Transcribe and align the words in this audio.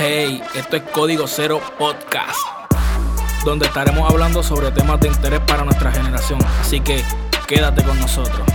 Hey, 0.00 0.40
esto 0.54 0.76
es 0.76 0.82
Código 0.84 1.26
Cero 1.26 1.60
Podcast, 1.76 2.38
donde 3.44 3.66
estaremos 3.66 4.08
hablando 4.08 4.44
sobre 4.44 4.70
temas 4.70 5.00
de 5.00 5.08
interés 5.08 5.40
para 5.40 5.64
nuestra 5.64 5.90
generación. 5.90 6.38
Así 6.60 6.80
que 6.80 7.02
quédate 7.48 7.82
con 7.82 7.98
nosotros. 7.98 8.46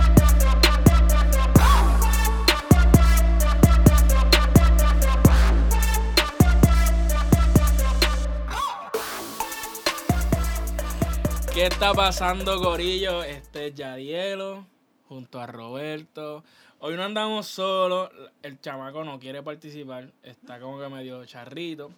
¿Qué 11.52 11.66
está 11.66 11.92
pasando, 11.92 12.58
Gorillo? 12.58 13.22
Este 13.22 13.66
es 13.66 13.74
Yadielo 13.74 14.64
junto 15.06 15.38
a 15.38 15.46
Roberto. 15.46 16.42
Hoy 16.86 16.96
no 16.96 17.02
andamos 17.02 17.46
solos, 17.46 18.10
el 18.42 18.60
chamaco 18.60 19.04
no 19.04 19.18
quiere 19.18 19.42
participar, 19.42 20.12
está 20.22 20.60
como 20.60 20.78
que 20.78 20.86
medio 20.90 21.24
charrito. 21.24 21.90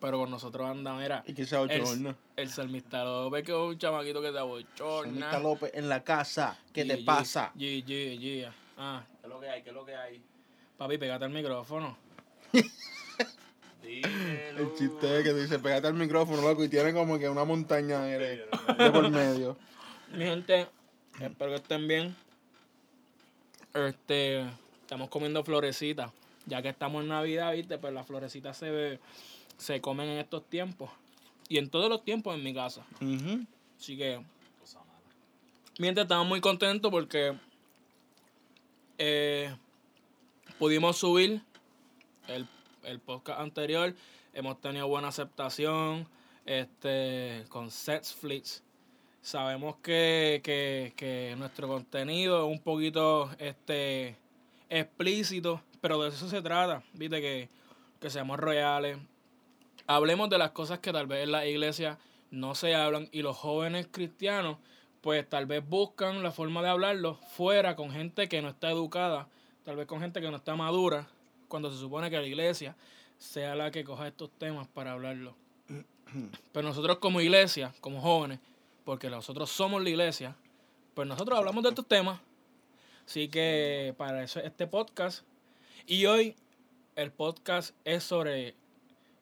Pero 0.00 0.16
con 0.20 0.30
nosotros 0.30 0.66
anda, 0.66 0.94
mira. 0.94 1.22
Y 1.26 1.34
que 1.34 1.44
se 1.44 1.56
abochorna. 1.56 2.16
El, 2.34 2.44
el 2.44 2.48
Salmista 2.48 3.04
López, 3.04 3.44
que 3.44 3.52
es 3.52 3.58
un 3.58 3.76
chamaquito 3.76 4.22
que 4.22 4.32
se 4.32 4.38
abochorna. 4.38 5.12
Salmista 5.12 5.40
López 5.40 5.72
en 5.74 5.90
la 5.90 6.02
casa. 6.02 6.58
¿Qué 6.72 6.86
te 6.86 7.00
G, 7.00 7.04
pasa? 7.04 7.52
G, 7.54 7.84
G, 7.84 8.18
G. 8.18 8.50
Ah, 8.78 9.04
¿Qué 9.20 9.26
es 9.26 9.28
lo 9.30 9.40
que 9.40 9.50
hay? 9.50 9.62
¿Qué 9.62 9.68
es 9.68 9.74
lo 9.74 9.84
que 9.84 9.94
hay? 9.94 10.22
papi, 10.78 10.96
pégate 10.96 11.26
al 11.26 11.30
micrófono. 11.30 11.98
Dímelo. 13.82 14.58
El 14.58 14.74
chiste 14.74 15.18
es 15.18 15.22
que 15.22 15.34
dice, 15.34 15.58
pégate 15.58 15.86
al 15.86 15.92
micrófono, 15.92 16.40
loco, 16.40 16.64
y 16.64 16.70
tiene 16.70 16.94
como 16.94 17.18
que 17.18 17.28
una 17.28 17.44
montaña 17.44 18.00
de, 18.00 18.46
de 18.78 18.90
por 18.90 19.10
medio. 19.10 19.58
Mi 20.14 20.24
gente, 20.24 20.66
espero 21.20 21.50
que 21.50 21.56
estén 21.56 21.86
bien. 21.86 22.16
Este, 23.86 24.40
estamos 24.80 25.08
comiendo 25.08 25.44
florecitas. 25.44 26.10
Ya 26.46 26.62
que 26.62 26.70
estamos 26.70 27.02
en 27.02 27.08
Navidad, 27.08 27.52
viste, 27.52 27.78
pues 27.78 27.92
las 27.92 28.06
florecitas 28.06 28.56
se, 28.56 28.70
ve- 28.70 29.00
se 29.58 29.80
comen 29.80 30.08
en 30.08 30.18
estos 30.18 30.44
tiempos. 30.48 30.90
Y 31.48 31.58
en 31.58 31.68
todos 31.70 31.88
los 31.88 32.04
tiempos 32.04 32.34
en 32.34 32.42
mi 32.42 32.54
casa. 32.54 32.84
Ujú. 33.00 33.44
Así 33.78 33.96
que, 33.96 34.22
mientras 35.78 36.04
estamos 36.04 36.26
muy 36.26 36.40
contentos 36.40 36.90
porque 36.90 37.36
eh, 38.98 39.54
pudimos 40.58 40.96
subir 40.96 41.42
el, 42.28 42.46
el 42.84 42.98
podcast 43.00 43.40
anterior. 43.40 43.94
Hemos 44.34 44.60
tenido 44.60 44.88
buena 44.88 45.08
aceptación 45.08 46.06
este, 46.46 47.44
con 47.48 47.70
Setsflix. 47.70 48.62
Sabemos 49.28 49.76
que, 49.82 50.40
que, 50.42 50.94
que 50.96 51.34
nuestro 51.36 51.68
contenido 51.68 52.46
es 52.46 52.50
un 52.50 52.62
poquito 52.62 53.28
este, 53.38 54.16
explícito, 54.70 55.60
pero 55.82 56.02
de 56.02 56.08
eso 56.08 56.30
se 56.30 56.40
trata, 56.40 56.82
viste, 56.94 57.20
que, 57.20 57.50
que 58.00 58.08
seamos 58.08 58.40
reales. 58.40 58.96
Hablemos 59.86 60.30
de 60.30 60.38
las 60.38 60.52
cosas 60.52 60.78
que 60.78 60.94
tal 60.94 61.06
vez 61.06 61.24
en 61.24 61.32
la 61.32 61.44
iglesia 61.44 61.98
no 62.30 62.54
se 62.54 62.74
hablan 62.74 63.10
y 63.12 63.20
los 63.20 63.36
jóvenes 63.36 63.86
cristianos 63.90 64.56
pues 65.02 65.28
tal 65.28 65.44
vez 65.44 65.62
buscan 65.62 66.22
la 66.22 66.32
forma 66.32 66.62
de 66.62 66.70
hablarlo 66.70 67.16
fuera 67.36 67.76
con 67.76 67.90
gente 67.90 68.30
que 68.30 68.40
no 68.40 68.48
está 68.48 68.70
educada, 68.70 69.28
tal 69.62 69.76
vez 69.76 69.86
con 69.86 70.00
gente 70.00 70.22
que 70.22 70.30
no 70.30 70.38
está 70.38 70.56
madura, 70.56 71.06
cuando 71.48 71.70
se 71.70 71.76
supone 71.76 72.08
que 72.08 72.16
la 72.16 72.26
iglesia 72.26 72.76
sea 73.18 73.54
la 73.54 73.70
que 73.70 73.84
coja 73.84 74.08
estos 74.08 74.30
temas 74.38 74.68
para 74.68 74.92
hablarlo. 74.92 75.36
Pero 76.52 76.66
nosotros 76.66 76.96
como 76.96 77.20
iglesia, 77.20 77.74
como 77.82 78.00
jóvenes, 78.00 78.40
porque 78.88 79.10
nosotros 79.10 79.50
somos 79.50 79.82
la 79.82 79.90
iglesia, 79.90 80.34
pues 80.94 81.06
nosotros 81.06 81.38
hablamos 81.38 81.62
de 81.62 81.68
estos 81.68 81.86
temas. 81.86 82.18
Así 83.06 83.28
que 83.28 83.94
para 83.98 84.22
eso 84.22 84.40
es 84.40 84.46
este 84.46 84.66
podcast. 84.66 85.26
Y 85.86 86.06
hoy 86.06 86.34
el 86.96 87.12
podcast 87.12 87.74
es 87.84 88.02
sobre 88.02 88.54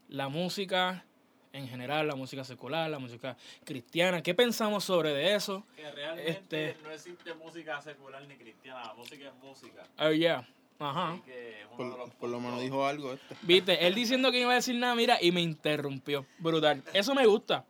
la 0.09 0.28
música 0.28 1.05
en 1.53 1.67
general, 1.67 2.06
la 2.06 2.14
música 2.14 2.44
secular, 2.44 2.89
la 2.89 3.00
música 3.00 3.37
cristiana. 3.64 4.22
¿Qué 4.22 4.37
pensamos 4.37 4.84
sobre 4.84 5.12
de 5.12 5.34
eso? 5.34 5.64
Que 5.75 5.91
realmente 5.91 6.31
Este- 6.71 6.76
no 6.84 6.93
existe 6.93 7.34
música 7.34 7.82
secular 7.82 8.25
ni 8.28 8.37
cristiana. 8.37 8.84
La 8.84 8.94
música 8.94 9.26
es 9.26 9.34
música. 9.43 9.82
Oh, 9.99 10.12
yeah. 10.12 10.47
Ajá. 10.78 11.15
Así 11.15 11.22
que 11.22 11.62
es 11.62 11.66
uno 11.72 11.84
de 11.87 11.91
Por, 11.91 11.99
los 11.99 12.15
por 12.15 12.28
lo 12.31 12.38
menos 12.38 12.60
dijo 12.60 12.87
algo 12.87 13.15
este. 13.15 13.34
Viste, 13.43 13.84
él 13.84 13.97
diciendo 13.97 14.31
que 14.31 14.37
no 14.38 14.43
iba 14.43 14.53
a 14.53 14.56
decir 14.56 14.76
nada, 14.76 14.94
mira, 14.94 15.19
y 15.21 15.32
me 15.32 15.41
interrumpió. 15.41 16.25
Brutal. 16.38 16.84
Eso 16.93 17.16
me 17.16 17.26
gusta. 17.26 17.65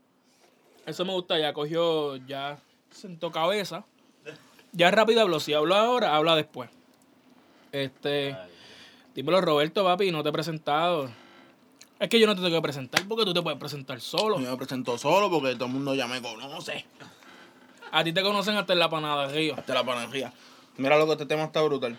Eso 0.86 1.04
me 1.04 1.12
gusta. 1.12 1.38
Ya 1.38 1.52
cogió, 1.52 2.16
ya 2.26 2.58
sentó 2.90 3.30
cabeza. 3.30 3.84
Ya 4.72 4.90
rápido 4.90 5.20
habló. 5.20 5.40
Si 5.40 5.52
habló 5.52 5.74
ahora, 5.74 6.16
habla 6.16 6.36
después. 6.36 6.70
Este, 7.72 8.34
Ay, 8.34 8.50
dímelo, 9.14 9.40
Roberto, 9.40 9.84
papi, 9.84 10.10
no 10.10 10.22
te 10.22 10.28
he 10.28 10.32
presentado. 10.32 11.10
Es 11.98 12.08
que 12.08 12.20
yo 12.20 12.26
no 12.26 12.34
te 12.34 12.42
tengo 12.42 12.54
que 12.56 12.62
presentar 12.62 13.06
porque 13.08 13.24
tú 13.24 13.32
te 13.32 13.42
puedes 13.42 13.58
presentar 13.58 14.00
solo. 14.00 14.38
Yo 14.38 14.50
me 14.50 14.56
presento 14.56 14.96
solo 14.98 15.30
porque 15.30 15.54
todo 15.54 15.66
el 15.66 15.72
mundo 15.72 15.94
ya 15.94 16.06
me 16.06 16.20
conoce. 16.20 16.84
A 17.90 18.04
ti 18.04 18.12
te 18.12 18.22
conocen 18.22 18.56
hasta 18.56 18.72
en 18.74 18.78
la 18.78 18.90
panadería. 18.90 19.54
Hasta 19.56 19.74
la 19.74 19.84
panadería. 19.84 20.32
Mira 20.76 20.98
lo 20.98 21.06
que 21.06 21.12
este 21.12 21.26
tema 21.26 21.44
está 21.44 21.62
brutal. 21.62 21.98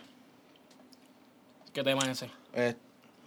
¿Qué 1.74 1.84
tema 1.84 2.04
es 2.04 2.09
ese? 2.09 2.31
Eh, 2.54 2.75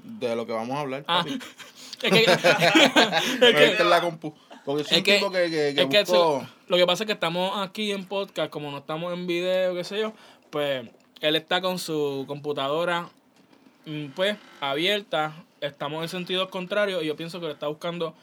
de 0.03 0.37
lo 0.37 0.47
que 0.47 0.53
vamos 0.53 0.77
a 0.77 0.81
hablar. 0.81 1.05
Ah, 1.09 1.19
papi. 1.25 1.39
es 2.03 2.11
que, 2.13 2.25
es 3.49 3.55
que- 3.77 3.77
en 3.83 3.91
la 3.91 4.01
compu. 4.01 4.33
Porque 4.65 4.83
Es 4.83 4.93
un 4.93 5.03
que- 5.03 5.15
tipo 5.19 5.31
que, 5.31 5.45
que, 5.45 5.75
que 5.89 6.01
es 6.01 6.09
que 6.11 6.13
lo 6.69 6.77
que 6.77 6.87
pasa 6.87 7.05
es 7.05 7.07
que 7.07 7.13
estamos 7.15 7.53
aquí 7.59 7.93
en 7.93 8.05
podcast, 8.05 8.51
como 8.51 8.71
no 8.71 8.79
estamos 8.79 9.13
en 9.13 9.27
video, 9.27 9.75
qué 9.75 9.85
sé 9.85 9.99
yo, 10.01 10.13
pues 10.51 10.89
él 11.21 11.37
está 11.37 11.61
con 11.61 11.79
su 11.79 12.25
computadora 12.29 13.09
mm, 13.87 14.07
pues 14.15 14.37
abierta, 14.61 15.35
estamos 15.61 16.03
en 16.03 16.09
sentidos 16.09 16.49
contrarios 16.49 17.03
y 17.03 17.07
yo 17.07 17.17
pienso 17.17 17.41
que 17.41 17.47
le 17.47 17.53
está 17.53 17.67
buscando 17.69 18.15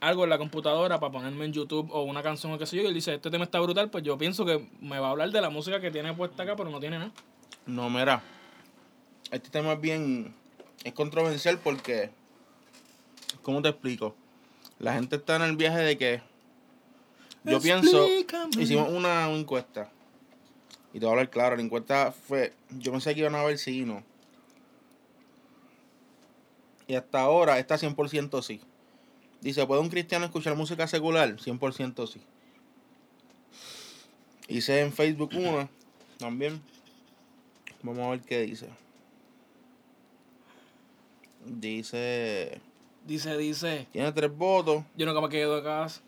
algo 0.00 0.24
en 0.24 0.30
la 0.30 0.38
computadora 0.38 0.98
para 1.00 1.12
ponerme 1.12 1.44
en 1.46 1.52
YouTube 1.52 1.88
o 1.92 2.02
una 2.02 2.22
canción 2.22 2.52
o 2.52 2.58
qué 2.58 2.66
sé 2.66 2.76
yo 2.76 2.82
y 2.82 2.86
él 2.86 2.94
dice, 2.94 3.14
este 3.14 3.30
tema 3.30 3.44
está 3.44 3.60
brutal, 3.60 3.88
pues 3.90 4.04
yo 4.04 4.18
pienso 4.18 4.44
que 4.44 4.66
me 4.80 4.98
va 4.98 5.08
a 5.08 5.10
hablar 5.10 5.30
de 5.30 5.40
la 5.40 5.50
música 5.50 5.80
que 5.80 5.90
tiene 5.90 6.12
puesta 6.14 6.42
acá, 6.42 6.56
pero 6.56 6.68
no 6.70 6.80
tiene 6.80 6.98
nada. 6.98 7.12
No, 7.66 7.88
mira. 7.88 8.22
Este 9.30 9.48
tema 9.48 9.72
es 9.72 9.80
bien. 9.80 10.34
Es 10.84 10.92
controversial 10.92 11.58
porque. 11.58 12.10
¿Cómo 13.42 13.62
te 13.62 13.70
explico? 13.70 14.14
La 14.78 14.94
gente 14.94 15.16
está 15.16 15.36
en 15.36 15.42
el 15.42 15.56
viaje 15.56 15.78
de 15.78 15.98
que. 15.98 16.22
Yo 17.44 17.60
pienso. 17.60 18.06
Hicimos 18.58 18.88
una, 18.88 19.28
una 19.28 19.38
encuesta. 19.38 19.90
Y 20.92 21.00
te 21.00 21.06
voy 21.06 21.08
a 21.08 21.12
hablar 21.12 21.30
claro. 21.30 21.56
La 21.56 21.62
encuesta 21.62 22.12
fue. 22.12 22.52
Yo 22.70 22.92
pensé 22.92 23.14
que 23.14 23.20
iban 23.20 23.34
a 23.34 23.44
ver 23.44 23.58
sí 23.58 23.80
y 23.80 23.84
no. 23.84 24.02
Y 26.86 26.94
hasta 26.94 27.20
ahora 27.20 27.58
está 27.58 27.76
100% 27.76 28.42
sí. 28.42 28.60
Dice: 29.40 29.66
¿Puede 29.66 29.80
un 29.80 29.88
cristiano 29.88 30.24
escuchar 30.24 30.56
música 30.56 30.86
secular? 30.86 31.36
100% 31.36 32.06
sí. 32.06 32.20
Hice 34.48 34.80
en 34.80 34.92
Facebook 34.92 35.30
una 35.34 35.68
también. 36.18 36.60
Vamos 37.82 38.06
a 38.06 38.10
ver 38.10 38.20
qué 38.20 38.40
dice. 38.42 38.68
Dice. 41.44 42.60
Dice, 43.04 43.36
dice, 43.36 43.86
Tiene 43.92 44.10
tres 44.12 44.34
votos. 44.34 44.82
yo 44.96 45.04
nunca 45.06 45.20
me 45.20 45.28
quedo 45.28 45.56
de 45.56 45.62
casa. 45.62 46.00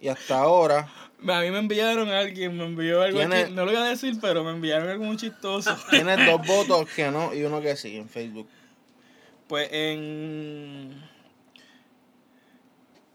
Y 0.00 0.08
hasta 0.08 0.38
ahora. 0.38 0.88
A 1.28 1.40
mí 1.40 1.50
me 1.50 1.58
enviaron 1.58 2.08
a 2.08 2.20
alguien, 2.20 2.56
me 2.56 2.64
envió 2.64 3.02
algo 3.02 3.18
¿Tiene- 3.18 3.36
aquí, 3.42 3.52
no 3.52 3.64
lo 3.64 3.72
voy 3.72 3.80
a 3.80 3.84
decir, 3.84 4.16
pero 4.20 4.44
me 4.44 4.50
enviaron 4.52 4.88
algo 4.88 5.04
muy 5.04 5.16
chistoso. 5.16 5.76
Tiene 5.90 6.24
dos 6.26 6.40
votos 6.46 6.88
que 6.94 7.10
no 7.10 7.34
y 7.34 7.42
uno 7.42 7.60
que 7.60 7.76
sí 7.76 7.96
en 7.96 8.08
Facebook. 8.08 8.48
Pues 9.48 9.68
en. 9.72 11.02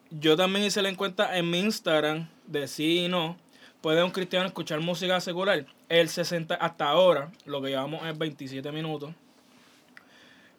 Yo 0.10 0.36
también 0.36 0.66
hice 0.66 0.82
la 0.82 0.90
encuesta 0.90 1.38
en 1.38 1.50
mi 1.50 1.60
Instagram 1.60 2.28
de 2.48 2.68
sí 2.68 3.06
y 3.06 3.08
no. 3.08 3.38
¿Puede 3.82 4.04
un 4.04 4.12
cristiano 4.12 4.46
escuchar 4.46 4.80
música 4.80 5.20
secular? 5.20 5.66
El 5.90 6.08
60, 6.10 6.56
hasta 6.56 6.88
ahora, 6.90 7.32
lo 7.46 7.62
que 7.62 7.70
llevamos 7.70 8.06
es 8.06 8.18
27 8.18 8.72
minutos. 8.72 9.14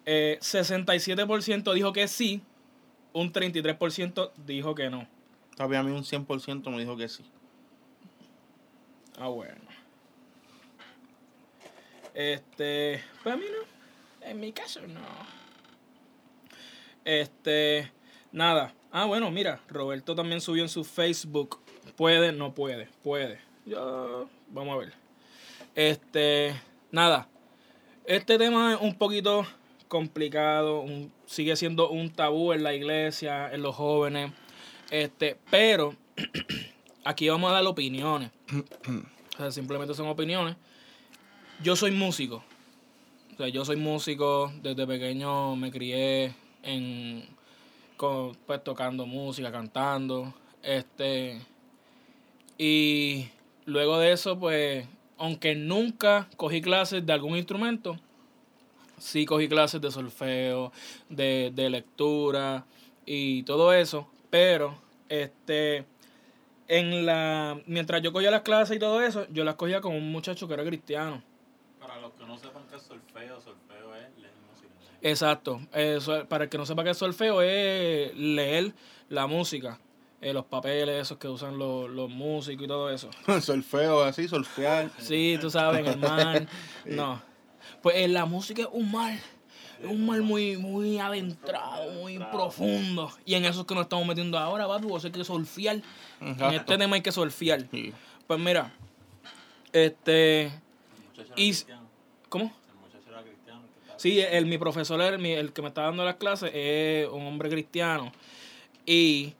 Eh, 0.05 0.37
67% 0.41 1.73
dijo 1.73 1.93
que 1.93 2.07
sí, 2.07 2.41
un 3.13 3.31
33% 3.31 4.31
dijo 4.45 4.75
que 4.75 4.89
no. 4.89 5.07
Todavía 5.55 5.79
a 5.79 5.83
mí 5.83 5.91
un 5.91 6.03
100% 6.03 6.69
me 6.69 6.79
dijo 6.79 6.97
que 6.97 7.07
sí. 7.07 7.23
Ah, 9.17 9.29
bueno. 9.29 9.61
Este, 12.13 13.03
pues 13.23 13.33
a 13.33 13.37
mí 13.37 13.45
no. 13.45 14.27
En 14.27 14.39
mi 14.39 14.51
caso 14.51 14.81
no. 14.87 15.01
Este, 17.03 17.91
nada. 18.31 18.73
Ah, 18.91 19.05
bueno, 19.05 19.31
mira, 19.31 19.61
Roberto 19.67 20.15
también 20.15 20.41
subió 20.41 20.63
en 20.63 20.69
su 20.69 20.83
Facebook. 20.83 21.59
Puede, 21.95 22.31
no 22.31 22.53
puede, 22.53 22.89
puede. 23.03 23.39
Yo, 23.65 24.29
vamos 24.49 24.75
a 24.75 24.77
ver. 24.77 24.93
Este, 25.75 26.59
nada. 26.91 27.27
Este 28.05 28.37
tema 28.37 28.73
es 28.73 28.81
un 28.81 28.95
poquito 28.95 29.45
complicado, 29.87 30.81
un- 30.81 31.11
sigue 31.25 31.55
siendo 31.55 31.89
un 31.89 32.09
tabú 32.11 32.53
en 32.53 32.63
la 32.63 32.73
iglesia, 32.73 33.51
en 33.53 33.61
los 33.61 33.75
jóvenes. 33.75 34.31
Este, 34.91 35.37
pero 35.49 35.95
aquí 37.03 37.29
vamos 37.29 37.49
a 37.51 37.53
dar 37.55 37.65
opiniones. 37.65 38.31
O 39.35 39.37
sea, 39.37 39.51
simplemente 39.51 39.93
son 39.93 40.07
opiniones. 40.07 40.55
Yo 41.61 41.75
soy 41.75 41.91
músico. 41.91 42.41
O 43.33 43.37
sea, 43.37 43.49
yo 43.49 43.65
soy 43.65 43.75
músico, 43.75 44.53
desde 44.61 44.87
pequeño 44.87 45.57
me 45.57 45.71
crié 45.71 46.33
en 46.63 47.25
con, 47.97 48.33
pues 48.45 48.63
tocando 48.63 49.05
música, 49.05 49.51
cantando, 49.51 50.33
este 50.63 51.41
y 52.57 53.27
luego 53.65 53.99
de 53.99 54.13
eso 54.13 54.39
pues 54.39 54.85
aunque 55.17 55.55
nunca 55.55 56.27
cogí 56.37 56.61
clases 56.61 57.05
de 57.05 57.11
algún 57.13 57.35
instrumento, 57.37 57.99
sí 58.97 59.25
cogí 59.25 59.47
clases 59.47 59.81
de 59.81 59.91
solfeo, 59.91 60.71
de, 61.09 61.51
de 61.53 61.69
lectura 61.69 62.65
y 63.05 63.43
todo 63.43 63.73
eso, 63.73 64.07
pero 64.29 64.75
este 65.09 65.85
en 66.67 67.05
la 67.05 67.59
mientras 67.67 68.01
yo 68.01 68.11
cogía 68.11 68.31
las 68.31 68.41
clases 68.41 68.77
y 68.77 68.79
todo 68.79 69.01
eso, 69.01 69.27
yo 69.31 69.43
las 69.43 69.55
cogía 69.55 69.81
con 69.81 69.93
un 69.93 70.11
muchacho 70.11 70.47
que 70.47 70.53
era 70.55 70.63
cristiano. 70.65 71.21
Para 71.79 71.99
los 72.01 72.13
que 72.13 72.25
no 72.25 72.37
sepan 72.37 72.63
qué 72.69 72.77
es 72.77 72.81
solfeo, 72.81 73.39
solfeo 73.39 73.95
es 73.95 74.17
leer 74.17 74.33
música. 74.51 74.73
Exacto. 75.01 75.61
Eso, 75.71 76.25
para 76.27 76.45
el 76.45 76.49
que 76.49 76.57
no 76.57 76.65
sepa 76.65 76.83
qué 76.83 76.89
es 76.89 76.97
solfeo, 76.97 77.41
es 77.43 78.15
leer 78.15 78.73
la 79.09 79.27
música. 79.27 79.79
eh, 80.21 80.33
los 80.33 80.45
papeles 80.45 80.99
esos 81.03 81.19
que 81.19 81.27
usan 81.27 81.59
los, 81.59 81.87
los 81.87 82.09
músicos 82.09 82.63
y 82.65 82.67
todo 82.67 82.89
eso. 82.89 83.11
Solfeo, 83.41 84.03
así, 84.03 84.27
solfear. 84.27 84.89
Sí, 84.97 85.37
tú 85.39 85.51
sabes, 85.51 85.81
en 85.81 85.87
el 85.87 85.97
mar. 85.99 86.47
No. 86.85 87.21
Pues 87.85 87.97
eh, 87.97 88.07
la 88.07 88.25
música 88.25 88.63
es 88.63 88.67
un 88.71 88.91
mar. 88.91 89.13
Es 89.79 89.87
un 89.87 90.07
mar 90.07 90.19
muy, 90.23 90.57
muy 90.57 90.97
adentrado, 90.97 91.91
muy 92.01 92.17
profundo. 92.17 93.11
Y 93.25 93.35
en 93.35 93.45
eso 93.45 93.61
es 93.61 93.67
que 93.67 93.75
nos 93.75 93.83
estamos 93.83 94.07
metiendo 94.07 94.39
ahora, 94.39 94.67
papi. 94.67 94.87
Vos 94.87 95.05
hay 95.05 95.11
que 95.11 95.23
solfiar. 95.23 95.83
En 96.19 96.41
este 96.55 96.79
tema 96.79 96.95
hay 96.95 97.03
que 97.03 97.11
solfiar. 97.11 97.67
Sí. 97.69 97.93
Pues 98.25 98.39
mira, 98.39 98.73
este. 99.71 100.45
El 100.45 100.51
muchacho 101.09 101.21
era 101.27 101.33
Y- 101.35 101.45
cristiano. 101.49 101.87
¿Cómo? 102.27 102.45
El 102.45 102.79
muchacho 102.79 103.09
era 103.11 103.21
cristiano. 103.21 103.61
que 103.61 103.79
estaba- 103.81 103.99
Sí, 103.99 104.19
el, 104.19 104.47
mi 104.47 104.57
profesor, 104.57 104.99
el, 105.01 105.19
mi- 105.19 105.33
el 105.33 105.53
que 105.53 105.61
me 105.61 105.67
está 105.67 105.83
dando 105.83 106.03
las 106.03 106.15
clases, 106.15 106.49
es 106.55 107.07
un 107.09 107.21
hombre 107.27 107.49
cristiano. 107.51 108.11
Y 108.83 109.33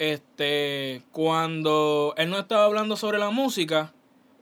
este 0.00 1.02
cuando 1.12 2.14
él 2.16 2.30
no 2.30 2.38
estaba 2.40 2.64
hablando 2.64 2.96
sobre 2.96 3.18
la 3.18 3.30
música, 3.30 3.92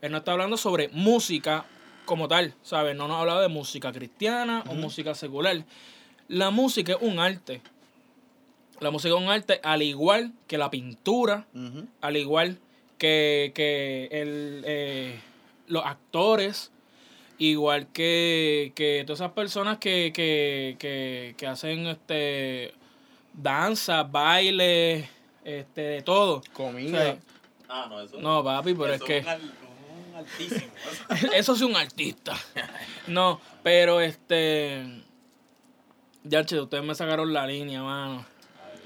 él 0.00 0.12
no 0.12 0.16
estaba 0.18 0.32
hablando 0.36 0.56
sobre 0.56 0.88
música 0.88 1.66
como 2.04 2.28
tal, 2.28 2.54
¿sabes? 2.62 2.96
No 2.96 3.08
nos 3.08 3.20
hablaba 3.20 3.42
de 3.42 3.48
música 3.48 3.92
cristiana 3.92 4.62
o 4.68 4.74
música 4.74 5.14
secular. 5.14 5.64
La 6.28 6.50
música 6.50 6.92
es 6.92 6.98
un 7.00 7.18
arte. 7.18 7.60
La 8.80 8.90
música 8.90 9.14
es 9.14 9.20
un 9.20 9.28
arte 9.28 9.60
al 9.62 9.82
igual 9.82 10.32
que 10.46 10.58
la 10.58 10.70
pintura, 10.70 11.46
al 12.00 12.16
igual 12.16 12.58
que, 12.98 13.52
que 13.54 14.08
el, 14.10 14.62
eh, 14.66 15.20
los 15.68 15.84
actores, 15.84 16.72
igual 17.38 17.86
que, 17.92 18.72
que 18.74 19.04
todas 19.06 19.20
esas 19.20 19.32
personas 19.32 19.78
que, 19.78 20.12
que, 20.14 20.76
que, 20.78 21.34
que 21.36 21.46
hacen 21.46 21.86
este 21.86 22.74
danza, 23.32 24.02
baile, 24.04 25.08
este, 25.44 25.80
de 25.80 26.02
todo. 26.02 26.36
O 26.36 26.42
Comida. 26.52 27.02
sea, 27.02 27.18
Ah, 27.66 27.86
no, 27.88 28.00
eso 28.00 28.20
no, 28.20 28.44
papi, 28.44 28.74
pero 28.74 28.92
es 28.92 29.02
que 29.02 29.24
un, 30.20 31.30
eso 31.34 31.54
es 31.54 31.60
un 31.60 31.76
artista. 31.76 32.34
No, 33.06 33.40
pero 33.62 34.00
este. 34.00 35.02
Ya, 36.22 36.40
ustedes 36.40 36.82
me 36.82 36.94
sacaron 36.94 37.32
la 37.32 37.46
línea, 37.46 37.82
mano. 37.82 38.24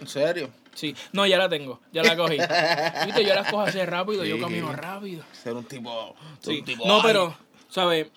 ¿En 0.01 0.07
serio? 0.09 0.51
Sí, 0.75 0.95
no, 1.13 1.27
ya 1.27 1.39
la 1.39 1.49
tengo, 1.49 1.81
ya 1.93 2.03
la 2.05 2.17
cogí. 2.17 2.37
Viste, 3.07 3.25
yo 3.25 3.35
las 3.35 3.51
cojo 3.51 3.63
así 3.63 3.85
rápido, 3.85 4.25
yo 4.25 4.41
camino 4.41 4.73
rápido. 4.73 5.25
Ser 5.33 5.55
un 5.55 5.65
tipo. 5.65 6.15
ser 6.41 6.55
Sí. 6.55 6.59
un 6.61 6.65
tipo 6.65 6.87
No, 6.87 7.03
pero, 7.03 7.37
¿sabes? 7.69 8.09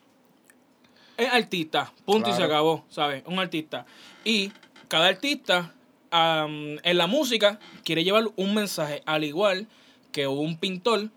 Es 1.17 1.33
artista, 1.33 1.91
punto 2.05 2.29
y 2.29 2.33
se 2.33 2.43
acabó, 2.43 2.85
¿sabes? 2.89 3.23
Un 3.25 3.39
artista. 3.39 3.85
Y 4.23 4.51
cada 4.87 5.07
artista 5.07 5.73
am, 6.11 6.77
en 6.83 6.97
la 6.97 7.07
música 7.07 7.59
quiere 7.83 8.03
llevar 8.03 8.25
un 8.35 8.53
mensaje, 8.53 9.01
al 9.05 9.23
igual 9.23 9.67
que 10.11 10.27
un 10.27 10.57
pintor 10.57 11.09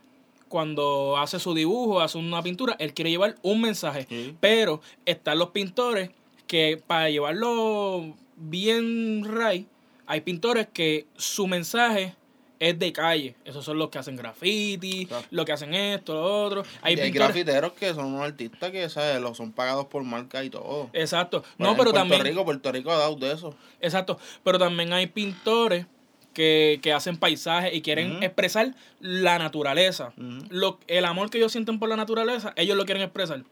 cuando 0.55 1.17
hace 1.19 1.41
su 1.41 1.53
dibujo, 1.53 2.01
hace 2.01 2.17
una 2.17 2.41
pintura, 2.41 2.77
él 2.79 2.95
quiere 2.95 3.11
llevar 3.11 3.35
un 3.43 3.61
mensaje. 3.61 4.07
Pero 4.39 4.81
están 5.05 5.41
los 5.41 5.49
pintores 5.51 6.11
que 6.47 6.81
para 6.87 7.11
llevarlo 7.11 8.15
bien 8.37 9.25
right, 9.25 9.67
hay 10.07 10.21
pintores 10.21 10.69
que 10.73 11.07
su 11.17 11.49
mensaje 11.49 12.15
es 12.61 12.79
de 12.79 12.93
calle. 12.93 13.35
Esos 13.45 13.65
son 13.65 13.79
los 13.79 13.89
que 13.91 13.99
hacen 13.99 14.15
graffiti, 14.15 15.07
Claro. 15.07 15.27
los 15.33 15.45
que 15.45 15.51
hacen 15.51 15.75
esto, 15.75 16.15
lo 16.15 16.45
otro. 16.45 16.63
Hay 16.83 16.95
y 16.95 17.01
hay 17.01 17.11
pintores. 17.11 17.35
grafiteros 17.35 17.73
que 17.73 17.93
son 17.93 18.05
unos 18.15 18.23
artistas 18.23 18.71
que 18.71 18.89
¿sabes? 18.89 19.21
Los 19.21 19.37
son 19.37 19.51
pagados 19.51 19.87
por 19.87 20.05
marca 20.05 20.45
y 20.45 20.51
todo. 20.51 20.89
Exacto. 20.93 21.43
No, 21.59 21.71
pero 21.73 21.91
Puerto 21.91 21.93
también. 21.95 22.23
Rico, 22.23 22.45
Puerto 22.45 22.71
Rico 22.71 22.93
ha 22.93 22.97
dado 22.99 23.17
de 23.17 23.33
eso. 23.33 23.57
Exacto. 23.81 24.21
Pero 24.45 24.61
también 24.61 24.93
hay 24.93 25.09
pintores 25.09 25.87
que, 26.35 26.81
que 26.83 26.93
hacen 26.93 27.17
paisajes 27.17 27.73
y 27.73 27.81
quieren 27.81 28.23
expresar 28.23 28.75
la 29.01 29.39
naturaleza. 29.39 30.13
Lo, 30.51 30.79
el 30.87 31.05
amor 31.07 31.31
que 31.31 31.39
ellos 31.39 31.53
sienten 31.53 31.79
por 31.79 31.89
la 31.89 31.97
naturaleza, 31.97 32.53
ellos 32.57 32.77
lo 32.77 32.85
quieren 32.85 33.03
expresar. 33.03 33.45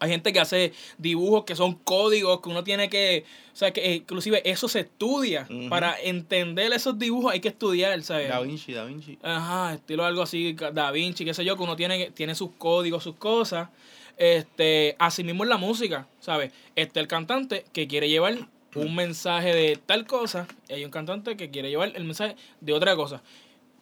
Hay 0.00 0.08
gente 0.08 0.32
que 0.32 0.40
hace 0.40 0.72
dibujos 0.96 1.44
que 1.44 1.54
son 1.54 1.74
códigos 1.74 2.40
que 2.40 2.48
uno 2.48 2.64
tiene 2.64 2.88
que, 2.88 3.24
o 3.52 3.56
sea, 3.56 3.70
que 3.70 3.96
inclusive 3.96 4.40
eso 4.50 4.66
se 4.66 4.80
estudia. 4.80 5.46
Para 5.68 5.94
entender 6.00 6.72
esos 6.72 6.98
dibujos 6.98 7.32
hay 7.32 7.40
que 7.40 7.48
estudiar, 7.48 8.02
¿sabes? 8.02 8.30
Da 8.30 8.40
Vinci, 8.40 8.72
Da 8.72 8.86
Vinci. 8.86 9.18
Ajá, 9.22 9.74
estilo 9.74 10.04
algo 10.06 10.22
así, 10.22 10.54
Da 10.54 10.90
Vinci, 10.90 11.26
qué 11.26 11.34
sé 11.34 11.44
yo, 11.44 11.54
que 11.56 11.62
uno 11.62 11.76
tiene, 11.76 12.10
tiene 12.12 12.34
sus 12.34 12.50
códigos, 12.56 13.02
sus 13.02 13.16
cosas. 13.16 13.68
Este, 14.16 14.96
así 14.98 15.22
mismo 15.22 15.44
en 15.44 15.50
la 15.50 15.58
música, 15.58 16.06
¿sabes? 16.20 16.52
Este 16.76 17.00
el 17.00 17.06
cantante 17.06 17.64
que 17.72 17.86
quiere 17.86 18.08
llevar 18.08 18.48
un 18.74 18.94
mensaje 18.94 19.54
de 19.54 19.78
tal 19.84 20.06
cosa, 20.06 20.46
y 20.68 20.74
hay 20.74 20.84
un 20.84 20.90
cantante 20.90 21.36
que 21.36 21.50
quiere 21.50 21.70
llevar 21.70 21.92
el 21.94 22.04
mensaje 22.04 22.36
de 22.60 22.72
otra 22.72 22.94
cosa. 22.96 23.22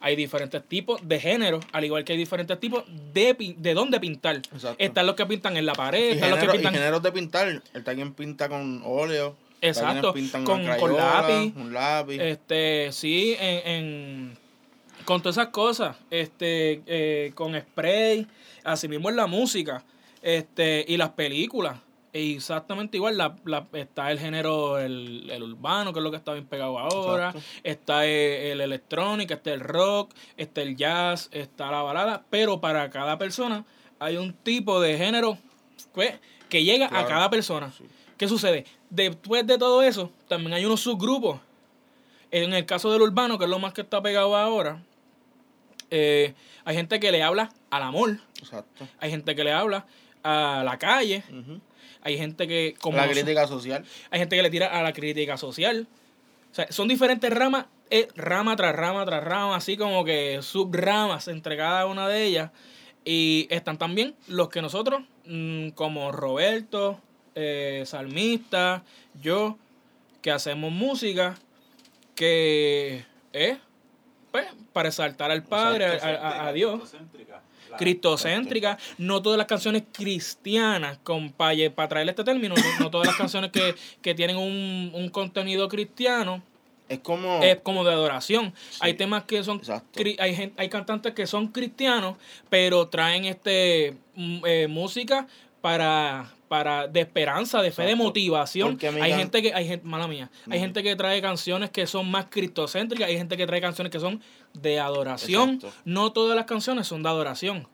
Hay 0.01 0.15
diferentes 0.15 0.63
tipos 0.63 1.05
de 1.07 1.19
género, 1.19 1.59
al 1.73 1.83
igual 1.83 2.05
que 2.05 2.13
hay 2.13 2.17
diferentes 2.17 2.57
tipos 2.59 2.85
de, 3.13 3.35
de 3.57 3.73
dónde 3.73 3.99
pintar. 3.99 4.37
Exacto. 4.37 4.75
Están 4.79 5.05
los 5.05 5.15
que 5.15 5.25
pintan 5.25 5.57
en 5.57 5.65
la 5.65 5.73
pared, 5.73 6.11
Y, 6.11 6.11
están 6.13 6.29
los 6.31 6.39
que 6.39 6.45
género- 6.45 6.53
y 6.53 6.57
pintan... 6.59 6.73
géneros 6.73 7.03
de 7.03 7.11
pintar. 7.11 7.63
Está 7.73 7.93
quien 7.95 8.13
pinta 8.13 8.47
con 8.47 8.81
óleo. 8.85 9.35
Exacto, 9.61 10.13
pintan 10.13 10.45
con- 10.45 10.65
con 10.79 10.95
lápiz. 10.95 11.53
Un 11.57 11.73
lápiz. 11.73 12.17
Este, 12.17 12.93
sí, 12.93 13.35
en, 13.37 13.67
en- 13.67 14.37
con 15.03 15.21
todas 15.21 15.35
esas 15.37 15.49
cosas, 15.49 15.97
este, 16.09 16.81
eh, 16.87 17.31
con 17.35 17.59
spray, 17.59 18.25
así 18.63 18.87
mismo 18.87 19.09
en 19.09 19.17
la 19.17 19.27
música, 19.27 19.83
este, 20.21 20.85
y 20.87 20.95
las 20.95 21.09
películas. 21.09 21.77
Exactamente 22.11 22.97
igual, 22.97 23.17
la, 23.17 23.35
la- 23.45 23.67
está 23.73 24.11
el 24.11 24.17
género, 24.19 24.79
el, 24.79 25.29
el 25.29 25.43
urbano, 25.43 25.93
que 25.93 25.99
es 25.99 26.03
lo 26.03 26.09
que 26.09 26.17
está 26.17 26.33
bien 26.33 26.47
pegado 26.47 26.79
ahora, 26.79 27.27
Exacto. 27.29 27.47
está 27.63 28.05
el, 28.05 28.11
el 28.53 28.61
electrónica, 28.61 29.35
está 29.35 29.53
el 29.53 29.59
rock, 29.59 30.13
está 30.35 30.61
el 30.63 30.75
jazz, 30.75 31.29
está 31.31 31.69
la 31.69 31.83
balada, 31.83 32.23
pero 32.31 32.59
para 32.59 32.89
cada 32.89 33.17
persona 33.19 33.63
hay 33.99 34.17
un 34.17 34.33
tipo 34.33 34.81
de 34.81 34.97
género 34.97 35.37
pues, 35.93 36.13
que 36.49 36.63
llega 36.63 36.87
a 36.87 37.05
cada 37.05 37.29
persona. 37.29 37.71
Sí. 37.77 37.83
¿Qué 38.17 38.27
sucede? 38.27 38.65
Después 38.89 39.45
de 39.45 39.57
todo 39.59 39.83
eso, 39.83 40.11
también 40.27 40.53
hay 40.53 40.65
unos 40.65 40.81
subgrupos. 40.81 41.39
En 42.31 42.53
el 42.53 42.65
caso 42.65 42.91
del 42.91 43.01
urbano, 43.03 43.37
que 43.37 43.43
es 43.45 43.49
lo 43.49 43.59
más 43.59 43.73
que 43.73 43.81
está 43.81 44.01
pegado 44.01 44.35
ahora, 44.35 44.81
eh, 45.91 46.33
hay 46.65 46.75
gente 46.75 46.99
que 46.99 47.11
le 47.11 47.23
habla 47.23 47.51
al 47.69 47.83
amor, 47.83 48.17
Exacto. 48.39 48.87
hay 48.99 49.09
gente 49.11 49.35
que 49.35 49.43
le 49.43 49.51
habla 49.51 49.85
a 50.23 50.63
la 50.65 50.77
calle. 50.77 51.23
Hay 52.01 52.17
gente 52.17 52.47
que 52.47 52.75
como 52.79 52.97
La 52.97 53.07
crítica 53.09 53.47
social. 53.47 53.83
hay 54.11 54.19
gente 54.19 54.35
que 54.35 54.41
le 54.43 54.49
tira 54.49 54.67
a 54.67 54.81
la 54.83 54.93
crítica 54.93 55.37
social. 55.37 55.87
O 56.51 56.55
sea, 56.55 56.71
son 56.71 56.87
diferentes 56.87 57.31
ramas, 57.31 57.65
eh, 57.91 58.07
rama 58.15 58.55
tras 58.55 58.75
rama 58.75 59.05
tras 59.05 59.23
rama, 59.23 59.55
así 59.55 59.77
como 59.77 60.03
que 60.05 60.39
subramas 60.41 61.27
entre 61.27 61.57
cada 61.57 61.85
una 61.85 62.07
de 62.07 62.23
ellas. 62.23 62.51
Y 63.05 63.47
están 63.49 63.77
también 63.77 64.15
los 64.27 64.49
que 64.49 64.61
nosotros, 64.61 65.01
mm, 65.25 65.69
como 65.69 66.11
Roberto, 66.11 66.99
eh, 67.35 67.83
Salmista, 67.85 68.83
yo, 69.21 69.57
que 70.21 70.31
hacemos 70.31 70.71
música 70.71 71.35
que 72.15 73.05
es 73.33 73.57
pues, 74.31 74.45
para 74.73 74.89
exaltar 74.89 75.31
al 75.31 75.43
Padre, 75.43 75.85
a, 75.85 75.91
a- 76.07 76.47
a 76.47 76.53
Dios 76.53 76.93
Cristocéntrica. 77.77 78.77
No 78.97 79.21
todas 79.21 79.37
las 79.37 79.47
canciones 79.47 79.83
cristianas, 79.91 80.97
con, 81.03 81.31
para, 81.31 81.53
traerle 81.87 82.11
este 82.11 82.23
término, 82.23 82.55
no, 82.55 82.79
no 82.79 82.89
todas 82.91 83.07
las 83.07 83.15
canciones 83.15 83.51
que, 83.51 83.75
que 84.01 84.13
tienen 84.15 84.37
un, 84.37 84.91
un 84.93 85.09
contenido 85.09 85.67
cristiano 85.69 86.41
Es 86.87 86.99
como. 86.99 87.41
es 87.43 87.57
como 87.61 87.83
de 87.83 87.91
adoración. 87.91 88.53
Sí. 88.69 88.79
Hay 88.81 88.93
temas 88.95 89.23
que 89.23 89.43
son, 89.43 89.61
cri- 89.61 90.15
hay, 90.19 90.53
hay 90.55 90.69
cantantes 90.69 91.13
que 91.13 91.27
son 91.27 91.47
cristianos, 91.49 92.15
pero 92.49 92.87
traen 92.87 93.25
este 93.25 93.95
mm, 94.15 94.45
eh, 94.45 94.67
música 94.67 95.27
para 95.61 96.31
para 96.49 96.87
de 96.87 96.99
esperanza, 96.99 97.61
de 97.61 97.71
fe, 97.71 97.83
de 97.83 97.95
motivación. 97.95 98.71
Porque 98.71 98.87
Hay 98.87 99.13
gente 99.13 99.41
que 99.41 99.53
hay 99.53 99.67
gente, 99.67 99.85
mala 99.85 100.07
mía, 100.07 100.29
hay 100.49 100.59
gente 100.59 100.83
que 100.83 100.95
trae 100.95 101.21
canciones 101.21 101.69
que 101.69 101.87
son 101.87 102.09
más 102.09 102.25
cristocéntricas, 102.29 103.07
hay 103.07 103.17
gente 103.17 103.37
que 103.37 103.45
trae 103.45 103.61
canciones 103.61 103.91
que 103.91 103.99
son 103.99 104.21
de 104.53 104.79
adoración. 104.79 105.51
Exacto. 105.51 105.77
No 105.85 106.11
todas 106.11 106.35
las 106.35 106.45
canciones 106.45 106.87
son 106.87 107.03
de 107.03 107.09
adoración. 107.09 107.67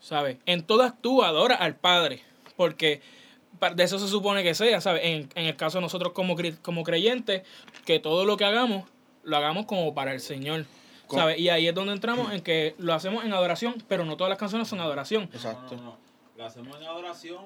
¿Sabes? 0.00 0.38
En 0.46 0.64
todas 0.64 1.00
tú 1.00 1.22
adoras 1.22 1.60
al 1.60 1.76
Padre, 1.76 2.22
porque 2.56 3.00
de 3.76 3.84
eso 3.84 4.00
se 4.00 4.08
supone 4.08 4.42
que 4.42 4.56
sea, 4.56 4.80
¿sabes? 4.80 5.02
En, 5.04 5.28
en 5.36 5.46
el 5.46 5.54
caso 5.54 5.78
de 5.78 5.82
nosotros 5.82 6.12
como, 6.12 6.34
como 6.60 6.82
creyentes, 6.82 7.42
que 7.84 8.00
todo 8.00 8.24
lo 8.24 8.36
que 8.36 8.44
hagamos, 8.44 8.84
lo 9.22 9.36
hagamos 9.36 9.66
como 9.66 9.94
para 9.94 10.12
el 10.12 10.20
Señor. 10.20 10.66
¿Sabes? 11.08 11.38
Y 11.38 11.50
ahí 11.50 11.68
es 11.68 11.74
donde 11.74 11.92
entramos 11.92 12.32
en 12.32 12.40
que 12.40 12.74
lo 12.78 12.94
hacemos 12.94 13.24
en 13.24 13.34
adoración, 13.34 13.74
pero 13.86 14.06
no 14.06 14.16
todas 14.16 14.30
las 14.30 14.38
canciones 14.38 14.66
son 14.66 14.80
adoración. 14.80 15.24
Exacto. 15.24 15.76
No, 15.76 15.82
no, 15.82 15.90
no. 15.90 16.11
Lo 16.36 16.44
hacemos 16.46 16.76
en 16.78 16.84
adoración 16.84 17.44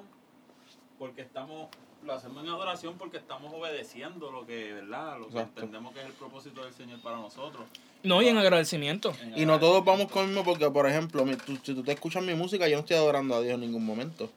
porque 0.99 1.21
estamos. 1.21 1.67
Lo 2.05 2.13
hacemos 2.13 2.43
en 2.43 2.49
adoración 2.49 2.95
porque 2.97 3.17
estamos 3.17 3.51
obedeciendo 3.53 4.31
lo 4.31 4.45
que, 4.45 4.71
¿verdad? 4.73 5.17
Lo 5.19 5.27
que 5.27 5.33
Exacto. 5.39 5.61
entendemos 5.61 5.93
que 5.93 5.99
es 6.01 6.05
el 6.05 6.13
propósito 6.13 6.63
del 6.63 6.71
Señor 6.73 6.99
para 7.01 7.17
nosotros. 7.17 7.63
No, 8.03 8.21
y 8.21 8.27
en 8.27 8.37
agradecimiento. 8.37 9.13
En 9.21 9.37
Y 9.37 9.45
no 9.45 9.59
todos 9.59 9.83
vamos 9.83 10.09
con 10.11 10.27
mismo 10.27 10.43
porque, 10.43 10.69
por 10.69 10.87
ejemplo, 10.87 11.25
mi- 11.25 11.35
tú- 11.35 11.57
si 11.63 11.73
tú 11.73 11.83
te 11.83 11.91
escuchas 11.93 12.23
mi 12.23 12.35
música, 12.35 12.67
yo 12.67 12.75
no 12.75 12.81
estoy 12.81 12.95
adorando 12.97 13.35
a 13.35 13.41
Dios 13.41 13.55
en 13.55 13.61
ningún 13.61 13.83
momento. 13.85 14.29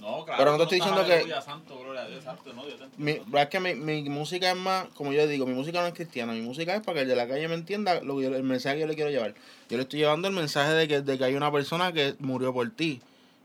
No, 0.00 0.24
claro. 0.24 0.38
Pero 0.38 0.50
no 0.50 0.56
te 0.58 0.62
estoy 0.64 0.78
diciendo 0.80 1.04
que- 1.06 1.12
"Aleluya, 1.14 1.40
santo, 1.40 1.78
gloria 1.78 2.02
a 2.02 2.06
Dios, 2.08 2.18
exacto, 2.18 2.52
no, 2.52 2.64
Mi, 2.98 3.12
es 3.38 3.48
que 3.48 3.60
mi, 3.60 3.74
mi 3.74 4.02
música 4.10 4.50
es 4.50 4.56
más, 4.56 4.88
como 4.88 5.12
yo 5.12 5.26
digo, 5.28 5.46
mi 5.46 5.54
música 5.54 5.80
no 5.80 5.86
es 5.86 5.94
cristiana, 5.94 6.32
mi 6.32 6.42
música 6.42 6.74
es 6.74 6.82
para 6.82 6.96
que 6.96 7.02
el 7.02 7.08
de 7.08 7.16
la 7.16 7.26
calle 7.28 7.46
me 7.48 7.54
entienda 7.54 8.00
lo 8.02 8.16
que 8.18 8.24
yo- 8.24 8.34
el 8.34 8.42
mensaje 8.42 8.74
que 8.74 8.80
yo 8.82 8.86
le 8.88 8.96
quiero 8.96 9.10
llevar. 9.10 9.34
Yo 9.70 9.76
le 9.78 9.84
estoy 9.84 10.00
llevando 10.00 10.26
el 10.28 10.34
mensaje 10.34 10.72
de 10.72 10.88
que, 10.88 11.00
de 11.00 11.16
que 11.16 11.24
hay 11.24 11.36
una 11.36 11.50
persona 11.52 11.92
que 11.92 12.16
murió 12.18 12.52
por 12.52 12.68
ti, 12.72 13.00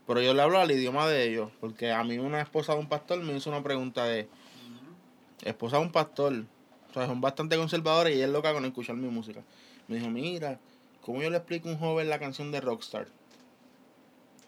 pero 0.09 0.23
yo 0.23 0.33
le 0.33 0.41
hablo 0.41 0.57
al 0.57 0.71
idioma 0.71 1.07
de 1.07 1.29
ellos, 1.29 1.51
porque 1.59 1.91
a 1.91 2.03
mí 2.03 2.17
una 2.17 2.41
esposa 2.41 2.73
de 2.73 2.79
un 2.79 2.89
pastor 2.89 3.21
me 3.21 3.37
hizo 3.37 3.51
una 3.51 3.61
pregunta 3.61 4.05
de, 4.05 4.27
esposa 5.43 5.77
de 5.77 5.83
un 5.83 5.91
pastor, 5.91 6.45
o 6.89 6.93
sea, 6.95 7.05
son 7.05 7.21
bastante 7.21 7.55
conservadores 7.57 8.17
y 8.17 8.21
es 8.23 8.27
loca 8.27 8.51
con 8.51 8.65
escuchar 8.65 8.95
mi 8.95 9.07
música. 9.07 9.43
Me 9.87 9.97
dijo, 9.97 10.09
mira, 10.09 10.59
¿cómo 11.01 11.21
yo 11.21 11.29
le 11.29 11.37
explico 11.37 11.69
a 11.69 11.73
un 11.73 11.77
joven 11.77 12.09
la 12.09 12.17
canción 12.17 12.51
de 12.51 12.59
Rockstar? 12.59 13.07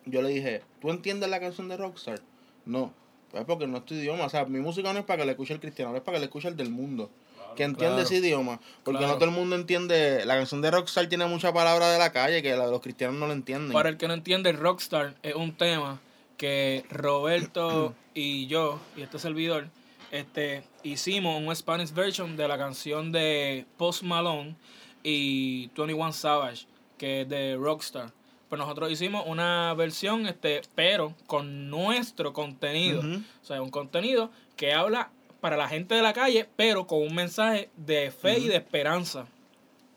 Yo 0.08 0.24
le 0.24 0.30
dije, 0.30 0.63
¿tú 0.80 0.89
entiendes 0.89 1.30
la 1.30 1.39
canción 1.39 1.68
de 1.68 1.77
Rockstar? 1.77 2.22
No, 2.65 2.91
pues 3.30 3.46
porque 3.46 3.68
no 3.68 3.77
es 3.77 3.86
tu 3.86 3.94
idioma. 3.94 4.25
O 4.25 4.30
sea, 4.30 4.46
mi 4.46 4.62
música 4.62 4.91
no 4.94 4.98
es 4.98 5.06
para 5.06 5.20
que 5.20 5.25
le 5.25 5.34
escuche 5.34 5.53
el 5.53 5.60
cristiano, 5.60 5.96
es 5.96 6.01
para 6.01 6.15
que 6.15 6.22
le 6.22 6.25
escuche 6.25 6.48
el 6.48 6.58
del 6.58 6.72
mundo. 6.72 7.12
Que 7.55 7.63
entiende 7.63 7.96
Claro. 7.96 8.01
ese 8.03 8.15
idioma. 8.17 8.60
Porque 8.84 9.00
Claro. 9.00 9.13
no 9.13 9.20
todo 9.20 9.29
el 9.29 9.36
mundo 9.36 9.55
entiende. 9.55 10.25
La 10.25 10.36
canción 10.36 10.62
de 10.62 10.72
Rockstar 10.72 11.08
tiene 11.08 11.25
muchas 11.25 11.51
palabras 11.51 11.91
de 11.91 12.00
la 12.00 12.12
calle 12.12 12.41
que 12.41 12.55
la 12.55 12.65
de 12.65 12.72
los 12.72 12.81
cristianos 12.81 13.17
no 13.17 13.27
la 13.27 13.34
entienden. 13.34 13.72
Para 13.74 13.89
el 13.89 13.98
que 13.98 14.08
no 14.08 14.13
entiende, 14.13 14.51
Rockstar 14.53 15.15
es 15.24 15.36
un 15.36 15.53
tema 15.55 16.00
que 16.38 16.84
Roberto 16.89 17.93
y 18.13 18.48
yo, 18.48 18.79
y 18.98 19.01
este 19.01 19.20
servidor, 19.20 19.67
este, 20.12 20.63
hicimos 20.84 21.41
un 21.41 21.55
Spanish 21.55 21.93
version 21.93 22.36
de 22.36 22.48
la 22.48 22.58
canción 22.58 23.12
de 23.12 23.65
Post 23.77 24.03
Malone 24.03 24.55
y 25.03 25.67
21 25.75 26.12
Savage, 26.13 26.65
que 26.98 27.22
es 27.22 27.29
de 27.29 27.55
Rockstar. 27.58 28.12
Pues 28.50 28.60
nosotros 28.60 28.91
hicimos 28.91 29.24
una 29.27 29.74
versión, 29.75 30.27
este, 30.27 30.62
pero 30.75 31.15
con 31.25 31.70
nuestro 31.70 32.34
contenido. 32.34 33.00
O 33.01 33.46
sea, 33.46 33.62
un 33.62 33.70
contenido 33.70 34.29
que 34.58 34.74
habla 34.74 35.10
para 35.41 35.57
la 35.57 35.67
gente 35.67 35.95
de 35.95 36.01
la 36.01 36.13
calle, 36.13 36.48
pero 36.55 36.88
con 36.88 37.01
un 37.01 37.13
mensaje 37.13 37.69
de 37.75 38.12
fe 38.12 38.39
y 38.39 38.48
de 38.48 38.55
esperanza. 38.57 39.25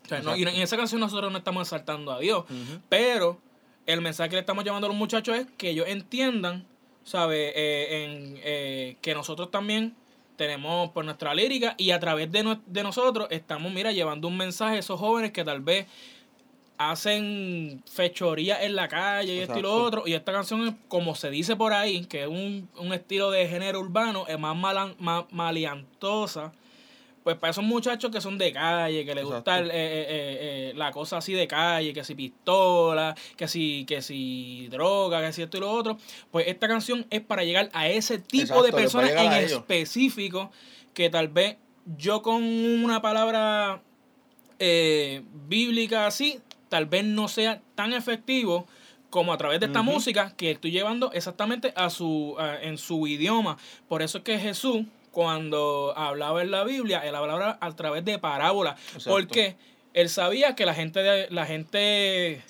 O 0.05 0.09
sea, 0.09 0.21
no- 0.21 0.37
y 0.37 0.43
en 0.43 0.49
esa 0.49 0.77
canción 0.77 1.01
nosotros 1.01 1.31
no 1.31 1.39
estamos 1.39 1.63
exaltando 1.69 2.11
a 2.13 2.19
Dios, 2.19 2.45
pero 2.89 3.39
el 3.87 4.01
mensaje 4.01 4.31
que 4.31 4.37
le 4.37 4.41
estamos 4.41 4.65
llevando 4.65 4.87
a 4.87 4.89
los 4.91 4.97
muchachos 4.99 5.37
es 5.37 5.47
que 5.57 5.71
ellos 5.71 5.87
entiendan, 5.89 6.67
¿sabe? 7.05 7.53
Eh, 7.55 8.05
en, 8.05 8.41
eh, 8.43 8.97
que 9.03 9.15
nosotros 9.15 9.51
también 9.51 9.95
tenemos 10.37 10.91
por 10.91 11.05
nuestra 11.05 11.33
lírica 11.35 11.75
y 11.79 11.91
a 11.93 12.01
través 12.01 12.33
de, 12.33 12.43
nue- 12.45 12.61
de 12.67 12.83
nosotros 12.83 13.29
estamos, 13.31 13.71
mira, 13.73 13.93
llevando 13.93 14.27
un 14.29 14.37
mensaje 14.37 14.77
a 14.77 14.79
esos 14.81 14.99
jóvenes 14.99 15.31
que 15.33 15.45
tal 15.45 15.61
vez 15.61 15.87
hacen 16.77 17.83
fechoría 17.91 18.65
en 18.65 18.75
la 18.75 18.89
calle 18.89 19.35
y 19.37 19.39
esto 19.41 19.59
y 19.59 19.63
lo 19.63 19.75
otro. 19.75 20.03
Y 20.07 20.15
esta 20.15 20.33
canción 20.33 20.67
es 20.69 20.75
como 20.89 21.15
se 21.15 21.31
dice 21.31 21.57
por 21.57 21.73
ahí, 21.73 22.05
que 22.07 22.23
es 22.23 22.29
un, 22.29 22.69
un 22.79 22.93
estilo 22.93 23.31
de 23.31 23.47
género 23.49 23.81
urbano, 23.81 24.27
es 24.29 24.39
más, 24.39 24.57
malan- 24.57 24.95
más 24.99 25.25
maleantosa. 25.31 26.53
Pues 27.23 27.39
para 27.39 27.53
esos 27.53 27.65
muchachos 27.65 28.11
que 28.11 28.21
son 28.21 28.37
de 28.37 28.53
calle, 28.53 29.07
que 29.07 29.15
les 29.15 29.25
gusta 29.25 29.59
el- 29.59 29.71
eh, 29.71 29.73
eh, 29.73 30.09
eh, 30.11 30.73
la 30.77 30.91
cosa 30.91 31.17
así 31.19 31.33
de 31.33 31.47
calle, 31.49 31.95
que 31.95 32.05
si 32.05 32.15
pistola, 32.15 33.15
que 33.37 33.49
si, 33.49 33.87
que 33.87 34.03
si 34.03 34.69
droga, 34.71 35.23
que 35.25 35.33
si 35.33 35.41
esto 35.41 35.57
y 35.57 35.61
lo 35.61 35.71
otro, 35.71 35.97
pues 36.31 36.47
esta 36.49 36.69
canción 36.69 37.07
es 37.09 37.23
para 37.23 37.43
llegar 37.45 37.71
a 37.73 37.89
ese 37.89 38.19
tipo 38.19 38.43
Exacto, 38.43 38.63
de 38.65 38.73
personas 38.73 39.11
en 39.13 39.33
específico 39.33 40.51
que 40.93 41.09
tal 41.09 41.29
vez 41.29 41.57
yo 41.97 42.21
con 42.21 42.43
una 42.43 43.01
palabra 43.01 43.81
eh, 44.59 45.23
bíblica 45.49 46.07
así, 46.07 46.41
tal 46.69 46.87
vez 46.87 47.05
no 47.05 47.29
sea 47.29 47.61
tan 47.75 47.93
efectivo 47.93 48.67
como 49.11 49.33
a 49.33 49.39
través 49.39 49.61
de 49.61 49.67
esta 49.67 49.83
música 49.83 50.35
que 50.37 50.51
estoy 50.51 50.71
llevando 50.73 51.13
exactamente 51.13 51.73
a 51.77 51.89
su 51.91 52.35
a- 52.39 52.61
en 52.63 52.79
su 52.79 53.07
idioma. 53.07 53.57
Por 53.89 54.03
eso 54.03 54.19
es 54.19 54.25
que 54.25 54.39
Jesús 54.39 54.85
cuando 55.13 55.95
hablaba 55.97 56.43
en 56.43 56.51
la 56.51 56.65
Biblia, 56.65 56.99
él 57.07 57.15
hablaba 57.15 57.57
a 57.61 57.71
través 57.77 58.05
de 58.05 58.19
parábolas, 58.19 58.75
porque 59.13 59.57
él 59.93 60.09
sabía 60.09 60.57
que 60.57 60.67
la 60.67 60.75
gente 60.75 61.05
de, 61.05 61.29
la 61.31 61.47
gente 61.47 62.43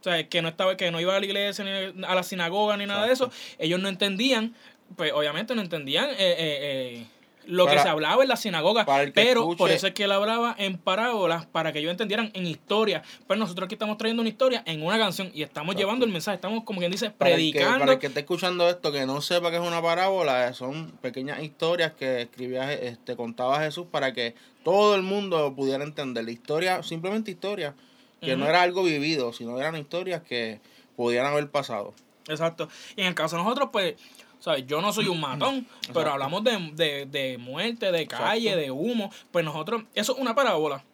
o 0.00 0.04
sea, 0.04 0.28
que 0.28 0.40
no 0.42 0.48
estaba 0.48 0.76
que 0.76 0.90
no 0.92 1.00
iba 1.00 1.16
a 1.16 1.18
la 1.20 1.26
iglesia 1.26 1.64
ni 1.64 2.04
a 2.04 2.14
la 2.14 2.22
sinagoga 2.22 2.76
ni 2.76 2.86
nada 2.86 3.06
de 3.06 3.12
eso, 3.12 3.30
ellos 3.58 3.80
no 3.80 3.88
entendían, 3.88 4.54
pues 4.96 5.12
obviamente 5.12 5.54
no 5.56 5.62
entendían 5.62 6.10
eh, 6.10 6.14
eh, 6.18 6.36
eh, 6.38 7.06
lo 7.46 7.66
que 7.66 7.78
se 7.78 7.88
hablaba 7.88 8.22
en 8.22 8.28
la 8.28 8.36
sinagoga, 8.36 8.84
pero 9.14 9.42
escuche- 9.42 9.56
por 9.58 9.70
eso 9.70 9.86
es 9.86 9.94
que 9.94 10.04
él 10.04 10.12
hablaba 10.12 10.54
en 10.58 10.78
parábolas 10.78 11.46
para 11.46 11.72
que 11.72 11.80
ellos 11.80 11.90
entendieran 11.90 12.30
en 12.34 12.46
historia. 12.46 13.02
Pues 13.26 13.38
nosotros 13.38 13.66
aquí 13.66 13.74
estamos 13.74 13.98
trayendo 13.98 14.20
una 14.22 14.28
historia 14.28 14.62
en 14.66 14.82
una 14.84 14.98
canción 14.98 15.30
y 15.34 15.42
estamos 15.42 15.72
Exacto. 15.74 15.78
llevando 15.80 16.04
el 16.06 16.12
mensaje, 16.12 16.36
estamos 16.36 16.64
como 16.64 16.78
quien 16.80 16.90
dice 16.92 17.10
Para 17.10 17.30
el, 17.32 17.36
que, 17.36 17.52
predicando. 17.52 17.78
para 17.80 17.92
el 17.94 17.98
que 17.98 18.06
esté 18.06 18.20
escuchando 18.20 18.68
esto, 18.68 18.92
que 18.92 19.06
no 19.06 19.20
sepa 19.20 19.50
que 19.50 19.56
es 19.56 19.62
una 19.62 19.82
parábola, 19.82 20.48
eh, 20.48 20.54
son 20.54 20.90
pequeñas 21.00 21.42
historias 21.42 21.92
que 21.92 22.22
escribía, 22.22 22.72
este, 22.72 23.16
contaba 23.16 23.60
Jesús 23.60 23.86
para 23.90 24.12
que 24.12 24.34
todo 24.64 24.94
el 24.94 25.02
mundo 25.02 25.54
pudiera 25.54 25.82
entender. 25.84 26.24
La 26.24 26.30
historia, 26.30 26.82
simplemente 26.82 27.30
historias, 27.30 27.74
que 28.20 28.36
no 28.36 28.46
era 28.46 28.62
algo 28.62 28.84
vivido, 28.84 29.32
sino 29.32 29.58
eran 29.58 29.76
historias 29.76 30.22
que 30.22 30.60
pudieran 30.94 31.32
haber 31.32 31.50
pasado. 31.50 31.92
Exacto. 32.28 32.68
Y 32.94 33.00
en 33.00 33.08
el 33.08 33.14
caso 33.16 33.34
de 33.36 33.42
nosotros, 33.42 33.70
pues, 33.72 33.94
¿sabes? 34.42 34.66
Yo 34.66 34.80
no 34.82 34.92
soy 34.92 35.06
un 35.06 35.20
matón, 35.20 35.66
pero 35.94 36.10
hablamos 36.12 36.42
de, 36.42 36.58
de, 36.74 37.06
de 37.06 37.38
muerte, 37.38 37.92
de 37.92 38.06
calle, 38.08 38.48
Exacto. 38.48 38.60
de 38.60 38.70
humo. 38.72 39.12
Pues 39.30 39.44
nosotros, 39.44 39.84
eso 39.94 40.14
es 40.14 40.18
una 40.18 40.34
parábola. 40.34 40.84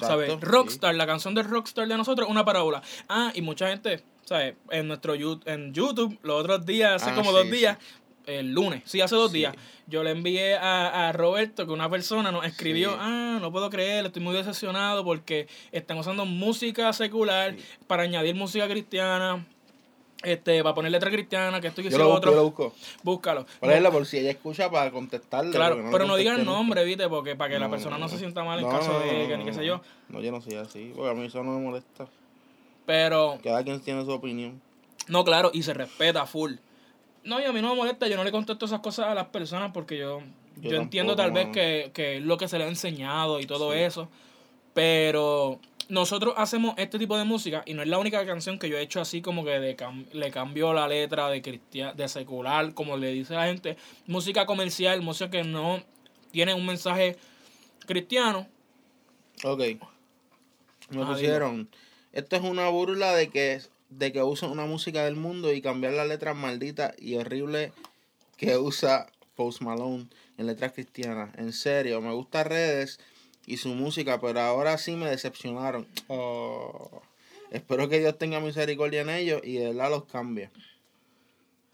¿Sabes? 0.00 0.30
Exacto, 0.30 0.46
Rockstar, 0.50 0.94
la 0.96 1.06
canción 1.06 1.34
de 1.34 1.42
Rockstar 1.44 1.86
de 1.86 1.96
nosotros, 1.96 2.28
una 2.28 2.44
parábola. 2.44 2.82
Ah, 3.08 3.30
y 3.34 3.42
mucha 3.42 3.68
gente, 3.68 4.02
¿sabes? 4.24 4.54
En 4.70 4.88
nuestro 4.88 5.14
en 5.14 5.72
YouTube, 5.72 6.18
los 6.22 6.40
otros 6.40 6.66
días, 6.66 7.00
hace 7.00 7.10
Ah, 7.12 7.14
como 7.14 7.30
sí, 7.30 7.36
dos 7.36 7.50
días, 7.50 7.78
el 8.26 8.52
lunes, 8.52 8.82
sí, 8.84 9.00
hace 9.00 9.14
dos 9.14 9.30
Sí. 9.30 9.38
días, 9.38 9.54
yo 9.86 10.02
le 10.02 10.10
envié 10.10 10.56
a, 10.56 11.08
a 11.08 11.12
Roberto 11.12 11.66
que 11.66 11.72
una 11.72 11.88
persona 11.90 12.32
nos 12.32 12.44
escribió, 12.44 12.90
Sí. 12.90 12.96
ah, 13.00 13.38
no 13.40 13.52
puedo 13.52 13.68
creer, 13.70 14.06
estoy 14.06 14.22
muy 14.22 14.34
decepcionado 14.34 15.04
porque 15.04 15.46
están 15.72 15.98
usando 15.98 16.24
música 16.24 16.92
secular 16.92 17.54
para 17.86 18.02
añadir 18.04 18.34
música 18.34 18.66
cristiana, 18.68 19.44
este, 20.22 20.62
para 20.62 20.74
poner 20.74 20.92
letra 20.92 21.10
cristiana, 21.10 21.60
que 21.60 21.68
esto 21.68 21.80
y 21.80 21.84
que 21.84 21.90
Yo 21.90 21.98
lo 21.98 22.08
busco, 22.10 22.20
yo 22.26 22.30
lo 22.36 22.46
otro. 22.46 22.64
busco. 22.64 22.74
Búscalo. 23.02 23.46
Leerlo 23.62 23.90
por 23.92 24.06
si 24.06 24.18
ella 24.18 24.30
escucha 24.30 24.70
para 24.70 24.90
contestarle. 24.90 25.50
Claro, 25.52 25.76
pero 25.90 26.06
no 26.06 26.16
digan 26.16 26.34
contesté 26.34 26.46
nunca. 26.50 26.58
nombre, 26.58 26.84
¿viste? 26.84 27.08
Porque 27.08 27.36
para 27.36 27.50
que 27.54 27.58
la 27.58 27.68
persona 27.70 27.96
no, 27.98 28.04
no, 28.04 28.08
se 28.08 28.18
sienta 28.18 28.42
mal 28.44 28.58
en 28.60 28.68
caso 28.68 28.98
de 29.00 29.26
que 29.28 29.36
ni 29.36 29.44
qué 29.44 29.52
sé 29.52 29.64
yo. 29.66 29.80
No, 30.08 30.20
yo 30.20 30.30
no 30.32 30.40
soy 30.40 30.54
así, 30.56 30.92
porque 30.94 31.10
a 31.10 31.14
mí 31.14 31.26
eso 31.26 31.42
no 31.42 31.52
me 31.58 31.60
molesta. 31.64 32.06
Pero, 32.86 33.38
Cada 33.42 33.62
quien 33.62 33.80
tiene 33.80 34.04
su 34.04 34.10
opinión. 34.10 34.60
no, 35.08 35.24
claro, 35.24 35.50
y 35.54 35.62
se 35.62 35.72
respeta 35.74 36.26
full. 36.26 36.54
No, 37.24 37.40
y 37.40 37.44
a 37.44 37.52
mí 37.52 37.62
no 37.62 37.70
me 37.70 37.76
molesta, 37.76 38.08
yo 38.08 38.16
no 38.16 38.24
le 38.24 38.32
contesto 38.32 38.66
esas 38.66 38.80
cosas 38.80 39.06
a 39.06 39.14
las 39.14 39.26
personas 39.26 39.70
porque 39.72 39.96
yo, 39.96 40.20
yo, 40.56 40.70
Yo 40.72 40.76
entiendo 40.76 41.14
tal 41.14 41.30
vez 41.30 41.48
que, 41.52 41.92
que 41.94 42.16
es 42.16 42.22
lo 42.24 42.36
que 42.36 42.48
se 42.48 42.58
le 42.58 42.64
ha 42.64 42.68
enseñado 42.68 43.38
y 43.38 43.46
todo 43.46 43.72
Sí. 43.72 43.78
eso. 43.78 44.08
Pero 44.74 45.60
nosotros 45.92 46.32
hacemos 46.38 46.74
este 46.78 46.98
tipo 46.98 47.18
de 47.18 47.24
música 47.24 47.62
y 47.66 47.74
no 47.74 47.82
es 47.82 47.88
la 47.88 47.98
única 47.98 48.24
canción 48.24 48.58
que 48.58 48.70
yo 48.70 48.78
he 48.78 48.80
hecho 48.82 48.98
así 49.02 49.20
como 49.20 49.44
que 49.44 49.50
de 49.60 49.76
cam- 49.76 50.06
le 50.12 50.30
cambio 50.30 50.72
la 50.72 50.88
letra 50.88 51.28
de 51.28 51.42
cristian 51.42 51.94
de 51.94 52.08
secular, 52.08 52.72
como 52.72 52.96
le 52.96 53.08
dice 53.08 53.34
la 53.34 53.44
gente. 53.44 53.76
Música 54.06 54.46
comercial, 54.46 55.02
música 55.02 55.30
que 55.30 55.44
no 55.44 55.82
tiene 56.30 56.54
un 56.54 56.64
mensaje 56.64 57.18
cristiano. 57.86 58.48
Ok. 59.44 59.58
Me 60.90 61.02
Ajá, 61.02 61.12
pusieron. 61.12 61.68
Esto 62.12 62.36
es 62.36 62.42
una 62.42 62.68
burla 62.70 63.12
de 63.14 63.28
que 63.28 63.60
de 63.90 64.10
que 64.12 64.22
usan 64.22 64.50
una 64.50 64.64
música 64.64 65.04
del 65.04 65.16
mundo 65.16 65.52
y 65.52 65.60
cambiar 65.60 65.92
las 65.92 66.08
letras 66.08 66.34
malditas 66.34 66.94
y 66.98 67.16
horribles 67.16 67.72
que 68.38 68.56
usa 68.56 69.08
Post 69.36 69.60
Malone 69.60 70.06
en 70.38 70.46
letras 70.46 70.72
cristianas. 70.72 71.34
En 71.36 71.52
serio, 71.52 72.00
me 72.00 72.12
gusta 72.14 72.44
redes 72.44 72.98
y 73.46 73.56
su 73.56 73.70
música, 73.70 74.20
pero 74.20 74.40
ahora 74.40 74.78
sí 74.78 74.92
me 74.92 75.08
decepcionaron. 75.08 75.86
Oh. 76.08 77.02
Espero 77.50 77.88
que 77.88 77.98
Dios 77.98 78.16
tenga 78.16 78.40
misericordia 78.40 79.02
en 79.02 79.10
ellos 79.10 79.42
y 79.44 79.54
de 79.54 79.68
verdad 79.68 79.90
los 79.90 80.04
cambie. 80.04 80.50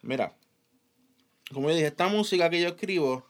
Mira, 0.03 0.35
como 1.53 1.69
yo 1.69 1.77
dije, 1.77 1.87
esta 1.87 2.09
música 2.09 2.51
que 2.51 2.61
yo 2.61 2.69
escribo, 2.69 3.25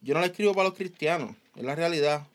yo 0.00 0.14
no 0.14 0.20
la 0.20 0.26
escribo 0.26 0.54
para 0.54 0.68
los 0.68 0.78
cristianos, 0.78 1.36
es 1.56 1.62
la 1.62 1.74
realidad 1.74 2.26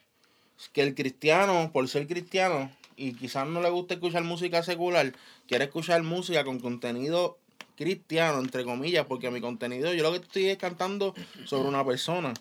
que 0.72 0.82
el 0.82 0.96
cristiano, 0.96 1.72
por 1.74 1.88
ser 1.88 2.08
cristiano, 2.08 2.72
y 2.96 3.14
quizás 3.14 3.48
no 3.48 3.62
le 3.62 3.70
gusta 3.70 3.96
escuchar 3.96 4.24
música 4.24 4.64
secular, 4.64 5.14
quiere 5.48 5.66
escuchar 5.66 6.02
música 6.04 6.44
con 6.46 6.60
contenido 6.60 7.38
cristiano, 7.76 8.40
entre 8.40 8.64
comillas, 8.64 9.06
porque 9.06 9.30
mi 9.32 9.42
contenido, 9.42 9.94
yo 9.94 10.04
lo 10.04 10.12
que 10.12 10.20
estoy 10.26 10.46
es 10.48 10.58
cantando 10.58 11.14
sobre 11.46 11.68
una 11.68 11.84
persona. 11.84 12.34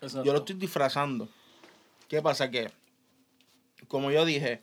Yo 0.00 0.32
lo 0.32 0.38
estoy 0.38 0.56
disfrazando. 0.56 1.28
¿Qué 2.10 2.20
pasa? 2.20 2.50
Que, 2.50 2.68
como 3.86 4.10
yo 4.10 4.24
dije, 4.24 4.60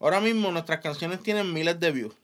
ahora 0.00 0.20
mismo 0.20 0.52
nuestras 0.52 0.80
canciones 0.80 1.22
tienen 1.22 1.50
miles 1.50 1.80
de 1.80 1.92
views. 1.92 2.14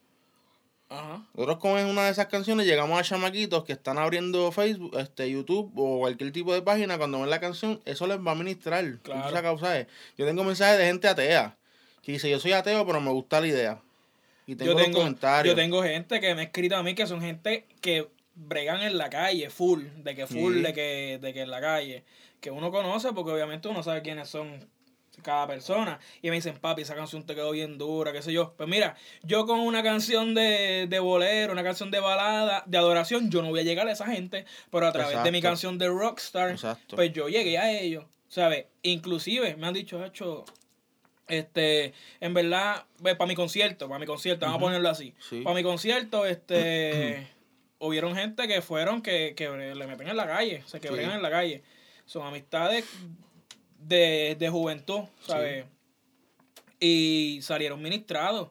Ajá. 0.90 1.25
Nosotros 1.33 1.59
con 1.59 1.73
una 1.87 2.04
de 2.04 2.11
esas 2.11 2.26
canciones 2.26 2.66
llegamos 2.66 3.00
a 3.00 3.02
chamaquitos 3.02 3.64
que 3.64 3.73
están 3.73 3.97
abriendo 3.97 4.52
Facebook, 4.52 4.95
este 4.99 5.30
YouTube 5.30 5.73
o 5.76 6.00
cualquier 6.00 6.30
tipo 6.30 6.52
de 6.52 6.61
página 6.61 6.99
cuando 6.99 7.18
ven 7.23 7.30
la 7.30 7.40
canción, 7.40 7.80
eso 7.87 8.06
les 8.06 8.18
va 8.18 8.33
a 8.33 8.35
ministrar. 8.35 8.85
Claro. 8.99 9.59
Es. 9.73 9.87
Yo 10.18 10.26
tengo 10.26 10.45
mensajes 10.45 10.78
de 10.78 10.85
gente 10.85 11.09
atea 11.09 11.56
que 12.02 12.12
dice, 12.12 12.28
yo 12.30 12.38
soy 12.38 12.52
ateo, 12.52 12.87
pero 12.87 13.00
me 13.00 13.11
gusta 13.11 13.40
la 13.40 13.47
idea. 13.47 13.80
Y 14.47 14.56
tengo, 14.56 14.73
Yo 14.73 14.78
los 14.78 14.85
tengo, 14.85 14.99
comentarios. 14.99 15.56
yo 15.56 15.61
tengo 15.61 15.83
gente 15.83 16.21
que 16.21 16.35
me 16.35 16.42
ha 16.42 16.45
escrito 16.45 16.76
a 16.76 16.83
mí 16.83 16.95
que 16.95 17.06
son 17.06 17.23
gente 17.23 17.64
que 17.80 18.09
bregan 18.36 18.82
en 18.82 18.96
la 18.98 19.10
calle, 19.10 19.50
full, 19.50 19.82
de 19.96 20.14
que 20.14 20.26
full, 20.26 20.56
Sí. 20.56 20.62
de 20.62 20.72
que, 20.72 21.18
de 21.20 21.32
que 21.32 21.40
en 21.42 21.50
la 21.50 21.60
calle, 21.60 22.04
que 22.40 22.50
uno 22.50 22.70
conoce 22.70 23.12
porque 23.12 23.32
obviamente 23.32 23.66
uno 23.68 23.82
sabe 23.82 24.02
quiénes 24.02 24.28
son 24.28 24.68
cada 25.22 25.46
persona. 25.46 25.98
Y 26.20 26.28
me 26.28 26.36
dicen, 26.36 26.58
papi, 26.58 26.82
esa 26.82 26.94
canción 26.94 27.24
te 27.24 27.34
quedó 27.34 27.50
bien 27.50 27.78
dura, 27.78 28.12
qué 28.12 28.20
sé 28.20 28.32
yo. 28.34 28.52
Pues 28.58 28.68
mira, 28.68 28.94
yo 29.22 29.46
con 29.46 29.60
una 29.60 29.82
canción 29.82 30.34
de, 30.34 30.86
de 30.88 30.98
bolero, 30.98 31.52
una 31.54 31.64
canción 31.64 31.90
de 31.90 31.98
balada, 32.00 32.62
de 32.66 32.76
adoración, 32.76 33.30
yo 33.30 33.40
no 33.40 33.48
voy 33.48 33.60
a 33.60 33.62
llegar 33.62 33.88
a 33.88 33.92
esa 33.92 34.06
gente, 34.06 34.44
pero 34.70 34.86
a 34.86 34.92
través 34.92 35.24
de 35.24 35.32
mi 35.32 35.40
canción 35.40 35.78
de 35.78 35.88
Rockstar, 35.88 36.50
Exacto. 36.50 36.96
pues 36.96 37.12
yo 37.14 37.28
llegué 37.30 37.56
a 37.56 37.72
ellos, 37.72 38.04
¿sabes? 38.28 38.66
Inclusive 38.82 39.56
me 39.56 39.66
han 39.66 39.72
dicho, 39.74 40.04
hecho, 40.04 40.44
este, 41.28 41.94
en 42.20 42.34
verdad, 42.34 42.84
para 43.02 43.26
mi 43.26 43.34
concierto, 43.34 43.88
para 43.88 43.98
mi 43.98 44.06
concierto, 44.06 44.44
vamos 44.46 44.58
a 44.58 44.60
ponerlo 44.60 44.88
así. 44.90 45.14
Sí. 45.18 45.40
Para 45.40 45.56
mi 45.56 45.62
concierto, 45.62 46.26
este, 46.26 47.26
hubieron 47.78 48.14
gente 48.14 48.49
que 48.49 48.62
fueron 48.62 49.02
que, 49.02 49.35
que 49.37 49.49
le 49.49 49.87
meten 49.87 50.09
en 50.09 50.16
la 50.16 50.26
calle, 50.26 50.62
se 50.66 50.80
que 50.80 50.88
Sí. 50.88 50.95
en 50.95 51.23
la 51.23 51.30
calle. 51.30 51.62
Son 52.04 52.26
amistades 52.26 52.85
de, 53.78 54.37
de 54.38 54.49
juventud, 54.49 55.00
¿sabes? 55.26 55.64
Y 56.78 57.40
salieron 57.42 57.80
ministrados, 57.83 58.50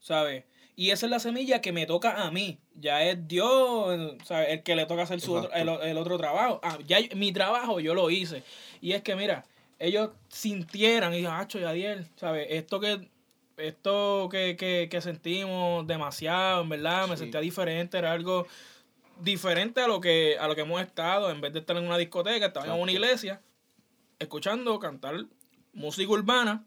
¿sabes? 0.00 0.44
Y 0.74 0.90
esa 0.90 1.06
es 1.06 1.10
la 1.10 1.18
semilla 1.20 1.60
que 1.60 1.72
me 1.72 1.86
toca 1.86 2.22
a 2.26 2.30
mí. 2.30 2.58
Ya 2.74 3.02
es 3.02 3.26
Dios, 3.26 4.14
¿sabes? 4.24 4.48
El 4.50 4.62
que 4.62 4.76
le 4.76 4.84
toca 4.86 5.02
hacer 5.02 5.20
su 5.20 5.34
otro, 5.34 5.50
el, 5.52 5.68
el 5.68 5.96
otro 5.96 6.18
trabajo. 6.18 6.60
Ah, 6.62 6.78
ya 6.86 6.98
mi 7.14 7.32
trabajo 7.32 7.80
yo 7.80 7.94
lo 7.94 8.10
hice. 8.10 8.42
Y 8.82 8.92
es 8.92 9.02
que, 9.02 9.16
mira, 9.16 9.44
ellos 9.78 10.10
sintieran 10.28 11.12
y 11.14 11.18
dijeron, 11.18 11.38
Acho, 11.38 11.58
Yadiel, 11.58 12.06
¿sabes? 12.16 12.46
Esto 12.50 12.78
que 12.80 13.08
esto 13.56 14.28
que, 14.30 14.56
que, 14.56 14.88
que 14.90 15.00
sentimos 15.00 15.86
demasiado, 15.86 16.62
en 16.62 16.68
verdad, 16.68 17.08
me 17.08 17.16
Sí. 17.16 17.22
sentía 17.24 17.40
diferente, 17.40 17.98
era 17.98 18.12
algo 18.12 18.46
diferente 19.20 19.80
a 19.80 19.88
lo 19.88 20.00
que 20.00 20.36
a 20.38 20.46
lo 20.46 20.54
que 20.54 20.60
hemos 20.62 20.80
estado, 20.82 21.30
en 21.30 21.40
vez 21.40 21.52
de 21.52 21.60
estar 21.60 21.76
en 21.76 21.84
una 21.84 21.96
discoteca, 21.98 22.46
estaba 22.46 22.66
en 22.66 22.72
una 22.72 22.92
Exacto. 22.92 23.06
iglesia, 23.06 23.40
escuchando 24.18 24.78
cantar 24.78 25.24
música 25.72 26.10
urbana 26.12 26.64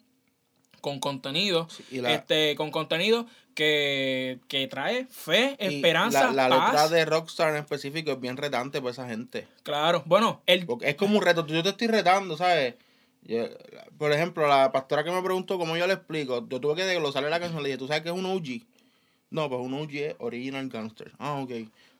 con 0.81 1.00
contenido, 1.00 1.67
Sí, 1.69 2.01
la- 2.01 2.13
este, 2.13 2.55
con 2.55 2.72
contenido 2.72 3.25
que, 3.53 4.39
que 4.48 4.67
trae 4.67 5.05
fe, 5.08 5.58
esperanza, 5.60 6.31
La, 6.31 6.48
la 6.48 6.55
letra 6.55 6.72
paz. 6.72 6.89
de 6.91 7.03
Rockstar 7.05 7.50
en 7.50 7.58
específico 7.58 8.12
es 8.12 8.19
bien 8.22 8.38
retante 8.38 8.79
para 8.79 8.91
esa 8.91 9.08
gente. 9.10 9.48
Claro, 9.63 10.03
bueno, 10.05 10.41
el, 10.46 10.65
es 10.81 10.96
como 10.96 11.17
un 11.17 11.24
reto. 11.24 11.46
Yo 11.46 11.62
te 11.62 11.69
estoy 11.69 11.88
retando, 11.88 12.38
¿sabes? 12.38 12.75
Yo- 13.29 13.48
por 13.98 14.12
ejemplo, 14.12 14.48
la 14.48 14.71
pastora 14.71 15.03
que 15.03 15.12
me 15.12 15.21
preguntó 15.21 15.57
cómo 15.57 15.77
yo 15.77 15.86
le 15.88 15.93
explico, 15.93 16.48
yo 16.50 16.59
tuve 16.59 16.75
que 16.75 16.86
desglosarle 16.86 17.29
la 17.29 17.39
canción. 17.39 17.62
Le 17.62 17.69
dije, 17.69 17.77
¿tú 17.77 17.88
sabes 17.88 18.01
qué 18.03 18.09
es 18.09 18.15
un 18.15 18.25
OG? 18.25 18.63
No, 19.31 19.48
pues 19.50 19.62
un 19.62 19.74
OG 19.75 19.91
es 19.95 20.15
Original 20.19 20.67
Gangster. 20.69 21.12
Ah, 21.19 21.36
ok. 21.41 21.51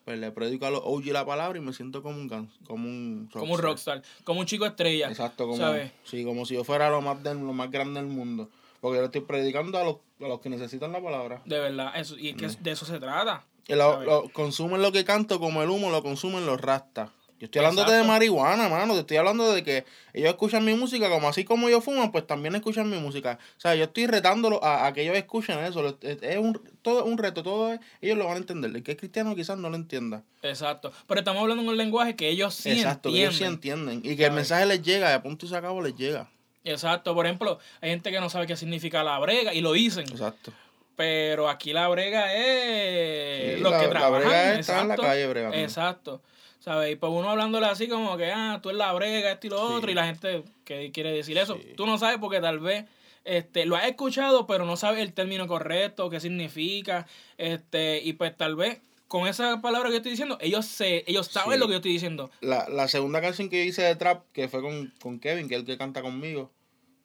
Pues 0.04 0.18
le 0.18 0.32
predico 0.32 0.66
a 0.66 0.70
los 0.70 0.80
OG 0.82 1.06
la 1.12 1.24
palabra 1.24 1.58
y 1.58 1.60
me 1.62 1.72
siento 1.72 2.02
como 2.02 2.18
un 2.18 2.28
como 2.66 2.88
un 2.88 3.28
como 3.32 3.52
un 3.54 3.60
rockstar, 3.60 4.02
como 4.24 4.40
un 4.40 4.46
chico 4.46 4.66
estrella. 4.66 5.08
Exacto, 5.08 5.44
como, 5.46 5.58
¿sabes? 5.58 5.92
sí, 6.04 6.24
como 6.24 6.44
si 6.46 6.54
yo 6.54 6.64
fuera 6.64 6.90
lo 6.90 7.00
más, 7.00 7.22
del, 7.22 7.38
lo 7.38 7.52
más 7.52 7.70
grande 7.70 8.00
del 8.00 8.08
mundo. 8.08 8.48
Porque 8.80 8.96
yo 8.96 9.02
le 9.02 9.06
estoy 9.06 9.20
predicando 9.20 9.78
a 9.78 9.84
los, 9.84 9.96
a 10.20 10.26
los 10.26 10.40
que 10.40 10.48
necesitan 10.48 10.90
la 10.90 11.02
palabra. 11.02 11.42
De 11.44 11.60
verdad, 11.60 11.92
eso, 11.96 12.18
y 12.18 12.30
es 12.30 12.34
que 12.36 12.48
de 12.48 12.70
eso 12.72 12.86
se 12.86 12.98
trata. 12.98 13.44
Lo, 13.68 14.02
lo- 14.02 14.28
consumen 14.30 14.82
lo 14.82 14.90
que 14.90 15.04
canto 15.04 15.38
como 15.38 15.62
el 15.62 15.68
humo, 15.70 15.90
lo 15.90 16.02
consumen 16.02 16.44
los 16.46 16.60
rastas. 16.60 17.10
Yo 17.40 17.46
estoy 17.46 17.60
hablando 17.60 17.82
de 17.84 17.88
Exacto. 17.88 18.08
marihuana, 18.08 18.68
mano. 18.68 18.92
Te 18.94 19.00
estoy 19.00 19.16
hablando 19.16 19.50
de 19.52 19.64
que 19.64 19.86
ellos 20.12 20.28
escuchan 20.28 20.62
mi 20.62 20.74
música, 20.74 21.08
como 21.08 21.26
así 21.26 21.42
como 21.44 21.68
ellos 21.68 21.82
fuman, 21.82 22.12
pues 22.12 22.26
también 22.26 22.54
escuchan 22.54 22.88
mi 22.90 22.98
música. 22.98 23.38
O 23.56 23.60
sea, 23.60 23.74
yo 23.74 23.84
estoy 23.84 24.06
retándolo 24.06 24.62
a, 24.62 24.86
a 24.86 24.92
que 24.92 25.02
ellos 25.02 25.16
escuchen 25.16 25.58
eso. 25.60 25.96
Es, 26.02 26.36
un, 26.36 26.60
todo 26.82 27.04
un 27.06 27.16
reto, 27.16 27.42
todo 27.42 27.72
es- 27.72 27.80
ellos 28.02 28.18
lo 28.18 28.26
van 28.26 28.34
a 28.34 28.36
entender. 28.36 28.70
El 28.76 28.82
que 28.82 28.92
es 28.92 28.98
cristiano 28.98 29.34
quizás 29.34 29.56
no 29.56 29.70
lo 29.70 29.76
entienda. 29.76 30.22
Exacto. 30.42 30.92
Pero 31.06 31.20
estamos 31.20 31.40
hablando 31.40 31.62
en 31.62 31.68
un 31.70 31.76
lenguaje 31.78 32.14
que 32.14 32.28
ellos 32.28 32.54
sí 32.54 32.72
Exacto, 32.72 33.10
que 33.10 33.20
ellos 33.22 33.36
sí 33.36 33.44
entienden. 33.44 33.94
entienden. 33.94 34.12
Y 34.12 34.16
que 34.18 34.26
el 34.26 34.32
mensaje 34.32 34.66
les 34.66 34.82
llega, 34.82 35.14
a 35.14 35.22
punto 35.22 35.46
y 35.46 35.48
se 35.48 35.56
acabó 35.56 35.80
les 35.80 35.96
llega. 35.96 36.28
Exacto. 36.62 37.14
Por 37.14 37.24
ejemplo, 37.24 37.58
hay 37.80 37.88
gente 37.88 38.10
que 38.10 38.20
no 38.20 38.28
sabe 38.28 38.46
qué 38.46 38.54
significa 38.56 39.02
la 39.02 39.18
brega 39.18 39.54
y 39.54 39.62
lo 39.62 39.72
dicen. 39.72 40.04
Exacto. 40.10 40.52
Pero 40.94 41.48
aquí 41.48 41.72
la 41.72 41.88
brega 41.88 42.34
es 42.34 43.56
Sí, 43.56 43.60
los 43.62 43.72
la- 43.72 43.78
que 43.80 43.84
la 43.86 43.90
trabajan. 43.90 44.20
brega 44.28 44.52
es 44.52 44.58
estar 44.60 44.82
en 44.82 44.88
la 44.88 44.94
exacto. 44.94 45.02
calle 45.10 45.26
bregando. 45.26 45.56
Exacto. 45.56 46.22
¿Sabes? 46.60 46.92
Y 46.92 46.96
pues 46.96 47.10
uno 47.12 47.28
hablándole 47.30 47.66
así 47.66 47.88
como 47.88 48.16
que, 48.16 48.30
ah, 48.32 48.60
tú 48.62 48.68
eres 48.68 48.78
la 48.78 48.92
brega, 48.92 49.32
esto 49.32 49.46
y 49.46 49.50
lo 49.50 49.56
Sí. 49.68 49.74
otro, 49.74 49.90
y 49.90 49.94
la 49.94 50.06
gente 50.06 50.44
que 50.64 50.92
quiere 50.92 51.10
decir 51.12 51.36
eso. 51.38 51.56
Sí. 51.56 51.72
Tú 51.76 51.86
no 51.86 51.98
sabes 51.98 52.18
porque 52.18 52.40
tal 52.40 52.60
vez 52.60 52.84
este, 53.24 53.66
lo 53.66 53.76
has 53.76 53.84
escuchado, 53.86 54.46
pero 54.46 54.64
no 54.66 54.76
sabes 54.76 55.00
el 55.00 55.12
término 55.12 55.46
correcto, 55.46 56.08
qué 56.10 56.20
significa, 56.20 57.06
este, 57.38 58.00
y 58.02 58.12
pues 58.14 58.36
tal 58.36 58.56
vez 58.56 58.80
con 59.08 59.26
esa 59.26 59.60
palabra 59.60 59.90
que 59.90 59.96
estoy 59.96 60.12
diciendo, 60.12 60.38
ellos 60.40 60.64
se, 60.66 61.02
ellos 61.06 61.26
saben 61.26 61.54
Sí. 61.54 61.58
lo 61.60 61.66
que 61.66 61.72
yo 61.72 61.76
estoy 61.78 61.92
diciendo. 61.92 62.30
La, 62.40 62.68
la 62.68 62.88
segunda 62.88 63.20
canción 63.20 63.48
que 63.50 63.58
yo 63.64 63.68
hice 63.68 63.82
de 63.82 63.96
trap, 63.96 64.24
que 64.32 64.48
fue 64.48 64.62
con, 64.62 64.92
con 65.02 65.18
Kevin, 65.18 65.48
que 65.48 65.54
es 65.56 65.60
el 65.60 65.66
que 65.66 65.76
canta 65.76 66.00
conmigo, 66.02 66.50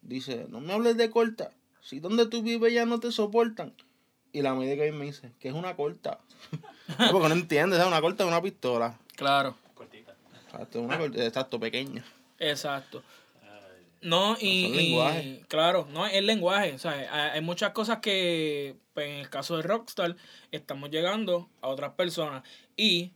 dice, 0.02 0.46
no 0.48 0.60
me 0.60 0.72
hables 0.72 0.96
de 0.96 1.10
corta, 1.10 1.50
si 1.82 1.98
donde 2.00 2.26
tú 2.26 2.42
vives 2.42 2.72
ya 2.72 2.84
no 2.86 3.00
te 3.00 3.10
soportan. 3.10 3.74
Y 4.32 4.42
la 4.42 4.54
Kevin 4.54 4.98
me 4.98 5.06
dice, 5.06 5.32
que 5.40 5.48
es 5.48 5.54
una 5.54 5.76
corta. 5.76 6.20
No, 6.98 7.10
porque 7.10 7.28
no 7.28 7.34
entiendes, 7.34 7.80
es 7.80 7.86
una 7.86 8.00
corta 8.00 8.22
de 8.22 8.28
una 8.30 8.40
pistola. 8.40 8.96
Claro. 9.16 9.56
Cortita. 9.74 10.14
Exacto, 10.44 10.80
una 10.80 10.96
exacto, 11.04 11.58
pequeña. 11.58 12.04
Exacto. 12.38 13.02
No, 14.02 14.36
y, 14.40 14.62
Son 14.64 14.74
y- 14.74 14.76
lenguaje. 14.76 15.44
claro, 15.48 15.88
no, 15.90 16.06
es 16.06 16.22
lenguaje. 16.22 16.74
O 16.74 16.78
sea, 16.78 16.92
hay, 16.92 17.06
hay 17.34 17.40
muchas 17.40 17.70
cosas 17.72 17.98
que, 17.98 18.76
pues, 18.94 19.08
en 19.08 19.14
el 19.16 19.30
caso 19.30 19.56
de 19.56 19.62
Rockstar, 19.62 20.16
estamos 20.52 20.90
llegando 20.90 21.48
a 21.60 21.68
otras 21.68 21.92
personas. 21.94 22.44
Y 22.76 23.12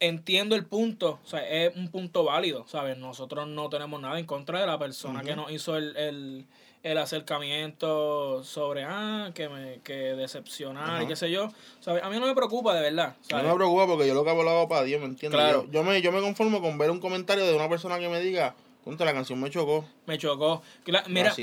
entiendo 0.00 0.54
el 0.56 0.66
punto, 0.66 1.20
o 1.24 1.26
sea, 1.26 1.48
es 1.48 1.74
un 1.76 1.88
punto 1.88 2.24
válido, 2.24 2.66
¿sabes? 2.68 2.98
Nosotros 2.98 3.48
no 3.48 3.68
tenemos 3.70 4.00
nada 4.00 4.18
en 4.18 4.26
contra 4.26 4.60
de 4.60 4.66
la 4.66 4.78
persona 4.78 5.22
que 5.22 5.36
nos 5.36 5.50
hizo 5.50 5.76
el, 5.76 5.96
el, 5.96 6.46
el 6.86 6.98
acercamiento 6.98 8.44
sobre, 8.44 8.84
ah, 8.84 9.32
que 9.34 9.48
me 9.48 9.80
que 9.82 9.94
decepcionar 9.94 11.02
y 11.02 11.06
qué 11.08 11.16
sé 11.16 11.30
yo. 11.32 11.50
¿sabes? 11.80 12.02
A 12.02 12.08
mí 12.08 12.20
no 12.20 12.26
me 12.26 12.34
preocupa, 12.34 12.74
de 12.74 12.80
verdad. 12.80 13.16
No 13.30 13.42
me 13.42 13.54
preocupa 13.54 13.86
porque 13.86 14.06
yo 14.06 14.14
lo 14.14 14.22
que 14.22 14.30
hago 14.30 14.44
lo 14.44 14.50
hago 14.50 14.68
para 14.68 14.84
Dios, 14.84 15.00
¿me 15.00 15.06
entiendes? 15.08 15.40
Claro. 15.40 15.64
Yo, 15.64 15.72
yo 15.72 15.84
me, 15.84 16.00
yo 16.00 16.12
me 16.12 16.20
conformo 16.20 16.60
con 16.60 16.78
ver 16.78 16.92
un 16.92 17.00
comentario 17.00 17.44
de 17.44 17.54
una 17.56 17.68
persona 17.68 17.98
que 17.98 18.08
me 18.08 18.20
diga, 18.20 18.54
contra 18.84 19.04
la 19.04 19.12
canción 19.12 19.40
me 19.40 19.50
chocó. 19.50 19.84
Me 20.06 20.16
chocó. 20.16 20.62
Mira, 21.08 21.34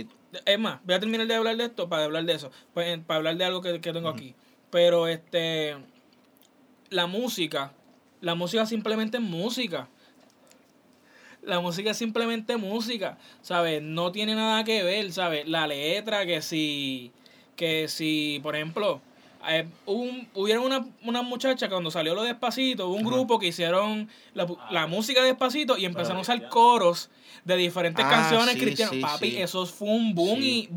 es 0.46 0.60
más, 0.60 0.80
voy 0.86 0.96
a 0.96 1.00
terminar 1.02 1.28
de 1.28 1.36
hablar 1.36 1.58
de 1.58 1.66
esto 1.66 1.90
para 1.90 2.06
hablar 2.06 2.24
de 2.24 2.34
eso. 2.36 2.50
Pues, 2.74 2.98
para 3.00 3.18
hablar 3.18 3.36
de 3.36 3.44
algo 3.44 3.62
que, 3.62 3.82
que 3.82 3.92
tengo 3.92 4.08
aquí. 4.08 4.34
Pero 4.70 5.08
este. 5.08 5.76
La 6.90 7.06
música. 7.06 7.74
La 8.22 8.36
música 8.36 8.66
simplemente 8.66 9.18
es 9.18 9.24
música. 9.24 9.90
La 11.46 11.60
música 11.60 11.92
es 11.92 11.98
simplemente 11.98 12.58
música. 12.58 13.18
¿Sabes? 13.42 13.82
No 13.82 14.12
tiene 14.12 14.36
nada 14.36 14.64
que 14.64 14.84
ver, 14.84 15.12
¿sabes? 15.12 15.48
La 15.48 15.68
letra, 15.68 16.26
que 16.26 16.42
si. 16.42 17.12
Que 17.56 17.88
si, 17.88 18.40
por 18.42 18.56
ejemplo. 18.56 19.02
eh, 19.50 19.66
hubo 19.86 20.04
un, 20.04 20.28
hubieron 20.34 20.64
una, 20.64 20.86
una 21.04 21.22
muchacha 21.22 21.68
cuando 21.70 21.92
salió 21.92 22.16
lo 22.16 22.24
despacito, 22.24 22.88
hubo 22.88 22.96
un 22.96 23.04
grupo 23.04 23.38
que 23.40 23.48
hicieron 23.48 24.10
la, 24.34 24.48
la 24.72 24.88
música 24.88 25.22
despacito 25.22 25.78
y 25.78 25.86
empezaron 25.86 26.18
a 26.20 26.22
usar 26.22 26.48
coros 26.50 27.10
de 27.44 27.58
diferentes 27.58 28.04
Ah, 28.06 28.10
canciones 28.10 28.54
sí, 28.54 28.60
cristianas. 28.62 28.96
sí, 28.96 29.02
Papi, 29.02 29.32
sí. 29.32 29.42
eso 29.42 29.66
fue 29.66 29.90
un 29.90 30.16
boom 30.16 30.40
y 30.42 30.70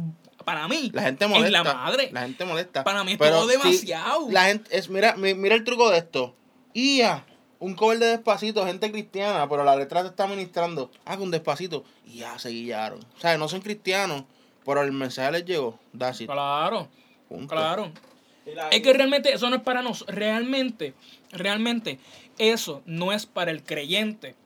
para 0.45 0.67
mí, 0.69 0.91
La 0.93 1.03
gente 1.03 1.25
en 1.25 1.31
molesta. 1.31 1.63
la 1.63 1.65
madre. 1.75 2.11
La 2.13 2.23
gente 2.23 2.45
molesta. 2.45 2.85
Para 2.85 3.05
mí 3.05 3.13
es 3.13 3.19
todo 3.19 3.47
demasiado. 3.47 4.29
la 4.31 4.45
gente 4.47 4.77
es, 4.77 4.91
mira, 4.91 5.17
mi- 5.17 5.35
mira 5.35 5.55
el 5.55 5.63
truco 5.65 5.89
de 5.91 5.99
esto. 5.99 6.35
Ia, 6.75 7.25
un 7.59 7.75
cover 7.75 7.99
de 7.99 8.07
despacito, 8.07 8.65
gente 8.67 8.91
cristiana, 8.91 9.49
pero 9.49 9.65
la 9.65 9.77
letra 9.77 10.03
se 10.03 10.09
está 10.09 10.27
ministrando. 10.27 10.91
Ah, 11.05 11.17
con 11.17 11.31
despacito. 11.31 11.85
Y 12.07 12.19
ya 12.19 12.39
se 12.39 12.51
guillaron. 12.51 13.01
O 13.17 13.21
sea, 13.21 13.37
no 13.39 13.49
son 13.49 13.61
cristianos, 13.61 14.25
pero 14.65 14.83
el 14.83 14.93
mensaje 14.93 15.33
les 15.33 15.45
llegó. 15.45 15.79
That's 15.97 16.21
it. 16.21 16.31
Claro, 16.31 16.89
Punto. 17.29 17.55
claro. 17.55 17.93
Es 18.71 18.81
que 18.81 18.93
realmente 18.93 19.33
eso 19.33 19.51
no 19.51 19.57
es 19.57 19.63
para 19.63 19.83
nosotros. 19.83 20.15
Realmente, 20.15 20.95
realmente, 21.33 21.99
eso 22.39 22.83
no 22.87 23.13
es 23.13 23.27
para 23.27 23.51
el 23.51 23.65
creyente. 23.65 24.37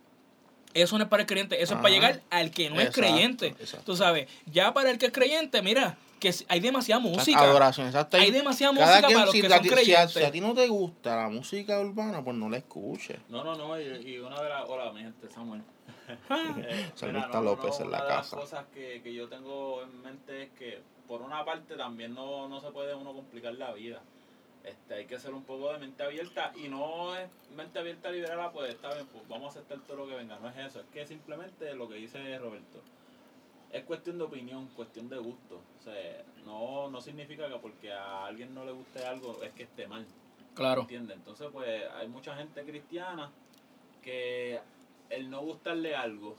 Eso 0.73 0.97
no 0.97 1.05
es 1.05 1.11
para 1.11 1.23
el 1.23 1.27
creyente. 1.27 1.63
Eso 1.63 1.75
es 1.75 1.81
para 1.81 1.93
llegar 1.93 2.23
al 2.31 2.51
que 2.51 2.71
no 2.71 2.81
es 2.81 2.91
creyente. 2.91 3.49
exacto. 3.49 3.85
Tú 3.85 3.97
sabes, 3.97 4.29
ya 4.47 4.73
para 4.73 4.91
el 4.91 4.99
que 4.99 5.07
es 5.07 5.13
creyente, 5.13 5.61
mira, 5.63 5.99
que 6.21 6.33
si- 6.33 6.45
hay 6.49 6.61
demasiada 6.61 7.01
música. 7.01 7.41
Adoración, 7.41 7.87
exacto. 7.89 8.17
Hay 8.19 8.31
demasiada 8.31 8.73
Cada 8.75 8.87
música 8.87 9.07
quien, 9.09 9.17
para 9.19 9.27
los 9.27 9.33
si 9.35 9.41
que 9.41 9.47
a 9.47 9.51
son 9.51 9.63
ti- 9.63 9.69
si 9.69 9.73
a- 9.73 9.77
creyentes. 9.77 10.13
Si 10.13 10.23
a, 10.23 10.31
ti 10.31 10.41
no 10.41 10.55
te 10.55 10.69
gusta 10.69 11.17
la 11.17 11.29
música 11.29 11.81
urbana, 11.81 12.23
pues 12.23 12.37
no 12.37 12.49
la 12.49 12.59
escuches. 12.59 13.19
No, 13.29 13.43
no, 13.43 13.55
no, 13.57 13.81
y, 13.81 13.85
y 13.85 14.19
una 14.19 14.41
de 14.43 14.49
las... 14.49 14.69
Hola, 14.69 14.93
mi 14.93 15.01
gente, 15.01 15.29
Samuel. 15.29 15.63
Ah. 16.29 16.55
Eh, 16.59 16.93
mira, 17.03 17.41
López 17.41 17.81
en 17.81 17.91
la 17.91 17.99
una 17.99 18.07
casa. 18.09 18.37
de 18.37 18.43
las 18.43 18.51
cosas 18.51 18.67
que, 18.75 19.01
que 19.03 19.15
yo 19.15 19.29
tengo 19.29 19.83
en 19.83 20.03
mente 20.03 20.43
es 20.45 20.51
que, 20.51 20.81
por 21.09 21.23
una 21.23 21.45
parte, 21.45 21.77
también 21.77 22.15
no, 22.15 22.49
no 22.49 22.61
se 22.61 22.71
puede 22.71 22.95
uno 22.95 23.13
complicar 23.15 23.55
la 23.55 23.73
vida. 23.73 24.01
Este, 24.65 24.95
hay 24.95 25.07
que 25.07 25.19
ser 25.19 25.33
un 25.33 25.45
poco 25.45 25.73
de 25.73 25.79
mente 25.79 26.03
abierta 26.03 26.53
y 26.63 26.69
no 26.69 27.17
es 27.17 27.29
mente 27.57 27.79
abierta 27.79 28.11
liberada, 28.11 28.53
pues 28.53 28.75
está 28.75 28.93
bien, 28.93 29.07
pues 29.11 29.27
vamos 29.27 29.47
a 29.57 29.59
aceptar 29.61 29.79
todo 29.87 29.97
lo 29.99 30.07
que 30.09 30.15
venga. 30.17 30.39
No 30.39 30.51
es 30.51 30.57
eso, 30.59 30.81
es 30.81 30.87
que 30.93 31.07
simplemente 31.07 31.75
lo 31.75 31.89
que 31.89 31.95
dice 31.95 32.39
Roberto. 32.39 32.83
Es 33.73 33.85
cuestión 33.85 34.19
de 34.19 34.25
opinión, 34.25 34.67
cuestión 34.75 35.09
de 35.09 35.19
gusto. 35.19 35.61
O 35.79 35.83
sea, 35.83 36.25
no, 36.45 36.91
no 36.91 37.01
significa 37.01 37.49
que 37.49 37.57
porque 37.59 37.93
a 37.93 38.27
alguien 38.27 38.53
no 38.55 38.65
le 38.65 38.73
guste 38.73 39.05
algo 39.05 39.41
es 39.43 39.51
que 39.53 39.63
esté 39.65 39.87
mal. 39.87 40.05
Claro. 40.55 40.83
¿Entiendes? 40.83 41.17
Entonces, 41.17 41.49
pues 41.53 41.85
hay 41.95 42.09
mucha 42.09 42.35
gente 42.37 42.65
cristiana 42.65 43.31
que 44.03 44.59
el 45.09 45.31
no 45.31 45.41
gustarle 45.43 45.95
algo, 45.95 46.37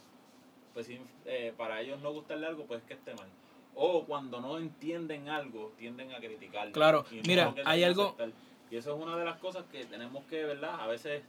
pues 0.73 0.87
sí, 0.87 0.99
eh, 1.25 1.53
para 1.57 1.79
ellos 1.81 2.01
no 2.01 2.11
gustarle 2.11 2.47
algo, 2.47 2.65
pues 2.65 2.81
es 2.81 2.87
que 2.87 2.93
esté 2.95 3.13
mal. 3.13 3.27
O 3.75 4.03
cuando 4.05 4.41
no 4.41 4.57
entienden 4.57 5.29
algo, 5.29 5.71
tienden 5.77 6.11
a 6.13 6.19
criticarlo. 6.19 6.73
Claro, 6.73 7.05
y 7.11 7.17
no 7.17 7.21
mira, 7.25 7.55
hay 7.65 7.83
algo- 7.83 8.07
aceptar. 8.07 8.31
Y 8.69 8.75
eso 8.77 8.95
es 8.95 9.01
una 9.01 9.17
de 9.17 9.25
las 9.25 9.37
cosas 9.37 9.65
que 9.71 9.85
tenemos 9.85 10.23
que, 10.25 10.43
¿verdad? 10.43 10.79
A 10.79 10.87
veces 10.87 11.23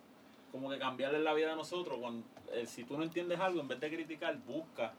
como 0.51 0.69
que 0.71 0.79
cambiarle 0.79 1.21
la 1.21 1.33
vida 1.35 1.53
a 1.53 1.57
nosotros. 1.57 1.99
Cuando, 2.01 2.25
eh, 2.53 2.67
si 2.67 2.85
tú 2.85 2.97
no 2.97 3.03
entiendes 3.05 3.39
algo, 3.41 3.61
en 3.61 3.69
vez 3.69 3.81
de 3.81 3.91
criticar, 3.91 4.37
busca 4.39 4.93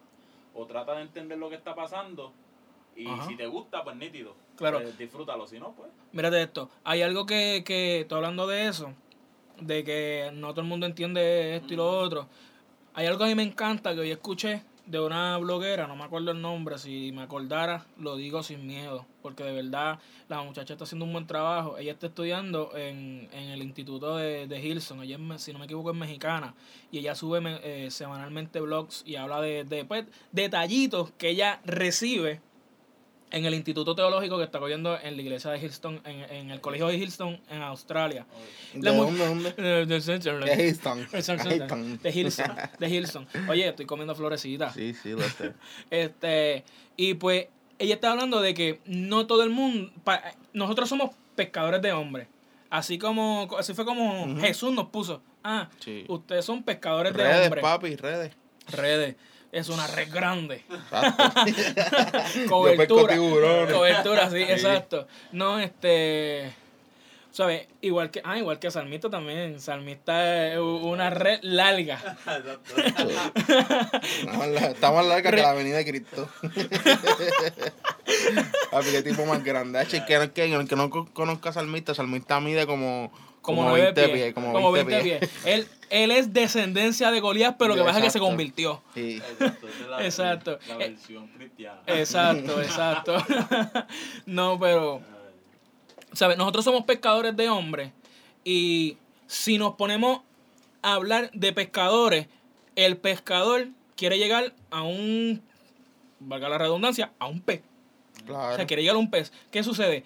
o 0.54 0.66
trata 0.66 0.96
de 0.96 1.04
entender 1.04 1.38
lo 1.38 1.50
que 1.50 1.56
está 1.56 1.76
pasando. 1.76 2.34
Y 2.96 3.08
Ajá. 3.08 3.28
si 3.28 3.36
te 3.36 3.48
gusta, 3.48 3.84
pues 3.84 3.96
nítido. 3.96 4.36
Claro. 4.56 4.82
Pues, 4.82 4.98
disfrútalo. 4.98 5.48
Si 5.48 5.60
no, 5.60 5.72
pues... 5.72 5.90
Mírate 6.12 6.42
esto. 6.42 6.70
Hay 6.84 7.02
algo 7.02 7.26
que, 7.26 7.64
que 7.66 8.02
estoy 8.02 8.18
hablando 8.18 8.46
de 8.48 8.68
eso, 8.68 8.94
de 9.60 9.84
que 9.84 10.32
no 10.34 10.52
todo 10.52 10.62
el 10.62 10.68
mundo 10.68 10.86
entiende 10.86 11.56
esto 11.56 11.74
y 11.74 11.78
lo 11.78 11.90
otro. 11.90 12.28
Hay 12.94 13.08
algo 13.08 13.20
que 13.20 13.26
a 13.26 13.28
mí 13.28 13.36
me 13.36 13.44
encanta 13.44 13.94
que 13.94 14.02
hoy 14.02 14.12
escuché 14.12 14.64
de 14.86 15.00
una 15.00 15.38
bloguera, 15.38 15.88
no 15.88 15.96
me 15.96 16.04
acuerdo 16.04 16.32
el 16.32 16.42
nombre, 16.42 16.78
si 16.78 17.12
me 17.14 17.22
acordara, 17.22 17.86
lo 17.98 18.18
digo 18.18 18.44
sin 18.44 18.68
miedo, 18.68 19.06
porque 19.22 19.44
de 19.44 19.54
verdad 19.54 20.00
la 20.28 20.42
muchacha 20.42 20.74
está 20.74 20.84
haciendo 20.84 21.06
un 21.06 21.14
buen 21.14 21.26
trabajo. 21.26 21.78
Ella 21.78 21.94
está 21.94 22.08
estudiando 22.08 22.76
en, 22.76 23.30
en 23.32 23.50
el 23.50 23.62
instituto 23.62 24.18
de, 24.18 24.48
de 24.48 24.60
Hilson, 24.60 25.02
ella 25.02 25.18
es, 25.36 25.42
si 25.42 25.54
no 25.54 25.60
me 25.60 25.66
equivoco 25.66 25.92
es 25.92 25.98
mexicana, 25.98 26.54
y 26.92 27.00
ella 27.00 27.16
sube 27.16 27.40
eh, 27.64 27.92
semanalmente 27.92 28.60
blogs 28.60 29.04
y 29.06 29.16
habla 29.16 29.40
de, 29.42 29.64
de 29.64 29.86
pues, 29.86 30.06
detallitos 30.32 31.12
que 31.12 31.30
ella 31.30 31.62
recibe 31.66 32.42
en 33.34 33.44
el 33.46 33.54
Instituto 33.54 33.94
Teológico 33.96 34.38
que 34.38 34.46
está 34.46 34.60
cogiendo 34.60 34.98
en 34.98 35.16
la 35.18 35.22
iglesia 35.22 35.52
de 35.52 35.60
Hillston, 35.60 36.02
en, 36.06 36.20
en 36.34 36.52
el 36.52 36.62
colegio 36.62 36.88
de 36.88 36.96
Hillston 36.96 37.42
en 37.50 37.62
Australia. 37.62 38.26
¿De 38.74 38.82
La 38.90 38.94
dónde, 38.96 39.52
de. 39.58 39.86
De. 39.86 40.70
Exactamente. 41.12 41.98
De 42.02 42.12
Hillston. 42.12 42.56
De 42.80 42.90
Hillston. 42.90 43.28
Oye, 43.50 43.68
estoy 43.68 43.86
comiendo 43.86 44.16
florecitas. 44.16 44.74
Sí, 44.74 44.94
sí, 44.94 45.10
lo 45.12 45.22
sé. 45.24 45.54
Este, 45.90 46.64
y 46.96 47.16
pues 47.16 47.48
ella 47.80 47.96
está 47.96 48.12
hablando 48.12 48.40
de 48.40 48.54
que 48.54 48.80
no 48.86 49.26
todo 49.28 49.44
el 49.44 49.50
mundo, 49.50 49.92
pa- 50.04 50.24
nosotros 50.54 50.88
somos 50.88 51.12
pescadores 51.36 51.82
de 51.82 51.92
hombres. 51.92 52.28
Así 52.70 52.98
como, 52.98 53.50
así 53.58 53.74
fue 53.74 53.86
como. 53.86 54.36
Jesús 54.40 54.74
nos 54.74 54.88
puso. 54.90 55.22
Ah, 55.44 55.70
Sí. 55.80 56.06
ustedes 56.08 56.46
son 56.46 56.64
pescadores 56.64 57.14
de 57.14 57.24
Redes, 57.24 57.46
hombres. 57.46 57.62
papi, 57.62 57.96
redes. 57.96 58.32
Redes. 58.72 59.16
Es 59.54 59.70
una 59.70 59.88
red 59.88 60.12
grande. 60.12 60.64
Cobertura. 62.50 63.16
Cobertura, 63.16 64.30
sí, 64.30 64.42
exacto. 64.42 65.08
No, 65.32 65.60
este. 65.60 66.52
¿Sabes? 67.32 67.68
Igual 67.82 68.12
que, 68.12 68.22
ah, 68.24 68.38
igual 68.38 68.60
que 68.60 68.70
Salmista 68.70 69.10
también. 69.10 69.60
Salmista 69.60 70.54
es 70.54 70.60
una 70.60 71.10
red 71.10 71.40
larga. 71.42 72.00
Exacto. 72.28 72.76
Está 74.68 74.92
más 74.92 75.06
larga 75.06 75.32
que 75.32 75.42
la 75.42 75.50
avenida 75.52 75.78
de 75.78 75.86
Cristo. 75.86 76.30
Papi, 78.72 78.88
qué 78.92 79.02
tipo 79.04 79.26
más 79.26 79.44
grande. 79.44 79.86
Que, 79.88 80.04
que, 80.06 80.44
el 80.44 80.68
que 80.68 80.76
no 80.76 80.90
co- 80.90 81.10
conozca 81.14 81.50
a 81.50 81.54
Salmista, 81.54 81.94
Salmista 81.96 82.40
mide 82.40 82.68
como, 82.68 83.12
Como, 83.44 83.58
como 83.60 83.70
nueve 83.70 83.92
20 83.92 84.02
pies. 84.06 84.14
pies. 84.14 84.34
Como, 84.34 84.52
como 84.54 84.72
20 84.72 84.92
20 84.96 85.20
pies. 85.20 85.32
Él, 85.46 85.68
él 85.92 86.10
es 86.12 86.34
descendencia 86.34 87.12
de 87.12 87.20
Goliat, 87.20 87.58
pero 87.58 87.76
lo 87.76 87.76
que 87.76 87.86
pasa 87.86 88.00
es 88.00 88.06
que 88.06 88.10
se 88.10 88.20
convirtió. 88.20 88.82
Sí. 88.96 89.18
Exacto, 89.18 89.68
esa 89.68 89.84
es 89.84 89.90
la, 89.90 90.06
Exacto. 90.06 90.60
la 90.68 90.74
Eh, 90.76 90.78
versión 90.90 91.28
cristiana. 91.28 91.82
Exacto, 91.86 92.62
exacto. 92.62 93.16
no, 94.26 94.58
pero. 94.60 95.02
¿Sabes? 96.14 96.38
Nosotros 96.38 96.64
somos 96.66 96.84
pescadores 96.86 97.36
de 97.36 97.50
hombres. 97.50 97.92
Y 98.44 98.98
si 99.28 99.58
nos 99.58 99.76
ponemos 99.76 100.22
a 100.82 100.94
hablar 100.94 101.30
de 101.34 101.54
pescadores, 101.54 102.28
el 102.76 102.98
pescador 102.98 103.68
quiere 103.96 104.18
llegar 104.18 104.54
a 104.72 104.84
un. 104.84 105.42
Valga 106.20 106.48
la 106.50 106.58
redundancia, 106.58 107.12
a 107.20 107.28
un 107.28 107.42
pez. 107.42 107.62
O 108.22 108.26
Claro. 108.26 108.56
sea, 108.56 108.66
quiere 108.66 108.84
llegar 108.84 108.96
a 108.96 109.00
un 109.00 109.10
pez. 109.12 109.34
¿Qué 109.52 109.64
sucede? 109.64 110.04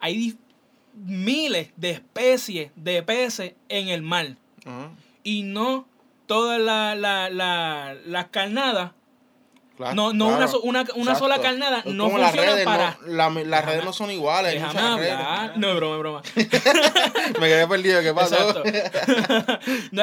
Hay 0.00 0.36
miles 0.94 1.70
de 1.76 1.90
especies 1.90 2.70
de 2.76 3.02
peces 3.02 3.54
en 3.68 3.88
el 3.88 4.02
mar. 4.02 4.36
Y 5.24 5.42
no 5.42 5.86
todas 6.26 6.60
la- 6.60 6.94
la- 6.94 7.30
la- 7.30 7.94
las 8.06 8.26
carnadas, 8.28 8.92
Claro, 9.76 9.94
no, 9.94 10.12
no 10.12 10.26
una, 10.28 10.36
claro. 10.36 10.60
una, 10.60 10.84
una 10.96 11.14
sola 11.14 11.40
carnada 11.40 11.78
Es 11.84 11.86
no 11.94 12.06
las 12.18 12.30
funciona 12.30 12.52
redes, 12.52 12.64
para... 12.64 12.98
no, 13.06 13.30
la- 13.30 13.30
las 13.44 13.64
redes 13.64 13.84
no 13.84 13.92
son 13.92 14.10
iguales. 14.10 14.52
Déjame 14.54 14.78
hablar. 14.80 15.54
No, 15.58 15.70
es 15.70 15.76
broma, 15.76 15.94
es 15.94 15.98
broma. 15.98 16.22
Me 17.40 17.46
quedé 17.48 17.66
perdido. 17.66 18.02
¿Qué 18.02 18.12
pasó? 18.12 18.36
Exacto. 18.36 18.62
No, 19.92 20.02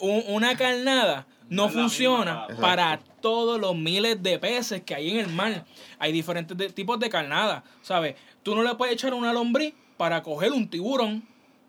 un- 0.00 0.24
una 0.28 0.56
carnada 0.56 1.26
no 1.48 1.66
la 1.66 1.72
funciona 1.72 2.46
misma 2.48 2.60
para 2.60 3.00
todos 3.20 3.60
los 3.60 3.76
miles 3.76 4.22
de 4.22 4.38
peces 4.38 4.82
que 4.82 4.94
hay 4.94 5.10
en 5.10 5.18
el 5.18 5.28
mar. 5.28 5.64
Hay 5.98 6.12
diferentes 6.12 6.56
de- 6.56 6.70
tipos 6.70 6.98
de 6.98 7.10
carnadas, 7.10 7.62
¿sabes? 7.82 8.16
Tú 8.42 8.54
no 8.54 8.62
le 8.62 8.74
puedes 8.74 8.94
echar 8.94 9.12
una 9.14 9.32
lombriz 9.34 9.74
para 10.00 10.22
coger 10.22 10.52
un 10.52 10.66
tiburón. 10.70 11.22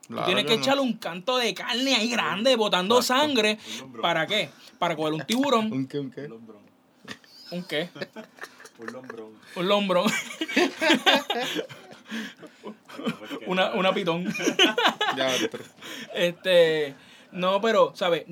Tú 0.07 0.15
tienes 0.25 0.45
que 0.45 0.51
que 0.51 0.55
no. 0.55 0.61
echarle 0.61 0.81
un 0.81 0.93
canto 0.93 1.35
de 1.35 1.53
carne 1.53 1.95
ahí 1.95 2.09
grande, 2.09 2.55
botando 2.55 2.99
Exacto. 2.99 3.25
sangre. 3.25 3.59
¿Para 4.01 4.25
qué? 4.25 4.49
Para 4.79 4.95
coger 4.95 5.15
un 5.15 5.25
tiburón. 5.25 5.69
¿Un 5.73 5.85
qué? 5.85 5.99
¿Un 5.99 6.11
qué? 6.11 6.21
Un 6.21 6.29
lombrón. 6.29 6.61
¿Un 7.51 7.63
qué? 7.65 7.89
Un 8.79 8.93
lombrón. 8.93 9.33
Un 9.57 9.67
lombrón. 9.67 10.11
Una, 13.47 13.71
una 13.73 13.93
pitón. 13.93 14.23
Ya, 15.17 15.29
otro. 15.43 15.61
Este, 16.13 16.95
no, 17.33 17.59
pero, 17.59 17.91
¿sabes? 17.95 18.23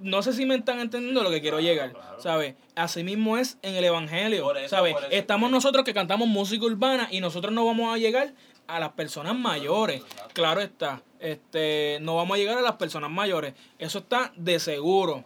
No 0.00 0.22
sé 0.22 0.32
si 0.32 0.46
me 0.46 0.54
están 0.54 0.80
entendiendo 0.80 1.22
lo 1.22 1.28
que 1.28 1.42
quiero 1.42 1.60
llegar, 1.60 1.92
claro. 1.92 2.20
¿sabes? 2.22 2.54
Así 2.76 3.04
mismo 3.04 3.36
es 3.36 3.58
en 3.60 3.74
el 3.74 3.84
Evangelio, 3.84 4.54
eso, 4.56 4.68
¿sabes? 4.68 4.94
Estamos 5.10 5.50
nosotros 5.50 5.84
que 5.84 5.92
cantamos 5.92 6.28
música 6.28 6.64
urbana 6.64 7.08
y 7.10 7.20
nosotros 7.20 7.52
no 7.52 7.66
vamos 7.66 7.94
a 7.94 7.98
llegar 7.98 8.32
a 8.68 8.78
las 8.78 8.92
personas 8.92 9.34
mayores, 9.34 10.02
claro 10.34 10.60
está. 10.60 11.02
Este, 11.18 11.98
no 12.00 12.14
vamos 12.14 12.36
a 12.36 12.38
llegar 12.38 12.58
a 12.58 12.62
las 12.62 12.76
personas 12.76 13.10
mayores, 13.10 13.54
eso 13.78 13.98
está 13.98 14.32
de 14.36 14.60
seguro. 14.60 15.24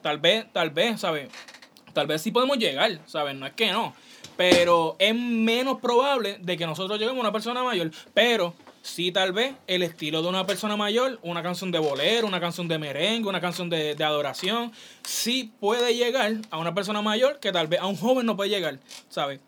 Tal 0.00 0.18
vez, 0.18 0.46
tal 0.52 0.70
vez, 0.70 1.00
¿sabes? 1.00 1.28
Tal 1.92 2.06
vez 2.06 2.22
sí 2.22 2.30
podemos 2.30 2.56
llegar, 2.58 3.00
¿sabes? 3.06 3.34
No 3.34 3.46
es 3.46 3.52
que 3.52 3.70
no. 3.70 3.94
Pero 4.36 4.96
es 4.98 5.14
menos 5.14 5.80
probable 5.80 6.38
de 6.40 6.56
que 6.56 6.66
nosotros 6.66 6.98
lleguemos 6.98 7.18
a 7.18 7.20
una 7.22 7.32
persona 7.32 7.62
mayor. 7.62 7.90
Pero 8.12 8.54
sí, 8.82 9.12
tal 9.12 9.32
vez 9.32 9.54
el 9.66 9.82
estilo 9.82 10.22
de 10.22 10.28
una 10.28 10.46
persona 10.46 10.76
mayor, 10.76 11.18
una 11.22 11.42
canción 11.42 11.70
de 11.70 11.78
bolero, 11.78 12.26
una 12.26 12.40
canción 12.40 12.68
de 12.68 12.78
merengue, 12.78 13.28
una 13.28 13.40
canción 13.40 13.70
de, 13.70 13.94
de 13.94 14.04
adoración, 14.04 14.72
sí 15.04 15.52
puede 15.60 15.94
llegar 15.94 16.34
a 16.50 16.58
una 16.58 16.74
persona 16.74 17.00
mayor 17.00 17.38
que 17.38 17.52
tal 17.52 17.68
vez 17.68 17.80
a 17.80 17.86
un 17.86 17.96
joven 17.96 18.26
no 18.26 18.36
puede 18.36 18.50
llegar, 18.50 18.78
¿sabes? 19.08 19.40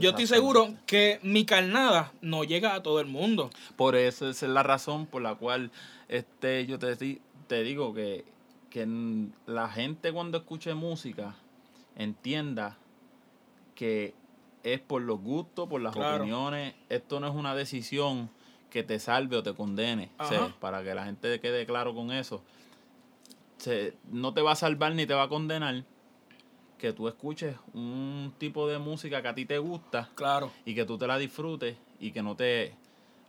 Yo 0.00 0.10
estoy 0.10 0.26
seguro 0.26 0.74
que 0.86 1.20
mi 1.22 1.44
carnada 1.46 2.12
no 2.20 2.42
llega 2.44 2.74
a 2.74 2.82
todo 2.82 3.00
el 3.00 3.06
mundo. 3.06 3.50
Por 3.76 3.94
eso 3.96 4.28
esa 4.28 4.46
es 4.46 4.52
la 4.52 4.62
razón 4.62 5.06
por 5.06 5.22
la 5.22 5.34
cual 5.36 5.70
este 6.08 6.66
yo 6.66 6.78
te, 6.78 7.20
te 7.46 7.62
digo 7.62 7.94
que, 7.94 8.24
que 8.70 8.88
la 9.46 9.68
gente 9.68 10.12
cuando 10.12 10.38
escuche 10.38 10.74
música 10.74 11.36
entienda 11.96 12.76
que 13.76 14.14
es 14.64 14.80
por 14.80 15.02
los 15.02 15.20
gustos, 15.20 15.68
por 15.68 15.80
las 15.80 15.92
Claro. 15.94 16.16
opiniones. 16.24 16.74
Esto 16.88 17.20
no 17.20 17.28
es 17.28 17.34
una 17.34 17.54
decisión 17.54 18.30
que 18.70 18.82
te 18.82 18.98
salve 18.98 19.36
o 19.36 19.42
te 19.44 19.54
condene. 19.54 20.10
O 20.18 20.26
sea, 20.26 20.44
Ajá. 20.46 20.54
para 20.58 20.82
que 20.82 20.94
la 20.94 21.04
gente 21.04 21.38
quede 21.38 21.66
claro 21.66 21.94
con 21.94 22.10
eso. 22.10 22.42
Se- 23.58 23.94
no 24.10 24.34
te 24.34 24.42
va 24.42 24.52
a 24.52 24.56
salvar 24.56 24.94
ni 24.94 25.06
te 25.06 25.14
va 25.14 25.24
a 25.24 25.28
condenar 25.28 25.84
que 26.84 26.92
tú 26.92 27.08
escuches 27.08 27.56
un 27.72 28.34
tipo 28.36 28.68
de 28.68 28.78
música 28.78 29.22
que 29.22 29.28
a 29.28 29.34
ti 29.34 29.46
te 29.46 29.56
gusta 29.56 30.10
Claro. 30.14 30.52
y 30.66 30.74
que 30.74 30.84
tú 30.84 30.98
te 30.98 31.06
la 31.06 31.16
disfrutes 31.16 31.78
y 31.98 32.10
que 32.10 32.22
no 32.22 32.36
te 32.36 32.74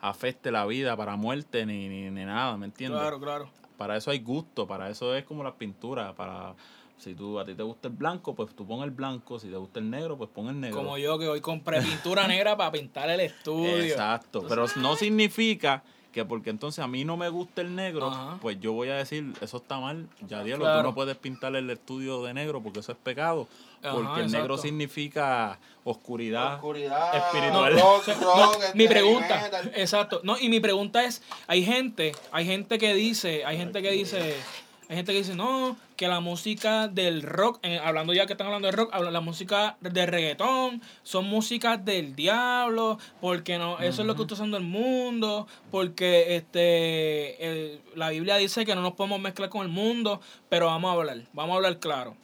afecte 0.01 0.51
la 0.51 0.65
vida 0.65 0.97
para 0.97 1.15
muerte 1.15 1.65
ni, 1.65 1.87
ni, 1.87 2.09
ni 2.11 2.25
nada, 2.25 2.57
¿me 2.57 2.65
entiendes? 2.65 2.99
Claro, 2.99 3.17
claro. 3.17 3.49
Para 3.77 3.95
eso 3.95 4.11
hay 4.11 4.19
gusto, 4.19 4.67
para 4.67 4.89
eso 4.89 5.15
es 5.15 5.23
como 5.23 5.41
las 5.41 5.53
pinturas, 5.53 6.13
para, 6.15 6.53
Si 6.97 7.15
tú, 7.15 7.39
a 7.39 7.45
ti 7.45 7.55
te 7.55 7.63
gusta 7.63 7.87
el 7.87 7.93
blanco, 7.93 8.35
pues 8.35 8.53
tú 8.53 8.67
pon 8.67 8.83
el 8.83 8.91
blanco. 8.91 9.39
Si 9.39 9.47
te 9.47 9.55
gusta 9.55 9.79
el 9.79 9.89
negro, 9.89 10.17
pues 10.17 10.29
pon 10.31 10.49
el 10.49 10.59
negro. 10.59 10.75
Como 10.77 10.97
yo 10.97 11.17
que 11.17 11.29
hoy 11.29 11.39
compré 11.39 11.81
pintura 11.81 12.27
negra 12.27 12.57
para 12.57 12.73
pintar 12.73 13.09
el 13.09 13.21
estudio. 13.21 13.85
Exacto. 13.85 14.43
Pero 14.49 14.65
no 14.75 14.97
significa 14.97 15.81
que 16.15 16.23
porque 16.23 16.49
entonces 16.49 16.81
a 16.81 16.87
mí 16.87 17.03
no 17.03 17.17
me 17.17 17.27
gusta 17.27 17.59
el 17.61 17.75
negro, 17.75 18.07
Ajá. 18.07 18.37
pues 18.41 18.57
yo 18.61 18.71
voy 18.71 18.87
a 18.87 18.95
decir, 18.95 19.33
eso 19.41 19.57
está 19.57 19.81
mal, 19.81 20.07
ya 20.25 20.43
diablo, 20.45 20.63
Claro. 20.63 20.79
tú 20.79 20.87
no 20.87 20.95
puedes 20.95 21.17
pintar 21.17 21.53
el 21.57 21.69
estudio 21.69 22.23
de 22.23 22.33
negro 22.33 22.61
porque 22.63 22.79
eso 22.79 22.93
es 22.93 22.97
pecado, 22.97 23.49
Ajá, 23.83 23.93
porque 23.93 24.21
el 24.21 24.31
negro 24.31 24.57
significa 24.57 25.59
oscuridad. 25.83 26.55
Oscuridad, 26.55 27.15
espiritual. 27.17 27.73
rock, 27.73 28.07
No, 28.21 28.45
rock, 28.45 28.63
este, 28.63 28.77
mi 28.77 28.87
pregunta, 28.87 29.41
metal. 29.43 29.71
exacto. 29.75 30.21
No, 30.23 30.39
y 30.39 30.47
mi 30.47 30.61
pregunta 30.61 31.03
es, 31.03 31.21
hay 31.47 31.65
gente, 31.65 32.13
hay 32.31 32.45
gente 32.45 32.77
que 32.79 32.93
dice, 32.93 33.43
hay 33.43 33.57
gente 33.57 33.81
que 33.81 33.91
dice, 33.91 34.37
hay 34.87 34.97
gente 34.97 35.11
que 35.13 35.17
dice, 35.19 35.35
no, 35.35 35.77
que 35.95 36.07
la 36.07 36.19
música 36.19 36.87
del 36.87 37.21
rock, 37.23 37.59
eh, 37.63 37.79
hablando 37.83 38.13
ya 38.13 38.25
que 38.27 38.33
están 38.33 38.47
hablando 38.47 38.67
de 38.67 38.71
rock, 38.73 38.93
la 38.95 39.19
música 39.21 39.77
de 39.81 40.05
reggaetón, 40.05 40.81
son 41.03 41.25
músicas 41.25 41.83
del 41.83 42.15
diablo, 42.15 42.99
porque 43.21 43.57
no, 43.57 43.79
eso 43.79 44.01
es 44.01 44.07
lo 44.07 44.15
que 44.15 44.21
está 44.23 44.35
usando 44.35 44.57
el 44.57 44.63
mundo, 44.63 45.47
porque 45.71 46.35
este 46.35 47.47
el- 47.47 47.81
la 47.95 48.09
Biblia 48.09 48.35
dice 48.37 48.65
que 48.65 48.75
no 48.75 48.81
nos 48.81 48.93
podemos 48.93 49.19
mezclar 49.19 49.49
con 49.49 49.63
el 49.63 49.69
mundo, 49.69 50.21
pero 50.49 50.67
vamos 50.67 50.89
a 50.89 50.93
hablar, 50.99 51.21
vamos 51.33 51.53
a 51.53 51.55
hablar 51.57 51.79
claro. 51.79 52.15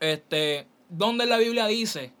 Este, 0.00 0.66
¿dónde 0.88 1.26
la 1.26 1.38
Biblia 1.38 1.66
dice 1.66 2.12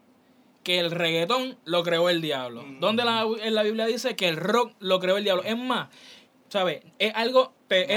que 0.64 0.78
el 0.80 0.90
reggaetón 0.90 1.56
lo 1.64 1.82
creó 1.82 2.08
el 2.10 2.20
diablo? 2.20 2.64
¿Dónde 2.80 3.04
la, 3.04 3.24
en 3.42 3.54
la 3.54 3.62
Biblia 3.62 3.86
dice 3.86 4.16
que 4.16 4.28
el 4.28 4.36
rock 4.36 4.72
lo 4.80 5.00
creó 5.00 5.16
el 5.16 5.24
diablo? 5.24 5.42
Es 5.44 5.56
más, 5.56 5.88
¿sabes? 6.48 6.82
Es 6.98 7.12
algo, 7.14 7.52
te-. 7.68 7.94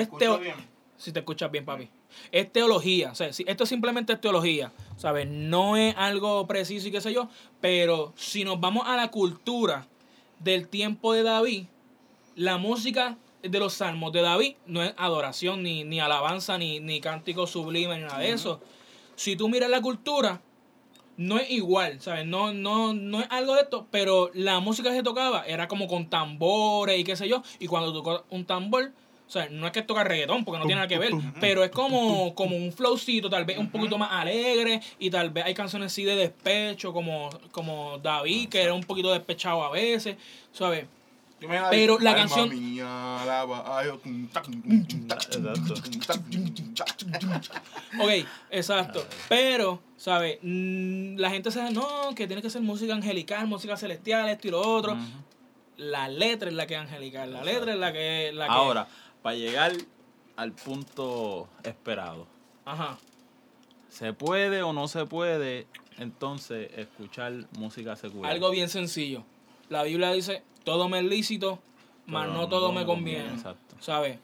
Si 1.02 1.12
te 1.12 1.20
escuchas 1.20 1.50
bien, 1.52 1.66
papi. 1.66 1.90
Es 2.32 2.52
teología, 2.52 3.12
o 3.12 3.16
sea, 3.16 3.34
si- 3.34 3.44
esto 3.48 3.66
simplemente 3.66 4.14
es 4.14 4.22
teología, 4.22 4.72
¿sabes? 4.98 5.28
No 5.28 5.76
es 5.78 5.96
algo 5.98 6.46
preciso 6.46 6.88
y 6.88 6.92
qué 6.92 7.02
sé 7.02 7.12
yo, 7.14 7.28
pero 7.60 8.14
si 8.16 8.44
nos 8.44 8.60
vamos 8.60 8.84
a 8.86 8.96
la 8.96 9.10
cultura 9.10 9.88
del 10.40 10.68
tiempo 10.68 11.14
de 11.14 11.24
David, 11.24 11.66
la 12.36 12.58
música 12.58 13.18
de 13.42 13.60
los 13.60 13.74
salmos 13.74 14.14
de 14.14 14.22
David 14.22 14.56
no 14.68 14.84
es 14.84 14.94
adoración, 14.98 15.64
ni, 15.64 15.84
ni 15.84 16.00
alabanza, 16.00 16.58
ni, 16.60 16.80
ni 16.80 17.02
cántico 17.02 17.48
sublime, 17.48 17.98
ni 17.98 18.04
nada 18.04 18.20
de 18.20 18.32
eso. 18.32 18.62
Si 19.16 19.36
tú 19.36 19.50
miras 19.50 19.70
la 19.72 19.82
cultura, 19.82 20.42
no 21.18 21.38
es 21.40 21.50
igual, 21.50 22.00
¿sabes? 22.02 22.26
No, 22.28 22.54
no, 22.54 22.94
no 22.94 23.22
es 23.22 23.28
algo 23.32 23.56
de 23.56 23.62
esto, 23.62 23.88
pero 23.92 24.30
la 24.34 24.60
música 24.60 24.90
que 24.92 24.98
se 24.98 25.04
tocaba 25.04 25.44
era 25.48 25.68
como 25.68 25.88
con 25.88 26.10
tambores 26.10 27.00
y 27.00 27.04
qué 27.04 27.16
sé 27.16 27.28
yo, 27.28 27.42
y 27.60 27.66
cuando 27.68 27.92
tocó 27.92 28.26
un 28.30 28.46
tambor, 28.46 28.92
o 29.32 29.34
sea, 29.34 29.48
no 29.50 29.66
es 29.66 29.72
que 29.72 29.82
toca 29.82 30.04
reggaetón, 30.04 30.44
porque 30.44 30.60
no 30.60 30.66
tiene 30.66 30.82
nada 30.82 30.90
que 30.90 30.98
ver, 30.98 31.14
pero 31.40 31.64
es 31.64 31.72
como, 31.72 32.36
como 32.36 32.58
un 32.58 32.74
flowcito, 32.74 33.30
tal 33.30 33.46
vez 33.46 33.58
un 33.58 33.72
poquito 33.72 33.98
más 33.98 34.12
alegre, 34.12 34.82
y 35.00 35.10
tal 35.10 35.30
vez 35.30 35.46
hay 35.46 35.54
canciones 35.54 35.94
así 35.94 36.04
de 36.04 36.18
despecho, 36.18 36.92
como, 36.92 37.30
como 37.54 37.98
David, 38.00 38.50
que 38.50 38.62
era 38.62 38.74
un 38.74 38.84
poquito 38.84 39.10
despechado 39.10 39.64
a 39.64 39.72
veces, 39.72 40.18
¿sabes? 40.52 40.86
Pero 41.70 41.98
la 42.00 42.14
canción-. 42.14 42.50
Ok, 48.02 48.28
exacto. 48.50 49.06
Pero, 49.30 49.82
¿sabes? 49.96 50.40
Mm, 50.42 51.16
La 51.16 51.30
gente 51.30 51.52
sabe, 51.52 51.72
no, 51.72 52.14
que 52.16 52.28
tiene 52.28 52.42
que 52.42 52.50
ser 52.50 52.62
música 52.62 52.94
angelical, 52.94 53.48
música 53.48 53.78
celestial, 53.78 54.28
esto 54.28 54.50
y 54.50 54.52
lo 54.52 54.60
otro. 54.60 54.98
La 55.78 56.10
letra 56.10 56.50
es 56.50 56.56
la 56.56 56.68
que 56.68 56.76
es 56.76 56.82
angelical, 56.82 57.32
la 57.32 57.44
letra 57.44 57.74
es 57.74 57.80
la 57.80 57.94
que... 57.94 58.32
La 58.34 58.46
que 58.46 58.52
Ahora, 58.52 58.88
para 59.22 59.36
llegar 59.36 59.74
al 60.36 60.54
punto 60.54 61.48
esperado, 61.64 62.28
Ajá. 62.66 62.98
¿se 63.90 64.14
puede 64.14 64.64
o 64.64 64.74
no 64.74 64.88
se 64.88 65.06
puede 65.06 65.68
entonces 65.98 66.72
escuchar 66.76 67.34
música 67.58 67.96
secular? 67.96 68.32
Algo 68.32 68.50
bien 68.50 68.70
sencillo. 68.70 69.24
La 69.70 69.84
Biblia 69.84 70.12
dice, 70.12 70.44
todo 70.64 70.90
me 70.90 71.00
es 71.00 71.06
lícito, 71.06 71.60
mas 72.06 72.30
no 72.30 72.50
todo 72.50 72.72
me 72.72 72.86
conviene. 72.86 73.30
Exacto. 73.34 73.76
¿Sabes? 73.80 74.20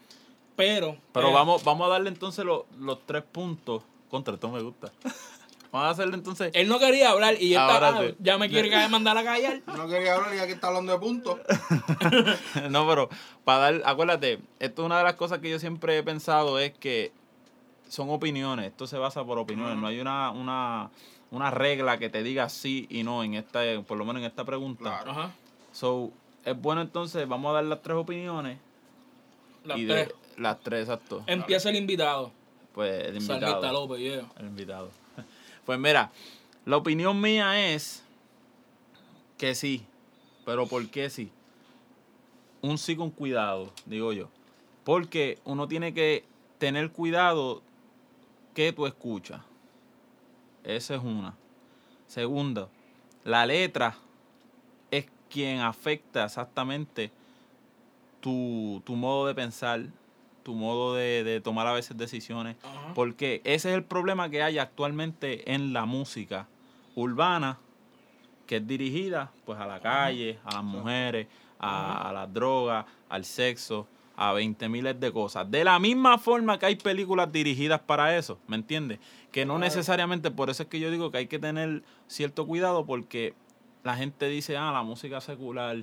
Pero... 0.56 0.98
Pero 1.12 1.28
eh, 1.28 1.32
vamos, 1.32 1.62
vamos 1.64 1.86
a 1.86 1.90
darle 1.90 2.08
entonces 2.08 2.44
los, 2.44 2.62
los 2.78 3.06
tres 3.06 3.22
puntos. 3.22 3.82
Contra 4.10 4.34
esto 4.34 4.48
me 4.48 4.60
gusta. 4.62 4.92
vamos 5.72 5.88
a 5.88 5.90
hacerle 5.90 6.14
entonces. 6.14 6.50
Él 6.54 6.68
no 6.68 6.78
quería 6.78 7.10
hablar 7.10 7.36
y 7.38 7.50
ya, 7.50 7.98
sí. 8.00 8.14
ya 8.18 8.38
me 8.38 8.48
quiere 8.48 8.88
mandar 8.88 9.16
a 9.18 9.24
callar. 9.24 9.62
No 9.66 9.86
quería 9.88 10.14
hablar 10.14 10.34
ya 10.34 10.46
que 10.46 10.52
está 10.52 10.68
hablando 10.68 10.92
de 10.92 10.98
puntos. 10.98 11.38
no, 12.70 12.88
pero 12.88 13.08
para 13.44 13.58
dar, 13.58 13.82
acuérdate, 13.84 14.40
esto 14.58 14.82
es 14.82 14.86
una 14.86 14.98
de 14.98 15.04
las 15.04 15.14
cosas 15.14 15.38
que 15.38 15.50
yo 15.50 15.58
siempre 15.58 15.98
he 15.98 16.02
pensado 16.02 16.58
es 16.58 16.72
que 16.72 17.12
son 17.88 18.10
opiniones, 18.10 18.66
esto 18.66 18.86
se 18.86 18.98
basa 18.98 19.24
por 19.24 19.38
opiniones, 19.38 19.76
no 19.76 19.86
hay 19.86 20.00
una, 20.00 20.30
una, 20.30 20.90
una 21.30 21.50
regla 21.50 21.98
que 21.98 22.10
te 22.10 22.22
diga 22.22 22.48
sí 22.48 22.86
y 22.90 23.02
no 23.02 23.24
en 23.24 23.34
esta, 23.34 23.60
por 23.86 23.96
lo 23.96 24.04
menos 24.04 24.20
en 24.20 24.26
esta 24.26 24.44
pregunta. 24.44 24.82
Claro. 24.82 25.10
Ajá. 25.10 25.30
So, 25.72 26.10
es 26.44 26.60
bueno 26.60 26.80
entonces, 26.80 27.26
vamos 27.28 27.50
a 27.50 27.54
dar 27.54 27.64
las 27.64 27.82
tres 27.82 27.96
opiniones. 27.96 28.58
Las 29.64 29.78
y 29.78 29.86
tres. 29.86 30.08
de 30.08 30.14
las 30.42 30.60
tres, 30.60 30.82
exacto. 30.82 31.22
Empieza 31.26 31.68
el 31.70 31.76
invitado. 31.76 32.32
Pues 32.72 33.06
el 33.06 33.16
invitado. 33.16 33.72
López, 33.72 33.98
yeah. 33.98 34.24
El 34.38 34.46
invitado. 34.46 34.90
Pues 35.68 35.78
mira, 35.78 36.10
la 36.64 36.78
opinión 36.78 37.20
mía 37.20 37.74
es 37.74 38.02
que 39.36 39.54
sí. 39.54 39.84
Pero 40.46 40.66
¿por 40.66 40.88
qué 40.88 41.10
sí? 41.10 41.30
Un 42.62 42.78
sí 42.78 42.96
con 42.96 43.10
cuidado, 43.10 43.74
digo 43.84 44.14
yo. 44.14 44.30
Porque 44.82 45.38
uno 45.44 45.68
tiene 45.68 45.92
que 45.92 46.24
tener 46.56 46.90
cuidado 46.90 47.60
que 48.54 48.72
tú 48.72 48.86
escuchas. 48.86 49.42
Esa 50.64 50.94
es 50.94 51.02
una. 51.02 51.36
Segunda, 52.06 52.70
la 53.24 53.44
letra 53.44 53.94
es 54.90 55.04
quien 55.28 55.60
afecta 55.60 56.24
exactamente 56.24 57.10
tu, 58.20 58.80
tu 58.86 58.96
modo 58.96 59.26
de 59.26 59.34
pensar, 59.34 59.84
tu 60.48 60.54
modo 60.54 60.94
de, 60.94 61.24
de 61.24 61.42
tomar 61.42 61.66
a 61.66 61.74
veces 61.74 61.94
decisiones. 61.98 62.56
Porque 62.94 63.42
ese 63.44 63.68
es 63.68 63.74
el 63.74 63.84
problema 63.84 64.30
que 64.30 64.42
hay 64.42 64.56
actualmente 64.56 65.52
en 65.52 65.74
la 65.74 65.84
música 65.84 66.46
urbana, 66.94 67.58
que 68.46 68.56
es 68.56 68.66
dirigida 68.66 69.30
pues 69.44 69.60
a 69.60 69.66
la 69.66 69.78
calle, 69.78 70.38
a 70.46 70.54
las 70.54 70.64
mujeres, 70.64 71.26
a, 71.58 72.08
a 72.08 72.12
las 72.14 72.32
drogas, 72.32 72.86
al 73.10 73.26
sexo, 73.26 73.86
a 74.16 74.32
20 74.32 74.70
miles 74.70 74.98
de 74.98 75.12
cosas. 75.12 75.50
De 75.50 75.64
la 75.64 75.78
misma 75.78 76.16
forma 76.16 76.58
que 76.58 76.64
hay 76.64 76.76
películas 76.76 77.30
dirigidas 77.30 77.80
para 77.80 78.16
eso, 78.16 78.38
¿me 78.46 78.56
entiendes? 78.56 79.00
Que 79.30 79.44
no 79.44 79.58
necesariamente, 79.58 80.30
por 80.30 80.48
eso 80.48 80.62
es 80.62 80.70
que 80.70 80.80
yo 80.80 80.90
digo 80.90 81.10
que 81.10 81.18
hay 81.18 81.26
que 81.26 81.38
tener 81.38 81.82
cierto 82.06 82.46
cuidado 82.46 82.86
porque 82.86 83.34
la 83.84 83.96
gente 83.96 84.28
dice, 84.28 84.56
ah, 84.56 84.72
la 84.72 84.82
música 84.82 85.20
secular 85.20 85.76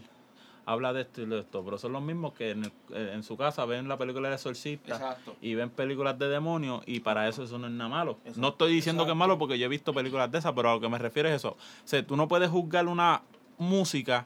habla 0.65 0.93
de 0.93 1.01
esto 1.01 1.21
y 1.21 1.25
de 1.27 1.39
esto, 1.39 1.63
pero 1.63 1.77
son 1.77 1.93
los 1.93 2.01
mismos 2.01 2.33
que 2.33 2.51
en, 2.51 2.63
el- 2.65 2.71
eh, 2.93 3.11
en 3.13 3.21
su 3.23 3.37
casa 3.37 3.65
ven 3.65 3.87
la 3.87 3.97
película 3.97 4.29
de 4.29 4.35
Exorcista 4.35 4.95
Exacto. 4.95 5.35
y 5.41 5.53
ven 5.55 5.69
películas 5.69 6.17
de 6.17 6.27
demonios 6.27 6.81
y 6.87 7.01
para 7.01 7.27
eso 7.27 7.43
eso 7.43 7.57
no 7.59 7.67
es 7.67 7.73
nada 7.73 7.89
malo. 7.89 8.11
Exacto. 8.23 8.41
No 8.41 8.47
estoy 8.49 8.73
diciendo 8.73 9.05
que 9.05 9.11
es 9.11 9.17
malo 9.17 9.37
porque 9.37 9.59
yo 9.59 9.65
he 9.65 9.69
visto 9.69 9.93
películas 9.93 10.31
de 10.31 10.39
esas, 10.39 10.53
pero 10.53 10.71
a 10.71 10.73
lo 10.75 10.81
que 10.81 10.89
me 10.89 10.97
refiero 10.97 11.29
es 11.29 11.35
eso. 11.35 11.49
O 11.49 11.57
sea, 11.87 12.05
tú 12.05 12.15
no 12.15 12.27
puedes 12.27 12.49
juzgar 12.49 12.87
una 12.87 13.21
música 13.59 14.25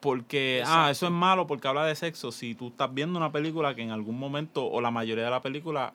porque, 0.00 0.62
ah, 0.66 0.90
eso 0.90 1.06
es 1.06 1.12
malo 1.12 1.46
porque 1.46 1.68
habla 1.68 1.84
de 1.86 1.94
sexo. 1.94 2.32
Si 2.32 2.54
tú 2.54 2.68
estás 2.68 2.92
viendo 2.92 3.18
una 3.18 3.30
película 3.30 3.74
que 3.74 3.82
en 3.82 3.90
algún 3.92 4.18
momento 4.18 4.66
o 4.66 4.80
la 4.80 4.90
mayoría 4.90 5.24
de 5.24 5.30
la 5.30 5.40
película 5.40 5.94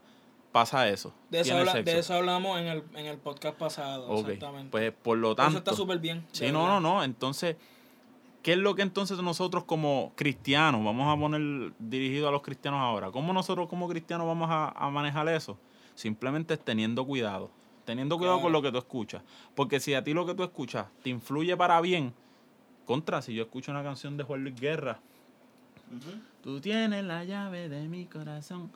pasa 0.53 0.87
eso. 0.87 1.13
De 1.29 1.41
eso, 1.41 1.57
habla- 1.57 1.73
de 1.73 1.99
eso 1.99 2.13
hablamos 2.13 2.59
en 2.59 2.67
el, 2.67 2.83
en 2.95 3.05
el 3.05 3.17
podcast 3.17 3.57
pasado, 3.57 4.17
exactamente. 4.19 4.69
Pues 4.71 4.91
por 4.91 5.17
lo 5.17 5.29
Eso 5.29 5.35
tanto. 5.35 5.57
está 5.59 5.73
súper 5.73 5.99
bien. 5.99 6.25
Sí, 6.31 6.51
no, 6.51 6.67
no, 6.67 6.79
no. 6.79 7.03
Entonces, 7.03 7.57
¿qué 8.47 8.53
es 8.53 8.59
lo 8.59 8.75
que 8.75 8.81
entonces 8.81 9.21
nosotros 9.21 9.65
como 9.65 10.13
cristianos, 10.15 10.81
vamos 10.81 11.13
a 11.13 11.19
poner 11.19 11.73
dirigido 11.79 12.29
a 12.29 12.31
los 12.31 12.41
cristianos 12.41 12.79
ahora, 12.79 13.11
¿cómo 13.11 13.33
nosotros 13.33 13.67
como 13.67 13.89
cristianos 13.89 14.25
vamos 14.25 14.47
a, 14.49 14.69
a 14.69 14.89
manejar 14.89 15.27
eso? 15.27 15.59
Simplemente 15.95 16.53
es 16.53 16.63
teniendo 16.63 17.05
cuidado, 17.05 17.51
teniendo 17.83 18.17
cuidado 18.17 18.39
con 18.39 18.53
lo 18.53 18.61
que 18.61 18.71
tú 18.71 18.77
escuchas. 18.77 19.21
Porque 19.53 19.81
si 19.81 19.95
a 19.95 20.01
ti 20.05 20.13
lo 20.13 20.25
que 20.25 20.33
tú 20.33 20.43
escuchas 20.43 20.87
te 21.03 21.09
influye 21.09 21.57
para 21.57 21.81
bien, 21.81 22.13
contra, 22.85 23.21
si 23.21 23.33
yo 23.33 23.43
escucho 23.43 23.69
una 23.71 23.83
canción 23.83 24.15
de 24.15 24.23
Juan 24.23 24.43
Luis 24.43 24.55
Guerra, 24.57 25.01
tú 26.41 26.61
tienes 26.61 27.03
la 27.03 27.25
llave 27.25 27.67
de 27.67 27.85
mi 27.89 28.05
corazón. 28.05 28.71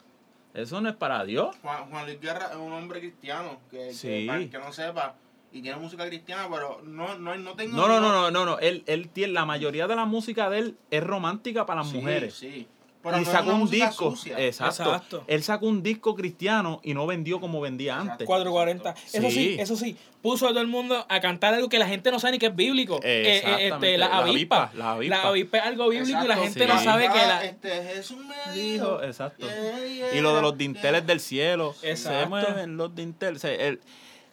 Eso 0.53 0.81
no 0.81 0.89
es 0.89 0.97
para 0.97 1.23
Dios. 1.23 1.55
Juan, 1.62 1.89
Juan 1.89 2.05
Luis 2.07 2.19
Guerra 2.19 2.49
es 2.51 2.57
un 2.57 2.73
hombre 2.73 2.99
cristiano 2.99 3.60
que, 3.69 3.93
Sí. 3.93 4.07
que, 4.10 4.25
para 4.27 4.49
que 4.49 4.60
no 4.60 4.73
sepa 4.73 5.15
y 5.51 5.61
tiene 5.61 5.77
música 5.77 6.05
cristiana, 6.07 6.47
pero 6.51 6.81
no, 6.83 7.17
no, 7.17 7.35
no 7.35 7.53
tengo. 7.55 7.75
No, 7.77 7.87
no, 7.87 7.99
no, 7.99 8.11
no, 8.11 8.31
no, 8.31 8.45
no. 8.45 8.59
Él, 8.59 8.83
él 8.87 9.09
tiene, 9.09 9.33
la 9.33 9.45
mayoría 9.45 9.87
de 9.87 9.95
la 9.95 10.05
música 10.05 10.49
de 10.49 10.59
él 10.59 10.77
es 10.89 11.03
romántica 11.03 11.65
para 11.65 11.81
las 11.81 11.89
Sí, 11.91 11.97
mujeres. 11.97 12.33
Sí. 12.35 12.67
Pero 13.03 13.17
y 13.17 13.21
no 13.25 13.31
sacó 13.31 13.55
un 13.55 13.67
disco. 13.67 14.13
Exacto. 14.37 14.83
Exacto. 14.93 15.23
Él 15.25 15.41
sacó 15.41 15.65
un 15.65 15.81
disco 15.81 16.13
cristiano 16.13 16.79
y 16.83 16.93
no 16.93 17.07
vendió 17.07 17.39
como 17.41 17.59
vendía 17.59 17.93
Exacto. 17.93 18.11
antes. 18.11 18.27
440. 18.27 18.91
Eso 18.91 19.21
sí. 19.23 19.31
Sí. 19.31 19.55
eso 19.59 19.75
sí. 19.75 19.97
Puso 20.21 20.45
a 20.45 20.49
todo 20.49 20.61
el 20.61 20.67
mundo 20.67 21.03
a 21.09 21.19
cantar 21.19 21.55
algo 21.55 21.67
que 21.67 21.79
la 21.79 21.87
gente 21.87 22.11
no 22.11 22.19
sabe 22.19 22.33
ni 22.33 22.37
que 22.37 22.45
es 22.45 22.55
bíblico. 22.55 22.99
Eh, 23.01 23.41
eh, 23.43 23.67
este, 23.73 23.97
la 23.97 24.07
la 24.07 24.17
avispa. 24.19 24.65
avispa, 24.65 24.77
la 24.77 24.91
avispa. 24.91 25.15
La 25.17 25.29
avispa 25.29 25.57
es 25.57 25.63
algo 25.65 25.89
bíblico 25.89 26.23
y 26.23 26.27
la 26.27 26.37
gente 26.37 26.59
Sí. 26.59 26.65
no 26.67 26.79
sabe 26.79 27.03
que 27.11 27.19
Ah, 27.19 27.27
la. 27.27 27.43
Este 27.45 27.83
Jesús 27.85 28.17
me 28.23 28.53
Dijo, 28.53 29.01
exacto. 29.01 29.47
yeah, 29.47 29.79
yeah, 29.87 30.15
Y 30.15 30.21
lo 30.21 30.35
de 30.35 30.43
los 30.43 30.51
yeah. 30.51 30.57
dinteles 30.59 31.07
del 31.07 31.19
cielo. 31.19 31.73
Se 31.81 31.89
Exacto. 31.89 32.29
mueven 32.29 32.77
los 32.77 32.93
dinteles. 32.95 33.37
O 33.37 33.47
sea, 33.47 33.51
el- 33.55 33.81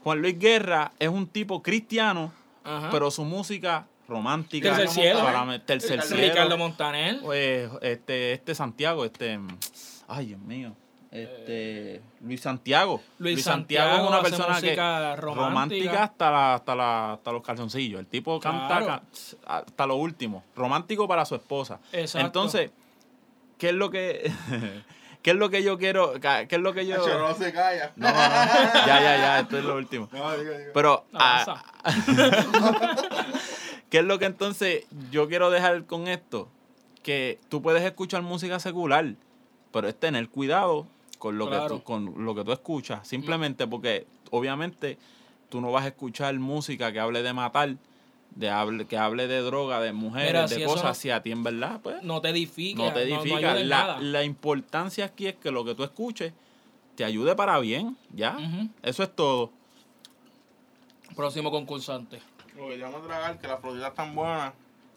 Juan 0.09 0.23
Luis 0.23 0.38
Guerra 0.38 0.92
es 0.99 1.11
un 1.11 1.27
tipo 1.27 1.62
cristiano, 1.62 2.33
Ajá. 2.64 2.88
pero 2.90 3.11
su 3.11 3.25
música 3.27 3.87
romántica. 4.09 4.71
Tercer 4.71 4.88
cielo. 4.88 5.23
para- 5.23 5.59
tercer 5.66 6.01
cielo. 6.01 6.23
Ricardo 6.23 6.57
Montaner. 6.57 7.21
Pues, 7.21 7.68
este, 7.83 8.33
este 8.33 8.55
Santiago, 8.55 9.05
este. 9.05 9.38
Ay, 10.09 10.27
Dios 10.29 10.40
mío. 10.40 10.73
Este. 11.11 12.01
Luis 12.23 12.40
Santiago. 12.40 13.03
Luis 13.18 13.42
Santiago 13.42 13.97
es 14.03 14.09
una 14.09 14.23
persona 14.23 14.55
que. 14.61 14.68
música 14.68 15.16
romántica. 15.16 16.05
hasta, 16.05 16.31
la, 16.31 16.55
hasta, 16.55 16.75
la, 16.75 17.12
hasta 17.12 17.31
los 17.33 17.42
calzoncillos. 17.42 18.01
El 18.01 18.07
tipo 18.07 18.40
canta 18.40 18.79
Claro. 18.79 19.03
hasta 19.47 19.87
lo 19.87 19.97
último. 19.97 20.42
Romántico 20.57 21.07
para 21.07 21.27
su 21.27 21.35
esposa. 21.35 21.81
Exacto. 21.92 22.27
Entonces, 22.27 22.71
¿qué 23.59 23.68
es 23.68 23.75
lo 23.75 23.90
que. 23.90 24.33
¿Qué 25.22 25.31
es 25.31 25.37
lo 25.37 25.50
que 25.50 25.62
yo 25.62 25.78
quiero? 25.78 26.14
¿Qué 26.20 26.48
es 26.50 26.61
lo 26.61 26.72
que 26.72 26.87
yo.? 26.87 26.96
No 26.96 27.35
se 27.35 27.52
calla. 27.52 27.92
No, 27.96 28.07
no, 28.09 28.14
no. 28.14 28.18
Ya, 28.87 29.00
ya, 29.00 29.16
ya. 29.16 29.40
Esto 29.40 29.59
es 29.59 29.64
lo 29.64 29.76
último. 29.76 30.09
No, 30.12 30.37
diga, 30.37 30.59
diga. 30.59 30.70
Pero. 30.72 31.04
Ah, 31.12 31.64
¿Qué 33.90 33.98
es 33.98 34.04
lo 34.04 34.18
que 34.18 34.26
entonces 34.26 34.85
yo 35.11 35.28
quiero 35.28 35.50
dejar 35.50 35.85
con 35.85 36.09
esto? 36.09 36.48
Que 37.02 37.40
tú 37.48 37.62
puedes 37.62 37.83
escuchar 37.83 38.22
música 38.22 38.61
secular, 38.61 39.14
pero 39.72 39.88
es 39.88 39.98
tener 39.98 40.28
cuidado 40.28 40.87
con 41.18 41.38
lo, 41.38 41.50
que, 41.50 41.59
tú, 41.68 41.83
con 41.83 42.24
lo 42.24 42.35
que 42.35 42.44
tú 42.44 42.52
escuchas. 42.52 43.07
Simplemente 43.09 43.66
porque, 43.66 44.07
obviamente, 44.31 44.98
tú 45.48 45.61
no 45.61 45.72
vas 45.72 45.85
a 45.85 45.88
escuchar 45.88 46.35
música 46.38 46.92
que 46.92 47.00
hable 47.00 47.22
de 47.22 47.33
matar, 47.33 47.76
de 48.31 48.51
hable, 48.51 48.87
que 48.87 48.97
hable 48.97 49.27
de 49.27 49.41
droga, 49.41 49.81
de 49.81 49.93
mujeres, 49.93 50.29
Mira, 50.33 50.47
de 50.47 50.55
si 50.57 50.64
cosas. 50.64 50.85
no- 50.85 50.95
Si 50.95 51.11
a 51.11 51.23
ti 51.23 51.33
en 51.33 51.43
verdad, 51.43 51.81
pues, 51.83 52.03
No 52.03 52.21
te 52.21 52.29
edifica. 52.29 52.83
no 52.85 52.93
te 52.93 53.03
edifica. 53.03 53.55
la, 53.55 53.64
nada. 53.64 54.01
la 54.01 54.23
importancia 54.25 55.05
aquí 55.07 55.27
es 55.27 55.35
que 55.37 55.51
lo 55.51 55.64
que 55.64 55.75
tú 55.75 55.83
escuches 55.85 56.33
te 56.95 57.05
ayude 57.05 57.35
para 57.35 57.59
bien, 57.59 57.97
¿ya? 58.14 58.37
Eso 58.83 59.03
es 59.03 59.14
todo. 59.14 59.51
Próximo 61.17 61.51
concursante. 61.51 62.21
Lo 62.57 62.69
que 62.69 62.79
vamos 62.79 63.03
a 63.03 63.07
tragar, 63.07 63.38
que 63.38 63.47
las 63.49 63.61
floridas 63.61 63.91
están 63.91 64.14
buenas. 64.14 64.53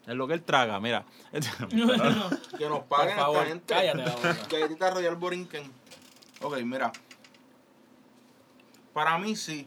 Es 0.06 0.14
lo 0.14 0.26
que 0.26 0.34
él 0.34 0.42
traga, 0.42 0.78
mira. 0.80 1.04
Que 2.58 2.68
nos 2.68 2.80
paguen 2.84 3.14
Por 3.16 3.24
favor, 3.24 3.46
esta 3.46 3.48
gente. 3.48 3.74
cállate. 3.74 4.12
Galletita 4.50 4.90
Royal 4.94 5.16
Borinquen. 5.16 5.70
Ok, 6.42 6.58
mira. 6.62 6.92
Para 8.92 9.16
mí 9.18 9.34
sí. 9.36 9.66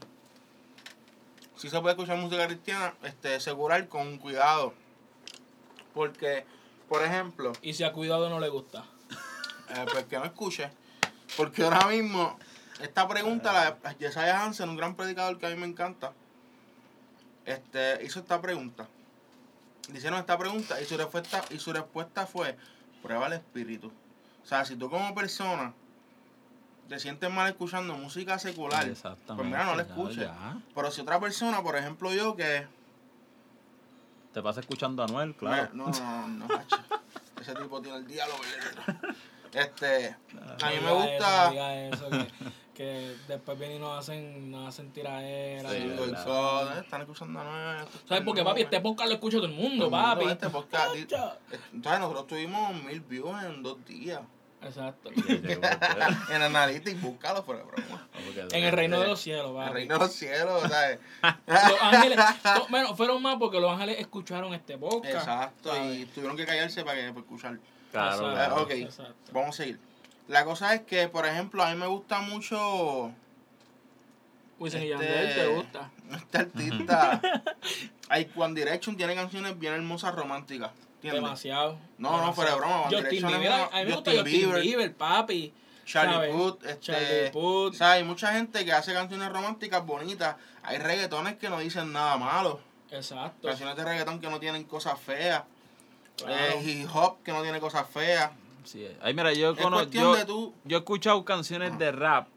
Sí 1.66 1.72
se 1.72 1.82
puede 1.82 1.96
escuchar 1.96 2.20
música 2.20 2.46
cristiana, 2.46 2.94
este, 3.02 3.40
secular 3.40 3.88
con 3.88 4.20
cuidado. 4.20 4.76
Porque, 5.96 6.46
por 6.88 7.02
ejemplo, 7.02 7.54
Y 7.64 7.74
si 7.74 7.84
a 7.84 7.92
cuidado 7.92 8.30
no 8.30 8.40
le 8.40 8.50
gusta. 8.50 8.86
eh, 9.70 9.86
pues 9.92 10.06
que 10.06 10.20
no 10.20 10.26
escuche. 10.26 10.70
Porque 11.36 11.64
ahora 11.64 11.88
mismo, 11.88 12.38
esta 12.80 13.08
pregunta, 13.08 13.52
la 13.52 13.72
de 13.72 13.96
Jesiah 13.96 14.44
Hansen, 14.44 14.70
un 14.70 14.76
gran 14.78 14.96
predicador 14.96 15.40
que 15.40 15.48
a 15.48 15.50
mí 15.50 15.56
me 15.56 15.66
encanta, 15.66 16.14
este, 17.46 18.06
hizo 18.06 18.20
esta 18.20 18.40
pregunta. 18.40 18.88
Hicieron 19.92 20.20
esta 20.20 20.38
pregunta 20.38 20.80
y 20.80 20.86
su 20.86 20.96
respuesta, 20.98 21.46
y 21.50 21.58
su 21.58 21.74
respuesta 21.74 22.28
fue, 22.28 22.56
prueba 23.02 23.26
el 23.26 23.34
espíritu. 23.34 23.92
O 24.44 24.46
sea, 24.46 24.66
si 24.66 24.76
tú 24.76 24.88
como 24.88 25.16
persona 25.16 25.74
te 26.88 27.00
sientes 27.00 27.30
mal 27.32 27.48
escuchando 27.50 27.94
música 27.96 28.38
secular, 28.40 28.88
Exactamente. 28.88 29.36
pues 29.36 29.46
mira, 29.48 29.66
no 29.66 29.76
la 29.76 29.82
escuches. 29.84 30.18
ya. 30.18 30.58
Pero 30.74 30.92
si 30.92 31.02
otra 31.02 31.20
persona, 31.20 31.62
por 31.64 31.76
ejemplo 31.76 32.14
yo, 32.14 32.36
que... 32.36 32.68
Te 34.34 34.42
pasa 34.42 34.60
escuchando 34.60 35.02
a 35.02 35.06
Anuel, 35.06 35.34
claro. 35.36 35.70
Me- 35.74 35.78
no, 35.78 35.88
no, 35.90 36.28
no, 36.28 36.28
no, 36.28 36.48
macho. 36.48 36.76
Ese 37.42 37.54
tipo 37.56 37.82
tiene 37.82 37.98
el 38.00 38.08
diálogo. 38.08 38.40
Este, 39.54 40.10
a 40.62 40.70
mí 40.70 40.76
me 40.82 40.88
No 40.88 40.96
gusta... 40.96 41.88
Eso, 41.88 42.10
no 42.10 42.18
eso, 42.18 42.28
que, 42.74 42.74
que 42.74 43.16
después 43.30 43.58
vienen 43.58 43.78
y 43.78 43.80
nos 43.80 43.98
hacen, 44.00 44.52
nos 44.52 44.68
hacen 44.68 44.92
tiraderas. 44.92 45.72
Sí, 45.72 45.80
¿no? 45.86 46.02
verdad. 46.02 46.26
Golzón, 46.26 46.78
están 46.84 47.02
escuchando 47.02 47.40
a 47.40 47.44
Noel. 47.46 47.88
¿Sabes 48.08 48.24
por 48.26 48.36
qué, 48.36 48.44
papi? 48.44 48.62
Este 48.64 48.82
podcast 48.82 49.08
lo 49.10 49.16
escucha 49.16 49.38
todo 49.38 49.46
el 49.48 49.54
mundo, 49.54 49.88
Todo 49.90 49.96
el 49.98 50.02
mundo, 50.06 50.16
papi. 50.20 50.32
Este 50.32 50.50
podcast, 50.50 50.96
eh, 50.96 51.08
¿sabes? 51.82 52.00
Nosotros 52.00 52.28
tuvimos 52.28 52.74
mil 52.84 53.00
views 53.02 53.42
en 53.44 53.64
dos 53.64 53.84
días. 53.86 54.22
Exacto. 54.62 55.12
en 55.12 56.42
Analytics, 56.42 57.00
búscalo 57.02 57.44
fuera 57.44 57.62
de 57.64 57.68
broma. 57.68 58.08
En 58.52 58.64
el 58.64 58.72
reino 58.72 59.00
de 59.00 59.08
los 59.08 59.20
cielos, 59.22 59.50
El 59.50 59.56
papi. 59.56 59.74
reino 59.74 59.94
de 59.94 60.00
los 60.00 60.12
cielos, 60.14 60.64
¿sabes? 60.70 61.00
Los 61.46 61.82
ángeles, 61.82 62.20
to- 62.42 62.66
bueno, 62.70 62.96
fueron 62.96 63.22
más 63.22 63.36
porque 63.38 63.60
los 63.60 63.72
ángeles 63.72 64.00
escucharon 64.00 64.54
este 64.56 64.78
podcast. 64.78 65.14
Exacto, 65.16 65.76
¿sabes? 65.76 65.98
y 66.00 66.06
tuvieron 66.06 66.36
que 66.36 66.46
callarse 66.46 66.84
para 66.84 67.00
que 67.00 67.08
para 67.10 67.20
escuchar. 67.20 67.60
Claro, 67.92 68.12
Exacto, 68.16 68.34
claro. 68.34 68.64
ok. 68.64 68.72
exacto. 68.72 69.32
Vamos 69.32 69.50
a 69.50 69.54
seguir. 69.64 69.80
La 70.28 70.44
cosa 70.46 70.74
es 70.74 70.82
que, 70.82 71.08
por 71.10 71.26
ejemplo, 71.28 71.64
a 71.64 71.70
mí 71.70 71.76
me 71.80 71.86
gusta 71.86 72.22
mucho 72.22 73.12
Wisin 74.58 74.82
y 74.84 74.92
Este- 74.92 75.06
Yandel, 75.06 75.36
¿te 75.36 75.48
gusta? 75.48 75.92
este 76.16 76.38
artista. 76.40 77.22
Hay 78.10 78.32
One 78.36 78.60
Direction 78.60 78.98
tiene 78.98 79.14
canciones 79.14 79.58
bien 79.60 79.74
hermosas 79.74 80.16
románticas. 80.16 80.72
¿Entiendes? 81.10 81.24
Demasiado. 81.24 81.78
No, 81.98 82.18
no, 82.26 82.34
fuera 82.34 82.52
de 82.52 82.58
broma, 82.58 82.84
Justin 82.84 83.04
Direction 83.04 83.32
Bieber, 83.32 83.52
a 83.52 83.68
mí 83.80 83.86
me 83.86 83.94
gusta 83.96 84.12
Justin 84.12 84.18
Justin 84.24 84.40
Bieber. 84.42 84.62
Bieber, 84.62 84.96
papi. 84.96 85.54
Charlie. 85.86 86.32
Puth, 86.34 86.66
este, 86.66 86.80
Charlie 86.80 87.30
Puth. 87.32 87.74
O 87.74 87.74
sea, 87.74 87.92
hay 87.92 88.04
mucha 88.04 88.34
gente 88.34 88.66
que 88.66 88.74
hace 88.74 88.92
canciones 88.94 89.30
románticas 89.32 89.86
bonitas. 89.86 90.36
Hay 90.64 90.80
reggaetones 90.80 91.36
que 91.36 91.48
no 91.50 91.60
dicen 91.60 91.94
nada 91.94 92.18
malo. 92.18 92.60
Exacto. 92.90 93.48
Canciones 93.48 93.76
de 93.76 93.84
reggaetón 93.84 94.20
que 94.20 94.28
no 94.30 94.40
tienen 94.40 94.64
cosas 94.64 95.00
feas. 95.00 95.44
Claro. 96.18 96.34
Eh, 96.34 96.64
hip 96.64 96.90
hop 96.94 97.18
que 97.24 97.32
no 97.32 97.44
tiene 97.44 97.60
cosas 97.60 97.88
feas. 97.88 98.32
Sí, 98.64 98.88
ay, 99.02 99.14
mira, 99.14 99.32
yo, 99.34 99.52
Es 99.52 99.60
cono- 99.60 99.78
cuestión 99.78 100.04
yo, 100.06 100.16
de 100.16 100.26
tú. 100.26 100.54
yo 100.64 100.78
he 100.78 100.80
escuchado 100.80 101.24
canciones 101.24 101.78
de 101.78 101.92
rap, 101.92 102.28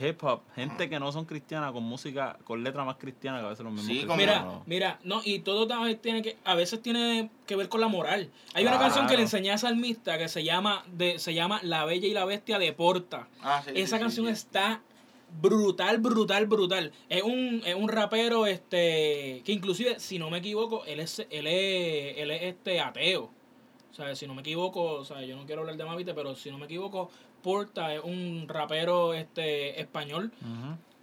hip 0.00 0.22
hop, 0.22 0.40
gente 0.54 0.88
que 0.88 0.98
no 1.00 1.10
son 1.12 1.24
cristianas 1.24 1.72
con 1.72 1.82
música, 1.82 2.38
con 2.44 2.62
letra 2.62 2.84
más 2.84 2.96
cristiana 2.96 3.40
que 3.40 3.46
a 3.46 3.48
veces 3.50 3.64
los 3.64 3.72
mismos 3.72 3.86
Sí, 3.88 4.04
cristianos. 4.04 4.16
Mira, 4.18 4.42
no. 4.44 4.62
mira, 4.66 4.98
no, 5.04 5.20
y 5.24 5.40
todo 5.40 5.66
también 5.66 5.98
tiene 5.98 6.22
que, 6.22 6.36
a 6.44 6.54
veces 6.54 6.80
tiene 6.82 7.30
que 7.46 7.56
ver 7.56 7.68
con 7.68 7.80
la 7.80 7.88
moral. 7.88 8.30
Hay 8.54 8.64
una 8.66 8.78
canción 8.78 9.06
que 9.06 9.16
le 9.16 9.22
enseñé 9.22 9.50
a 9.50 9.58
Salmista 9.58 10.18
que 10.18 10.28
se 10.28 10.44
llama, 10.44 10.84
de, 10.92 11.18
se 11.18 11.34
llama 11.34 11.60
La 11.62 11.84
Bella 11.84 12.06
y 12.06 12.12
la 12.12 12.24
Bestia 12.24 12.58
de 12.58 12.72
Porta. 12.72 13.28
Ah, 13.42 13.62
sí, 13.64 13.72
Esa 13.74 13.96
sí, 13.96 14.02
canción 14.02 14.26
sí, 14.26 14.32
sí. 14.34 14.38
está 14.38 14.82
brutal, 15.40 15.98
brutal, 15.98 16.46
brutal. 16.46 16.92
Es 17.08 17.22
un, 17.22 17.62
es 17.64 17.74
un 17.74 17.88
rapero 17.88 18.46
este 18.46 19.42
que 19.44 19.52
inclusive, 19.52 19.98
si 20.00 20.18
no 20.18 20.30
me 20.30 20.38
equivoco, 20.38 20.84
él 20.86 21.00
es, 21.00 21.18
él 21.30 21.46
es, 21.46 22.18
él 22.18 22.30
es 22.30 22.42
este 22.44 22.80
ateo. 22.80 23.30
O 23.90 23.94
sea, 23.94 24.14
si 24.14 24.26
no 24.28 24.34
me 24.34 24.42
equivoco, 24.42 24.82
o 24.92 25.04
sea, 25.04 25.22
yo 25.22 25.34
no 25.36 25.44
quiero 25.44 25.62
hablar 25.62 25.76
de 25.76 25.84
Mavite, 25.84 26.14
pero 26.14 26.36
si 26.36 26.50
no 26.50 26.58
me 26.58 26.66
equivoco, 26.66 27.10
Porta 27.42 27.94
es 27.94 28.00
un 28.02 28.46
rapero 28.48 29.14
este 29.14 29.80
español 29.80 30.32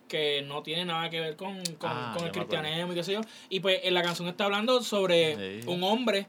que 0.07 0.43
no 0.43 0.61
tiene 0.61 0.85
nada 0.85 1.09
que 1.09 1.19
ver 1.19 1.35
con, 1.35 1.57
con, 1.77 1.89
Ah, 1.91 2.13
con 2.15 2.25
el 2.27 2.31
cristianismo 2.31 2.91
y 2.93 2.95
qué 2.95 3.03
sé 3.03 3.13
yo. 3.13 3.21
Y 3.49 3.59
pues 3.59 3.79
en 3.83 3.93
la 3.93 4.03
canción 4.03 4.27
está 4.27 4.45
hablando 4.45 4.81
sobre 4.83 5.61
Sí. 5.61 5.67
un 5.67 5.83
hombre 5.83 6.27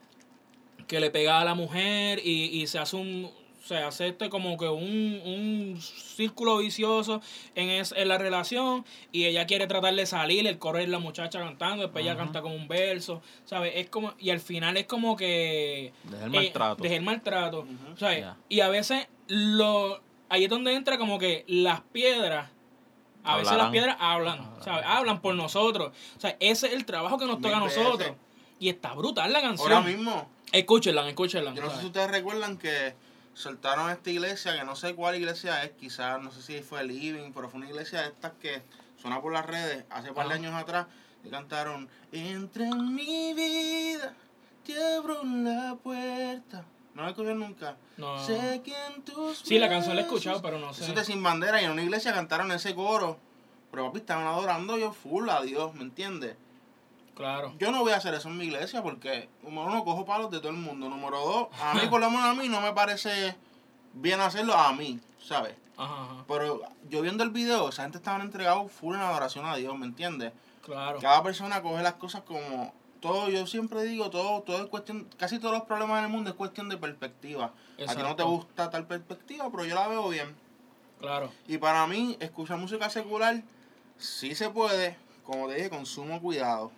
que 0.88 1.00
le 1.00 1.10
pega 1.10 1.40
a 1.40 1.44
la 1.44 1.54
mujer 1.54 2.20
y, 2.24 2.44
y 2.62 2.66
se 2.68 2.78
hace 2.78 2.96
un 2.96 3.30
se 3.64 3.76
hace 3.78 4.06
este 4.06 4.28
como 4.30 4.56
que 4.56 4.68
un, 4.68 5.20
un 5.24 5.76
círculo 5.80 6.58
vicioso 6.58 7.20
en, 7.56 7.68
es, 7.68 7.92
en 7.96 8.06
la 8.06 8.16
relación 8.16 8.84
y 9.10 9.24
ella 9.24 9.44
quiere 9.46 9.66
tratar 9.66 9.92
de 9.96 10.06
salir, 10.06 10.46
el 10.46 10.56
coro 10.60 10.78
es 10.78 10.88
la 10.88 11.00
muchacha 11.00 11.40
cantando, 11.40 11.82
después 11.82 12.04
ella 12.04 12.16
canta 12.16 12.42
como 12.42 12.54
un 12.54 12.68
verso, 12.68 13.22
¿sabes? 13.44 13.72
Es 13.74 13.90
como, 13.90 14.14
y 14.20 14.30
al 14.30 14.38
final 14.38 14.76
es 14.76 14.86
como 14.86 15.16
que... 15.16 15.92
Deja 16.04 16.26
el 16.26 16.34
eh, 16.36 16.38
maltrato. 16.38 16.82
deja 16.84 16.94
el 16.94 17.02
maltrato. 17.02 17.66
¿sabes? 17.96 18.24
Y 18.48 18.60
a 18.60 18.68
veces 18.68 19.08
lo, 19.28 20.00
ahí 20.28 20.44
es 20.44 20.50
donde 20.50 20.74
entra 20.74 20.98
como 20.98 21.18
que 21.18 21.44
las 21.48 21.80
piedras 21.80 22.50
a 23.26 23.38
veces 23.38 23.56
las 23.56 23.70
piedras 23.70 23.96
hablan, 23.98 24.38
Hablarán. 24.38 24.64
¿sabes? 24.64 24.84
Hablan 24.86 25.20
por 25.20 25.34
nosotros. 25.34 25.92
O 26.16 26.20
sea, 26.20 26.36
ese 26.38 26.68
es 26.68 26.74
el 26.74 26.84
trabajo 26.84 27.18
que 27.18 27.26
nos 27.26 27.40
toca 27.40 27.56
a 27.56 27.60
nosotros. 27.60 28.12
Y 28.60 28.68
está 28.68 28.94
brutal 28.94 29.32
la 29.32 29.42
canción. 29.42 29.72
Ahora 29.72 29.86
mismo, 29.86 30.28
Escúchenla, 30.52 31.08
escúchenla. 31.08 31.54
yo 31.54 31.62
no 31.62 31.70
sé 31.70 31.80
si 31.80 31.86
ustedes 31.86 32.10
recuerdan 32.10 32.56
que 32.56 32.94
soltaron 33.34 33.90
esta 33.90 34.10
iglesia, 34.10 34.56
que 34.56 34.64
no 34.64 34.76
sé 34.76 34.94
cuál 34.94 35.16
iglesia 35.16 35.64
es, 35.64 35.72
quizás, 35.72 36.22
no 36.22 36.30
sé 36.30 36.40
si 36.40 36.62
fue 36.62 36.84
Living, 36.84 37.32
pero 37.34 37.48
fue 37.50 37.58
una 37.58 37.68
iglesia 37.68 38.02
de 38.02 38.08
estas 38.08 38.32
que 38.40 38.62
suena 38.96 39.20
por 39.20 39.32
las 39.32 39.44
redes 39.44 39.84
hace 39.90 40.12
par 40.12 40.28
de 40.28 40.34
años 40.34 40.54
atrás, 40.54 40.86
y 41.24 41.28
cantaron, 41.28 41.88
entra 42.12 42.66
en 42.68 42.94
mi 42.94 43.34
vida, 43.34 44.14
te 44.64 44.94
abro 44.94 45.22
la 45.24 45.76
puerta. 45.82 46.64
¿No 46.96 47.02
la 47.02 47.10
escuché 47.10 47.34
nunca? 47.34 47.76
No. 47.98 48.24
Sé 48.24 48.62
que 48.64 48.74
en 48.86 49.02
tus 49.02 49.40
Sí, 49.40 49.58
la 49.58 49.68
canción 49.68 49.94
la 49.94 50.00
he 50.00 50.04
escuchado, 50.04 50.40
pero 50.40 50.58
no 50.58 50.72
sé. 50.72 50.82
Eso 50.82 50.92
es 50.92 50.96
de 50.96 51.04
Sin 51.04 51.22
Bandera 51.22 51.60
y 51.60 51.66
en 51.66 51.72
una 51.72 51.82
iglesia 51.82 52.14
cantaron 52.14 52.50
ese 52.52 52.74
coro. 52.74 53.18
Pero 53.70 53.88
papi, 53.88 53.98
estaban 53.98 54.26
adorando 54.26 54.78
yo 54.78 54.92
full 54.92 55.28
a 55.28 55.42
Dios, 55.42 55.74
¿me 55.74 55.82
entiendes? 55.82 56.36
Claro. 57.14 57.52
Yo 57.58 57.70
no 57.70 57.80
voy 57.80 57.92
a 57.92 57.96
hacer 57.96 58.14
eso 58.14 58.30
en 58.30 58.38
mi 58.38 58.46
iglesia 58.46 58.82
porque, 58.82 59.28
número 59.42 59.66
uno, 59.66 59.84
cojo 59.84 60.06
palos 60.06 60.30
de 60.30 60.38
todo 60.38 60.48
el 60.48 60.56
mundo. 60.56 60.88
Número 60.88 61.18
dos, 61.18 61.48
a 61.60 61.74
mí, 61.74 61.82
por 61.90 62.00
lo 62.00 62.08
menos 62.08 62.24
a 62.24 62.34
mí, 62.34 62.48
no 62.48 62.62
me 62.62 62.72
parece 62.72 63.36
bien 63.92 64.18
hacerlo 64.22 64.54
a 64.54 64.72
mí, 64.72 64.98
¿sabes? 65.22 65.54
Ajá, 65.76 66.02
ajá. 66.02 66.24
Pero 66.26 66.62
yo 66.88 67.02
viendo 67.02 67.24
el 67.24 67.30
video, 67.30 67.68
esa 67.68 67.82
gente 67.82 67.98
estaba 67.98 68.22
entregado 68.22 68.68
full 68.68 68.94
en 68.94 69.02
adoración 69.02 69.44
a 69.44 69.56
Dios, 69.56 69.76
¿me 69.76 69.84
entiendes? 69.84 70.32
Claro. 70.62 70.98
Cada 70.98 71.22
persona 71.22 71.60
coge 71.60 71.82
las 71.82 71.94
cosas 71.94 72.22
como 72.22 72.72
todo, 73.00 73.28
yo 73.28 73.46
siempre 73.46 73.82
digo, 73.84 74.10
todo, 74.10 74.42
todo 74.42 74.62
es 74.62 74.66
cuestión, 74.68 75.08
casi 75.16 75.38
todos 75.38 75.54
los 75.54 75.64
problemas 75.64 75.98
en 75.98 76.04
el 76.04 76.10
mundo 76.10 76.30
es 76.30 76.36
cuestión 76.36 76.68
de 76.68 76.76
perspectiva. 76.76 77.52
A 77.86 77.94
ti 77.94 78.02
no 78.02 78.16
te 78.16 78.22
gusta 78.22 78.70
tal 78.70 78.86
perspectiva, 78.86 79.50
pero 79.50 79.64
yo 79.64 79.74
la 79.74 79.88
veo 79.88 80.08
bien. 80.08 80.34
Claro. 81.00 81.30
Y 81.46 81.58
para 81.58 81.86
mí, 81.86 82.16
escuchar 82.20 82.58
música 82.58 82.88
secular, 82.88 83.42
sí 83.98 84.34
se 84.34 84.50
puede, 84.50 84.96
como 85.24 85.48
te 85.48 85.56
dije, 85.56 85.70
con 85.70 85.86
sumo 85.86 86.20
cuidado. 86.20 86.72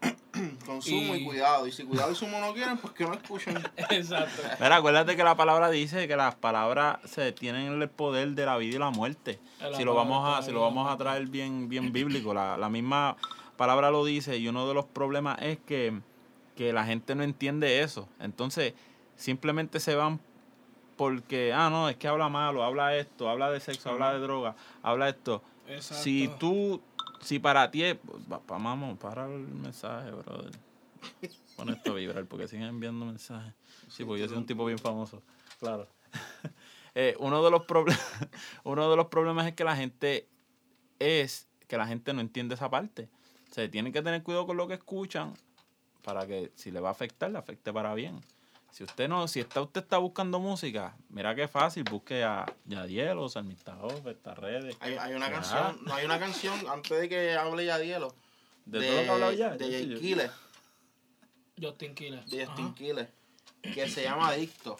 con 0.66 0.82
sumo 0.82 1.14
y... 1.14 1.22
Y- 1.22 1.24
cuidado. 1.24 1.66
Y 1.66 1.72
si 1.72 1.84
cuidado 1.84 2.12
y 2.12 2.14
sumo 2.14 2.38
no 2.40 2.52
quieren, 2.52 2.78
pues 2.78 2.92
que 2.92 3.04
no 3.04 3.14
escuchen. 3.14 3.56
Exacto. 3.90 4.42
Mira, 4.60 4.76
acuérdate 4.76 5.16
que 5.16 5.24
la 5.24 5.36
palabra 5.36 5.70
dice 5.70 6.06
que 6.06 6.16
las 6.16 6.34
palabras 6.34 6.98
se 7.04 7.32
tienen 7.32 7.80
el 7.80 7.88
poder 7.88 8.30
de 8.30 8.46
la 8.46 8.56
vida 8.56 8.76
y 8.76 8.78
la 8.78 8.90
muerte. 8.90 9.40
La 9.60 9.76
Si 9.76 9.84
lo 9.84 9.94
vamos 9.94 10.28
a, 10.28 10.42
si 10.42 10.52
lo 10.52 10.60
vamos 10.60 10.90
a 10.90 10.96
traer 10.96 11.26
bien, 11.26 11.68
bien 11.68 11.92
bíblico, 11.92 12.34
la, 12.34 12.56
la 12.56 12.68
misma 12.68 13.16
palabra 13.58 13.90
lo 13.90 14.06
dice 14.06 14.38
y 14.38 14.48
uno 14.48 14.66
de 14.66 14.72
los 14.72 14.86
problemas 14.86 15.36
es 15.42 15.58
que, 15.58 16.00
que 16.56 16.72
la 16.72 16.86
gente 16.86 17.14
no 17.14 17.22
entiende 17.22 17.82
eso. 17.82 18.08
Entonces, 18.20 18.72
simplemente 19.16 19.80
se 19.80 19.94
van 19.94 20.20
porque, 20.96 21.52
ah, 21.52 21.68
no, 21.70 21.88
es 21.90 21.96
que 21.96 22.08
habla 22.08 22.28
malo, 22.30 22.64
habla 22.64 22.96
esto, 22.96 23.28
habla 23.28 23.50
de 23.50 23.60
sexo, 23.60 23.90
habla 23.90 24.14
de 24.14 24.20
droga, 24.20 24.56
habla 24.82 25.10
esto. 25.10 25.42
Exacto. 25.68 26.02
Si 26.02 26.28
tú, 26.40 26.80
si 27.20 27.38
para 27.38 27.70
ti 27.70 27.82
es, 27.84 27.96
va- 28.32 28.38
va- 28.50 28.58
vamos, 28.58 28.98
para 28.98 29.26
el 29.26 29.40
mensaje, 29.40 30.10
brother. 30.10 30.52
Pon 31.56 31.68
esto 31.70 31.92
a 31.92 31.94
vibrar 31.94 32.24
porque 32.26 32.48
siguen 32.48 32.66
enviando 32.68 33.04
mensajes. 33.04 33.52
Sí, 33.88 34.04
porque 34.04 34.22
yo 34.22 34.28
soy 34.28 34.38
un 34.38 34.46
tipo 34.46 34.64
bien 34.64 34.78
famoso. 34.78 35.22
Claro. 35.58 35.86
Eh, 36.94 37.14
uno, 37.20 37.44
de 37.44 37.50
los 37.52 37.62
uno 38.64 38.90
de 38.90 38.96
los 38.96 39.06
problemas 39.06 39.46
es 39.46 39.52
que 39.52 39.62
la 39.62 39.76
gente 39.76 40.26
es 40.98 41.46
que 41.68 41.76
la 41.76 41.86
gente 41.86 42.12
no 42.12 42.20
entiende 42.20 42.56
esa 42.56 42.68
parte. 42.70 43.08
Se 43.50 43.68
tienen 43.68 43.92
que 43.92 44.02
tener 44.02 44.22
cuidado 44.22 44.46
con 44.46 44.56
lo 44.56 44.68
que 44.68 44.74
escuchan 44.74 45.34
para 46.02 46.26
que 46.26 46.52
si 46.54 46.70
le 46.70 46.80
va 46.80 46.88
a 46.88 46.92
afectar, 46.92 47.30
le 47.30 47.38
afecte 47.38 47.72
para 47.72 47.94
bien. 47.94 48.20
Si 48.70 48.84
usted 48.84 49.08
no, 49.08 49.26
si 49.28 49.40
está, 49.40 49.62
usted 49.62 49.80
está 49.82 49.96
buscando 49.98 50.38
música, 50.38 50.94
mira 51.08 51.34
qué 51.34 51.48
fácil, 51.48 51.84
busque 51.84 52.22
a 52.22 52.44
Yadielo, 52.66 53.28
Salmista 53.28 53.76
Off, 53.82 54.06
estas 54.06 54.38
redes. 54.38 54.76
Hay, 54.80 54.94
hay 54.94 55.14
una 55.14 55.30
canción, 55.30 55.78
no 55.84 55.94
hay 55.94 56.04
una 56.04 56.18
canción, 56.18 56.54
antes 56.68 57.00
de 57.00 57.08
que 57.08 57.34
hable 57.36 57.64
Yadielo, 57.64 58.14
De, 58.66 58.80
todo 58.80 58.90
lo 58.96 59.02
que 59.02 59.08
ha 59.08 59.12
hablado 59.14 59.32
ya. 59.32 59.56
de 59.56 59.70
Jay 59.70 59.88
yo- 59.88 59.98
Killer, 59.98 60.30
Justin 61.60 61.94
Killer. 61.94 62.24
de 62.26 62.46
Justin 62.46 62.66
Ajá. 62.66 62.74
Killer, 62.74 63.12
que 63.62 63.88
se 63.88 64.02
llama 64.04 64.28
Adicto. 64.28 64.76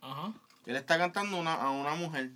Ajá. 0.00 0.32
Él 0.64 0.76
está 0.76 0.98
cantando 0.98 1.36
una, 1.36 1.54
a 1.54 1.70
una 1.70 1.94
mujer 1.94 2.30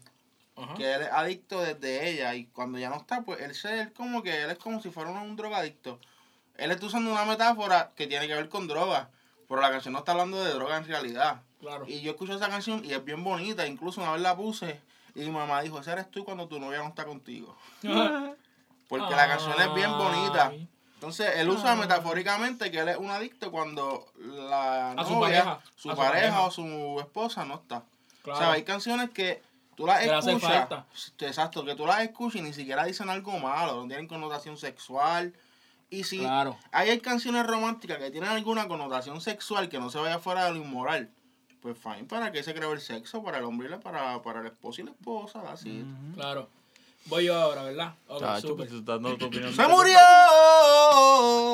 Ajá. 0.62 0.74
que 0.74 0.94
él 0.94 1.02
es 1.02 1.08
adicto 1.11 1.61
desde 1.61 2.08
ella 2.08 2.34
y 2.34 2.46
cuando 2.46 2.78
ya 2.78 2.90
no 2.90 2.96
está, 2.96 3.22
pues 3.22 3.40
él 3.40 3.54
se 3.54 3.80
él 3.80 3.92
como 3.92 4.22
que 4.22 4.42
él 4.42 4.50
es 4.50 4.58
como 4.58 4.80
si 4.80 4.90
fuera 4.90 5.11
un, 5.11 5.16
un 5.18 5.36
drogadicto. 5.36 5.98
Él 6.56 6.70
está 6.70 6.86
usando 6.86 7.11
una 7.11 7.24
metáfora 7.24 7.90
que 7.96 8.06
tiene 8.06 8.26
que 8.26 8.34
ver 8.34 8.48
con 8.48 8.68
drogas, 8.68 9.08
pero 9.48 9.61
la 9.61 9.70
canción 9.70 9.92
no 9.92 10.00
está 10.00 10.12
hablando 10.12 10.42
de 10.44 10.52
droga 10.52 10.76
en 10.76 10.86
realidad. 10.86 11.42
Claro. 11.61 11.84
Y 11.88 12.00
yo 12.00 12.12
escucho 12.12 12.34
esa 12.34 12.48
canción 12.48 12.84
y 12.84 12.92
es 12.92 13.04
bien 13.04 13.22
bonita, 13.24 13.66
incluso 13.66 14.00
una 14.00 14.12
vez 14.12 14.20
la 14.20 14.36
puse 14.36 14.80
y 15.14 15.20
mi 15.20 15.30
mamá 15.30 15.62
dijo, 15.62 15.78
ese 15.78 15.92
eres 15.92 16.11
tú 16.11 16.24
cuando 16.24 16.46
tu 16.46 16.58
novia 16.61 16.78
no 16.78 16.88
está 16.88 17.04
contigo. 17.04 17.56
Porque 18.88 19.14
la 19.14 19.28
canción 19.28 19.61
es 19.61 19.74
bien 19.74 19.90
bonita. 19.92 20.52
Entonces, 20.94 21.36
él 21.36 21.48
usa 21.48 21.76
metafóricamente 21.76 22.70
que 22.70 22.80
él 22.80 22.88
es 22.88 22.96
un 22.96 23.11
adicto 23.11 23.50
cuando 23.50 24.06
la 24.18 24.90
A 24.92 25.04
su 25.04 25.12
novia, 25.12 25.44
pareja, 25.44 25.61
su 25.76 25.88
pareja 25.88 26.11
pareja. 26.11 26.40
o 26.42 26.50
su 26.50 26.96
esposa 27.00 27.44
no 27.44 27.54
está. 27.54 27.84
Claro. 28.22 28.38
O 28.38 28.42
sea, 28.42 28.52
hay 28.52 28.64
canciones 28.64 29.11
que 29.11 29.40
tú 29.81 29.87
las 29.87 30.01
Que 30.01 30.31
escuchas. 30.33 30.41
falta. 30.68 30.87
Exacto, 31.20 31.64
que 31.64 31.74
tú 31.74 31.87
las 31.87 32.01
escuchas 32.01 32.41
y 32.41 32.45
ni 32.45 32.53
siquiera 32.53 32.85
dicen 32.85 33.09
algo 33.09 33.39
malo, 33.39 33.76
no 33.81 33.87
tienen 33.89 34.07
connotación 34.07 34.57
sexual. 34.59 35.35
Y 35.89 36.05
si 36.05 36.18
Claro. 36.18 36.57
hay, 36.70 37.01
canciones 37.01 37.47
románticas 37.47 37.99
que 37.99 38.11
tienen 38.11 38.31
alguna 38.31 38.68
connotación 38.68 39.20
sexual 39.20 39.68
que 39.68 39.78
no 39.81 39.91
se 39.91 39.99
vaya 39.99 40.18
fuera 40.18 40.45
de 40.45 40.53
lo 40.53 40.57
inmoral, 40.59 41.11
pues 41.62 41.76
fine, 41.78 42.05
¿para 42.05 42.31
qué 42.31 42.43
se 42.43 42.55
creó 42.55 42.72
el 42.72 42.81
sexo? 42.81 43.22
Para 43.22 43.39
el 43.39 43.45
hombre 43.45 43.66
y 43.68 43.70
la, 43.70 43.81
para, 43.81 44.22
para 44.22 44.41
el 44.41 44.47
esposo 44.47 44.83
y 44.83 44.85
la 44.85 44.91
esposa, 44.93 45.43
así. 45.51 45.85
Claro. 46.14 46.49
Voy 47.07 47.24
yo 47.24 47.34
ahora, 47.34 47.62
¿verdad? 47.64 47.94
Pues 48.07 48.42
tú 48.42 48.62
estás 48.62 48.84
dando 48.84 49.16
tu 49.16 49.26
opinión. 49.26 49.53
¡Se 49.53 49.66
murió! 49.66 49.96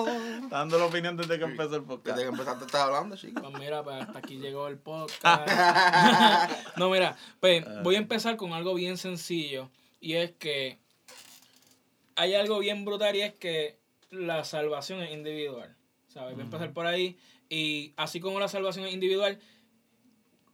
Estás 0.07 0.51
dando 0.51 0.79
la 0.79 0.87
opinión 0.87 1.17
desde 1.17 1.39
que 1.39 1.45
empezó 1.45 1.77
el 1.77 1.85
podcast. 1.85 2.17
Desde 2.17 2.29
que 2.29 2.35
empezaste 2.35 2.65
estás 2.67 2.83
hablando, 2.83 3.17
chico. 3.17 3.41
Pues 3.41 3.55
mira, 3.59 3.83
pues 3.83 4.03
hasta 4.03 4.19
aquí 4.19 4.39
llegó 4.39 4.69
el 4.69 4.77
podcast. 4.77 5.49
no, 6.77 6.91
mira, 6.91 7.17
pues 7.41 7.65
voy 7.83 7.95
a 7.95 7.99
empezar 7.99 8.37
con 8.37 8.53
algo 8.53 8.75
bien 8.75 8.99
sencillo. 8.99 9.71
Y 10.01 10.15
es 10.15 10.33
que 10.33 10.79
hay 12.17 12.35
algo 12.35 12.59
bien 12.59 12.85
brutal 12.85 13.15
y 13.17 13.23
es 13.23 13.35
que 13.35 13.79
la 14.11 14.45
salvación 14.45 15.03
es 15.03 15.13
individual. 15.13 15.75
¿Sabes? 16.09 16.35
Voy 16.35 16.43
a 16.43 16.45
empezar 16.45 16.73
por 16.73 16.87
ahí. 16.87 17.19
Y 17.49 17.93
así 17.97 18.21
como 18.21 18.41
la 18.41 18.49
salvación 18.49 18.87
es 18.87 18.95
individual, 18.95 19.39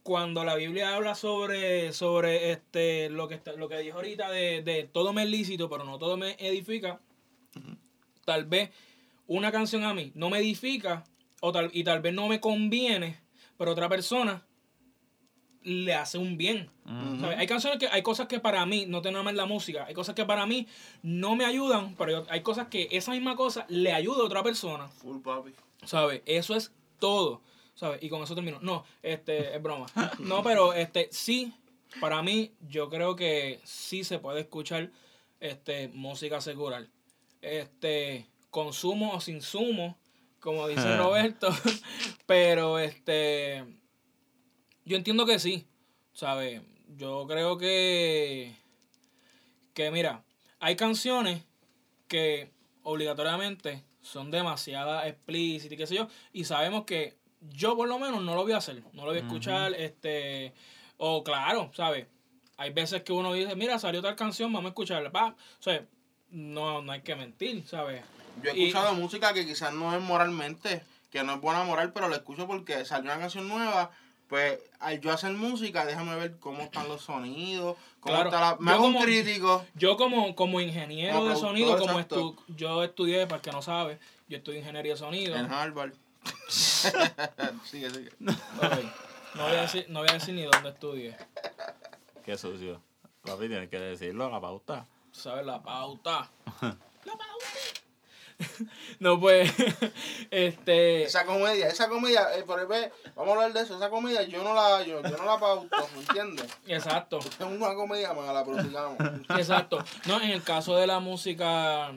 cuando 0.03 0.43
la 0.43 0.55
Biblia 0.55 0.95
habla 0.95 1.15
sobre, 1.15 1.93
sobre 1.93 2.51
este 2.51 3.09
lo 3.09 3.27
que 3.27 3.35
está, 3.35 3.53
lo 3.53 3.69
que 3.69 3.79
dijo 3.79 3.97
ahorita 3.97 4.29
de, 4.29 4.61
de 4.61 4.83
todo 4.83 5.13
me 5.13 5.23
es 5.23 5.29
lícito, 5.29 5.69
pero 5.69 5.83
no 5.83 5.97
todo 5.97 6.17
me 6.17 6.35
edifica, 6.39 6.99
tal 8.25 8.45
vez 8.45 8.71
una 9.27 9.51
canción 9.51 9.83
a 9.83 9.93
mí 9.93 10.11
no 10.15 10.29
me 10.29 10.39
edifica 10.39 11.03
o 11.41 11.51
tal, 11.51 11.69
y 11.73 11.83
tal 11.83 12.01
vez 12.01 12.13
no 12.13 12.27
me 12.27 12.39
conviene, 12.39 13.19
pero 13.57 13.71
otra 13.71 13.89
persona 13.89 14.45
le 15.63 15.93
hace 15.93 16.17
un 16.17 16.37
bien. 16.37 16.69
¿sabes? 17.19 17.37
Hay 17.37 17.47
canciones 17.47 17.79
que 17.79 17.87
hay 17.87 18.01
cosas 18.01 18.27
que 18.27 18.39
para 18.39 18.65
mí 18.65 18.85
no 18.85 19.01
tengo 19.01 19.13
nada 19.13 19.23
más 19.23 19.35
la 19.35 19.45
música, 19.45 19.85
hay 19.85 19.93
cosas 19.93 20.15
que 20.15 20.25
para 20.25 20.45
mí 20.45 20.67
no 21.01 21.35
me 21.35 21.45
ayudan, 21.45 21.95
pero 21.95 22.25
hay 22.29 22.41
cosas 22.41 22.67
que 22.67 22.89
esa 22.91 23.11
misma 23.11 23.35
cosa 23.35 23.65
le 23.69 23.93
ayuda 23.93 24.21
a 24.21 24.25
otra 24.25 24.43
persona. 24.43 24.87
Full 24.87 25.21
papi. 25.21 25.53
¿sabes? 25.85 26.21
Eso 26.25 26.55
es 26.55 26.71
todo, 26.99 27.41
¿sabes? 27.75 28.01
Y 28.03 28.09
con 28.09 28.21
eso 28.23 28.35
termino. 28.35 28.59
No, 28.61 28.85
este, 29.01 29.55
es 29.55 29.61
broma. 29.61 29.87
No, 30.19 30.43
pero 30.43 30.73
este, 30.73 31.09
sí, 31.11 31.53
para 31.99 32.21
mí, 32.21 32.53
yo 32.61 32.89
creo 32.89 33.15
que 33.15 33.59
sí 33.63 34.03
se 34.03 34.19
puede 34.19 34.41
escuchar 34.41 34.91
este, 35.39 35.87
música 35.89 36.41
secular. 36.41 36.87
Este, 37.41 38.27
consumo 38.49 39.13
o 39.13 39.19
sin 39.19 39.41
sumo, 39.41 39.97
como 40.39 40.67
dice 40.67 40.97
Roberto, 40.97 41.49
pero 42.25 42.79
este, 42.79 43.65
yo 44.85 44.95
entiendo 44.95 45.25
que 45.25 45.39
sí, 45.39 45.65
¿sabes? 46.13 46.61
Yo 46.95 47.25
creo 47.27 47.57
que, 47.57 48.55
que 49.73 49.89
mira, 49.91 50.23
hay 50.59 50.75
canciones 50.75 51.43
que 52.07 52.51
obligatoriamente 52.83 53.83
son 54.01 54.29
demasiadas 54.29 55.07
explícitas 55.07 55.73
y 55.73 55.77
qué 55.77 55.87
sé 55.87 55.95
yo, 55.95 56.07
y 56.31 56.43
sabemos 56.43 56.85
que 56.85 57.17
yo 57.49 57.75
por 57.75 57.87
lo 57.87 57.99
menos 57.99 58.21
no 58.21 58.35
lo 58.35 58.43
voy 58.43 58.53
a 58.53 58.57
hacer, 58.57 58.81
no 58.93 59.03
lo 59.03 59.09
voy 59.09 59.17
a 59.17 59.21
escuchar, 59.21 59.73
este, 59.73 60.53
o 60.97 61.23
claro, 61.23 61.71
¿sabes? 61.75 62.07
Hay 62.57 62.71
veces 62.71 63.03
que 63.03 63.11
uno 63.13 63.33
dice, 63.33 63.55
mira, 63.55 63.79
salió 63.79 64.01
tal 64.01 64.15
canción, 64.15 64.51
vamos 64.53 64.69
a 64.69 64.69
escucharla, 64.69 65.11
pa, 65.11 65.35
o 65.59 65.63
sea, 65.63 65.83
no, 66.29 66.81
no 66.81 66.91
hay 66.91 67.01
que 67.01 67.15
mentir, 67.15 67.67
¿sabes? 67.67 68.01
Yo 68.43 68.51
he 68.51 68.57
Y- 68.57 68.67
escuchado 68.67 68.93
música 68.95 69.33
que 69.33 69.45
quizás 69.45 69.73
no 69.73 69.95
es 69.95 70.01
moralmente, 70.01 70.83
que 71.11 71.23
no 71.23 71.33
es 71.35 71.41
buena 71.41 71.63
moral, 71.63 71.91
pero 71.93 72.09
la 72.09 72.15
escucho 72.17 72.47
porque 72.47 72.85
salió 72.85 73.11
una 73.11 73.19
canción 73.19 73.47
nueva. 73.47 73.91
Pues 74.29 74.57
al 74.79 74.99
yo 74.99 75.11
hacer 75.11 75.31
música, 75.33 75.85
déjame 75.85 76.15
ver 76.15 76.39
cómo 76.39 76.63
están 76.63 76.87
los 76.87 77.03
sonidos, 77.03 77.75
cómo 77.99 78.15
Claro. 78.15 78.29
está 78.29 78.39
la... 78.39 78.57
Me 78.59 78.71
hago 78.71 78.87
un 78.87 78.95
crítico. 78.95 79.63
Yo 79.75 79.95
como, 79.95 80.33
como 80.33 80.59
ingeniero 80.59 81.17
Como 81.17 81.29
de 81.29 81.35
sonido, 81.35 81.77
como 81.77 81.99
estu- 81.99 82.35
yo 82.47 82.83
estudié, 82.83 83.27
para 83.27 83.35
el 83.35 83.41
que 83.43 83.51
no 83.51 83.61
sabe, 83.61 83.99
yo 84.27 84.37
estudié 84.37 84.59
ingeniería 84.61 84.93
de 84.93 84.97
sonido. 84.97 85.35
En 85.35 85.45
Harvard. 85.51 85.93
sigue, 87.63 87.89
sigue. 87.89 88.11
No 88.19 89.43
voy 89.43 89.55
a 89.55 89.61
decir, 89.61 89.85
no 89.89 89.99
voy 89.99 90.09
a 90.09 90.13
decir 90.13 90.35
ni 90.35 90.43
dónde 90.43 90.69
estudié. 90.69 91.17
Qué 92.23 92.37
sucio. 92.37 92.81
Papi, 93.23 93.47
tienes 93.47 93.69
que 93.69 93.79
decirlo, 93.79 94.29
la 94.29 94.39
pauta. 94.39 94.85
¿Sabes? 95.11 95.45
La 95.45 95.61
pauta. 95.61 96.29
La 96.61 97.13
pauta. 97.17 97.45
no, 98.99 99.19
pues, 99.19 99.51
este... 100.31 101.03
Esa 101.03 101.25
comedia, 101.25 101.67
esa 101.67 101.89
comedia, 101.89 102.35
eh, 102.35 102.43
por 102.43 102.59
ahí 102.59 102.65
ve, 102.65 102.91
vamos 103.15 103.29
a 103.29 103.35
hablar 103.35 103.53
de 103.53 103.61
eso, 103.61 103.75
esa 103.75 103.89
comedia 103.89 104.23
yo 104.23 104.43
no 104.43 104.53
la, 104.53 104.83
yo, 104.83 105.01
yo 105.01 105.17
no 105.17 105.25
la 105.25 105.39
pauto, 105.39 105.89
¿me 105.93 106.01
entiendes? 106.01 106.47
Exacto. 106.67 107.19
Es 107.19 107.39
una 107.39 107.75
comedia 107.75 108.13
mala, 108.13 108.43
pero 108.45 108.61
sigamos. 108.61 108.97
Exacto. 109.29 109.83
No, 110.05 110.21
en 110.21 110.31
el 110.31 110.43
caso 110.43 110.75
de 110.75 110.87
la 110.87 110.99
música, 110.99 111.91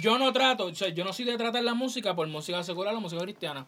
yo 0.00 0.18
no 0.18 0.32
trato, 0.32 0.66
o 0.66 0.74
sea, 0.74 0.88
yo 0.88 1.04
no 1.04 1.12
soy 1.12 1.24
de 1.24 1.36
tratar 1.36 1.62
la 1.64 1.74
música 1.74 2.14
por 2.14 2.26
música 2.28 2.62
secular 2.62 2.94
o 2.94 3.00
música 3.00 3.22
cristiana. 3.22 3.66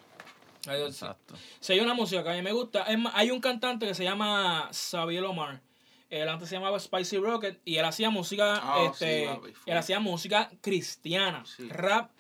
Exacto. 0.67 1.35
Si 1.61 1.73
hay 1.73 1.81
una 1.81 1.95
música 1.95 2.23
que 2.23 2.31
a 2.31 2.35
mí 2.35 2.43
me 2.43 2.53
gusta, 2.53 2.83
es 2.85 2.99
más, 2.99 3.13
hay 3.17 3.31
un 3.31 3.41
cantante 3.41 3.87
que 3.87 3.95
se 3.95 4.05
llama 4.05 4.69
Xavier 4.73 5.25
Omar. 5.25 5.61
Él 6.09 6.29
antes 6.29 6.49
se 6.49 6.57
llamaba 6.57 6.79
Spicy 6.79 7.17
Rocket 7.19 7.61
y 7.65 7.77
él 7.77 7.85
hacía 7.85 8.11
música, 8.11 8.61
Ah, 8.63 8.85
este, 8.85 9.29
sí, 9.45 9.53
él 9.67 9.77
hacía 9.79 9.99
música 9.99 10.51
cristiana, 10.61 11.45
Sí. 11.47 11.69
rap 11.69 12.11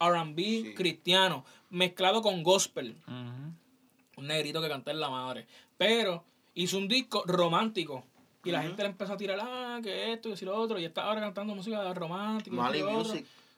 RB 0.00 0.36
Sí. 0.36 0.74
cristiano, 0.74 1.44
mezclado 1.70 2.22
con 2.22 2.42
gospel. 2.42 2.96
Un 3.06 4.26
negrito 4.26 4.60
que 4.60 4.68
canta 4.68 4.90
en 4.90 5.00
la 5.00 5.10
madre. 5.10 5.46
Pero 5.78 6.24
hizo 6.54 6.78
un 6.78 6.88
disco 6.88 7.22
romántico. 7.26 8.04
Y 8.44 8.50
la 8.50 8.62
gente 8.62 8.82
le 8.82 8.88
empezó 8.88 9.12
a 9.12 9.16
tirar, 9.16 9.38
ah, 9.40 9.78
que 9.82 10.12
esto 10.12 10.28
y 10.30 10.34
que 10.34 10.44
lo 10.44 10.56
otro. 10.56 10.78
Y 10.78 10.84
está 10.84 11.04
ahora 11.04 11.20
cantando 11.20 11.54
música 11.54 11.92
romántica. 11.94 12.56
Mali 12.56 12.82
otro. 12.82 13.14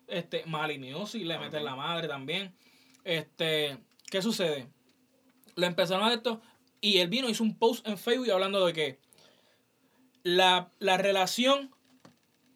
Este, 0.08 0.44
Mali 0.46 0.78
Music, 0.78 1.22
le 1.24 1.38
meten 1.38 1.56
Ajá. 1.60 1.64
la 1.64 1.76
madre 1.76 2.08
también. 2.08 2.54
Este, 3.04 3.78
¿qué 4.10 4.22
sucede? 4.22 4.68
Lo 5.56 5.66
empezaron 5.66 6.06
a 6.08 6.14
esto 6.14 6.40
y 6.80 6.98
él 6.98 7.08
vino, 7.08 7.28
hizo 7.28 7.42
un 7.44 7.58
post 7.58 7.86
en 7.86 7.96
Facebook 7.96 8.30
hablando 8.30 8.64
de 8.66 8.72
que 8.72 8.98
la, 10.22 10.70
la 10.78 10.96
relación, 10.96 11.70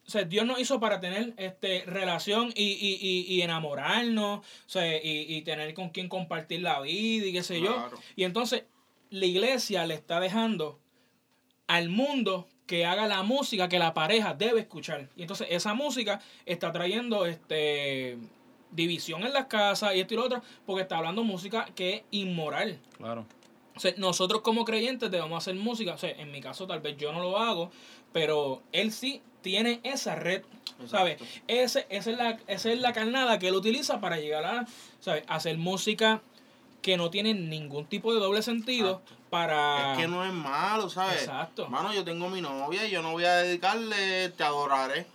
o 0.07 0.11
sea, 0.11 0.25
Dios 0.25 0.47
nos 0.47 0.59
hizo 0.61 0.81
para 0.81 1.01
tener 1.01 1.35
este, 1.37 1.85
relación 1.87 2.53
y, 2.55 2.65
y, 2.65 2.99
y, 3.01 3.35
y 3.35 3.43
enamorarnos, 3.43 4.39
o 4.41 4.69
sea, 4.69 4.87
y, 5.03 5.27
y 5.29 5.43
tener 5.43 5.75
con 5.75 5.91
quien 5.91 6.09
compartir 6.09 6.63
la 6.63 6.81
vida 6.81 7.27
y 7.27 7.33
qué 7.33 7.43
sé 7.43 7.61
yo. 7.61 7.91
Y 8.17 8.25
entonces 8.25 8.65
la 9.11 9.27
iglesia 9.27 9.87
le 9.87 9.95
está 9.95 10.21
dejando 10.21 10.81
al 11.67 11.89
mundo 11.89 12.49
que 12.69 12.85
haga 12.85 13.09
la 13.09 13.23
música 13.23 13.69
que 13.69 13.79
la 13.79 13.95
pareja 13.95 14.35
debe 14.35 14.61
escuchar. 14.61 15.09
Y 15.17 15.23
entonces 15.23 15.49
esa 15.51 15.75
música 15.75 16.21
está 16.45 16.71
trayendo 16.71 17.25
este 17.25 18.19
división 18.71 19.25
en 19.25 19.33
las 19.33 19.47
casas 19.47 19.97
y 19.97 20.01
esto 20.01 20.13
y 20.13 20.17
lo 20.19 20.27
otro, 20.27 20.43
porque 20.67 20.83
está 20.83 20.99
hablando 20.99 21.25
música 21.25 21.67
que 21.75 21.95
es 21.95 22.03
inmoral. 22.11 22.79
Claro. 22.99 23.25
O 23.75 23.81
sea, 23.81 23.95
nosotros 23.97 24.43
como 24.43 24.67
creyentes 24.67 25.11
debemos 25.11 25.43
hacer 25.43 25.55
música. 25.55 25.95
O 25.95 25.99
sea, 25.99 26.11
en 26.11 26.31
mi 26.31 26.43
caso 26.43 26.67
tal 26.67 26.81
vez 26.81 26.99
yo 26.99 27.11
no 27.11 27.21
lo 27.21 27.39
hago, 27.39 27.71
pero 28.13 28.63
él 28.73 28.93
sí 28.93 29.23
tiene 29.41 29.81
esa 29.83 30.15
red, 30.15 30.43
¿sabes? 30.87 31.23
Ese, 31.47 31.87
esa, 31.89 32.11
es 32.11 32.19
la, 32.19 32.39
esa 32.49 32.71
es 32.71 32.81
la 32.81 32.93
carnada 32.93 33.39
que 33.39 33.49
él 33.49 33.55
utiliza 33.55 33.99
para 33.99 34.19
llegar 34.19 34.45
a, 34.45 34.67
¿sabes? 35.01 35.25
hacer 35.27 35.57
música 35.57 36.21
que 36.83 36.97
no 36.97 37.11
tiene 37.11 37.35
ningún 37.35 37.87
tipo 37.87 38.15
de 38.15 38.21
doble 38.21 38.43
sentido 38.43 38.91
Exacto. 39.03 39.15
para... 39.31 39.93
Es 39.93 39.99
que 39.99 40.09
no 40.09 40.25
es 40.25 40.33
malo, 40.33 40.89
¿sabes? 40.89 41.23
Exacto. 41.23 41.69
Mano, 41.69 41.93
yo 41.93 42.05
tengo 42.05 42.29
mi 42.29 42.41
novia 42.41 42.87
y 42.87 42.91
yo 42.91 43.03
no 43.03 43.13
voy 43.13 43.25
a 43.25 43.35
dedicarle 43.37 44.29
Te 44.31 44.45
adoraré. 44.45 45.07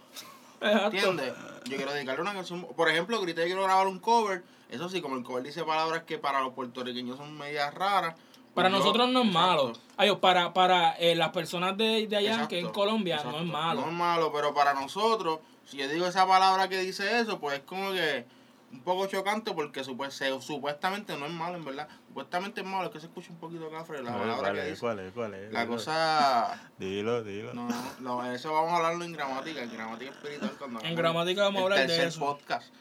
Exacto. 0.61 0.95
¿Entiendes? 0.97 1.34
Yo 1.66 1.78
quiero 1.78 1.93
dedicarle 1.93 2.22
una 2.22 2.34
canción. 2.34 2.66
Por 2.76 2.89
ejemplo, 2.89 3.26
yo 3.26 3.34
quiero 3.34 3.64
grabar 3.64 3.88
un 3.88 3.99
cover. 3.99 4.43
Eso 4.70 4.89
sí, 4.89 5.01
como 5.01 5.16
el 5.16 5.24
cover 5.24 5.43
dice 5.43 5.64
palabras 5.64 6.03
que 6.03 6.18
para 6.18 6.41
los 6.41 6.53
puertorriqueños 6.53 7.18
son 7.18 7.38
medias 7.38 7.74
raras. 7.74 8.16
Para 8.53 8.70
yo- 8.70 8.78
nosotros 8.78 9.09
no 9.09 9.22
es 9.22 9.28
exacto, 9.28 9.47
malo. 9.47 9.74
Ay, 9.97 10.16
para 10.18 10.53
para 10.53 10.91
eh, 10.97 11.16
las 11.16 11.30
personas 11.30 11.78
de, 11.78 12.07
de 12.07 12.16
allá, 12.18 12.32
exacto, 12.32 12.49
que 12.49 12.59
en 12.59 12.70
Colombia, 12.70 13.22
no 13.24 13.39
es 13.39 13.45
malo. 13.45 13.82
No 13.82 13.88
es 13.88 13.93
malo, 13.93 14.32
pero 14.34 14.53
para 14.53 14.74
nosotros, 14.74 15.39
si 15.66 15.78
yo 15.78 15.88
digo 15.88 16.05
esa 16.05 16.28
palabra 16.28 16.70
que 16.70 16.80
dice 16.80 17.20
eso, 17.20 17.39
pues 17.39 17.55
es 17.59 17.64
como 17.66 17.91
que 17.91 18.26
un 18.74 18.82
poco 18.82 19.05
chocante 19.07 19.53
porque 19.53 19.84
supuestamente 19.84 21.15
no 21.15 21.26
es 21.28 21.32
malo, 21.32 21.57
en 21.57 21.63
verdad. 21.65 21.88
Supuestamente 22.07 22.61
es 22.61 22.67
malo, 22.67 22.86
es 22.88 22.91
que 22.91 22.99
se 22.99 23.05
escucha 23.05 23.30
un 23.32 23.38
poquito 23.38 23.69
cafre 23.69 24.01
la 24.03 24.11
palabra 24.11 24.38
¿Cuál 24.38 24.53
que 24.55 24.59
es? 24.61 24.67
dice. 24.67 24.80
¿Cuál 24.82 24.99
es? 24.99 25.13
¿Cuál 25.13 25.34
es? 25.36 25.53
La 25.53 25.61
Dilo. 25.61 25.74
cosa... 25.74 26.71
Dilo, 26.80 27.24
dilo. 27.24 27.53
No, 27.53 27.67
no, 27.99 28.32
eso 28.32 28.51
vamos 28.51 28.74
a 28.74 28.78
hablarlo 28.78 29.05
en 29.05 29.13
gramática, 29.13 29.61
en 29.63 29.71
gramática 29.71 30.11
espiritual. 30.11 30.51
Cuando 30.57 30.82
En 30.82 30.95
gramática 30.95 31.43
vamos 31.43 31.61
a 31.61 31.63
hablar 31.65 31.88
de 31.88 32.03
eso. 32.05 32.19
podcast. 32.19 32.74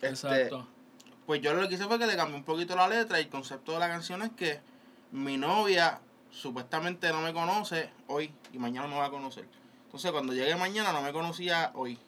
Este, 0.00 0.08
Exacto. 0.08 0.66
Pues 1.26 1.40
yo 1.42 1.52
lo 1.54 1.68
que 1.68 1.74
hice 1.74 1.84
fue 1.86 1.98
que 1.98 2.06
le 2.06 2.16
cambié 2.16 2.36
un 2.36 2.44
poquito 2.44 2.76
la 2.76 2.86
letra 2.88 3.18
y 3.18 3.24
el 3.24 3.28
concepto 3.28 3.72
de 3.72 3.78
la 3.80 3.88
canción 3.88 4.22
es 4.22 4.30
que 4.30 4.60
mi 5.12 5.36
novia 5.38 6.00
supuestamente 6.30 7.10
no 7.10 7.20
me 7.22 7.32
conoce 7.32 7.90
hoy 8.06 8.32
y 8.52 8.58
mañana 8.58 8.86
me 8.86 8.96
va 8.96 9.06
a 9.06 9.10
conocer. 9.10 9.46
Entonces 9.86 10.10
cuando 10.12 10.32
llegue 10.34 10.54
mañana 10.56 10.92
no 10.92 11.02
me 11.02 11.12
conocía 11.12 11.70
hoy. 11.74 11.98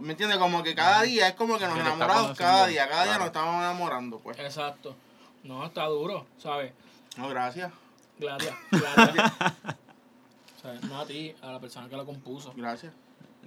¿Me 0.00 0.12
entiendes? 0.12 0.38
Como 0.38 0.62
que 0.62 0.74
cada 0.74 1.02
día 1.02 1.28
es 1.28 1.34
como 1.34 1.58
que 1.58 1.66
nos 1.66 1.78
enamoramos 1.78 2.36
cada 2.36 2.66
día, 2.66 2.88
cada 2.88 3.04
día 3.04 3.18
nos 3.18 3.26
estamos 3.28 3.54
enamorando, 3.56 4.18
pues. 4.18 4.38
Exacto. 4.38 4.96
No, 5.44 5.64
está 5.64 5.84
duro, 5.86 6.26
¿sabes? 6.38 6.72
No, 7.16 7.28
gracias. 7.28 7.72
Gracias. 8.18 8.54
Gracias. 8.70 9.32
¿Sabes? 10.62 10.82
No 10.82 11.00
a 11.00 11.06
ti, 11.06 11.34
a 11.40 11.52
la 11.52 11.60
persona 11.60 11.88
que 11.88 11.96
lo 11.96 12.04
compuso. 12.04 12.52
Gracias. 12.56 12.92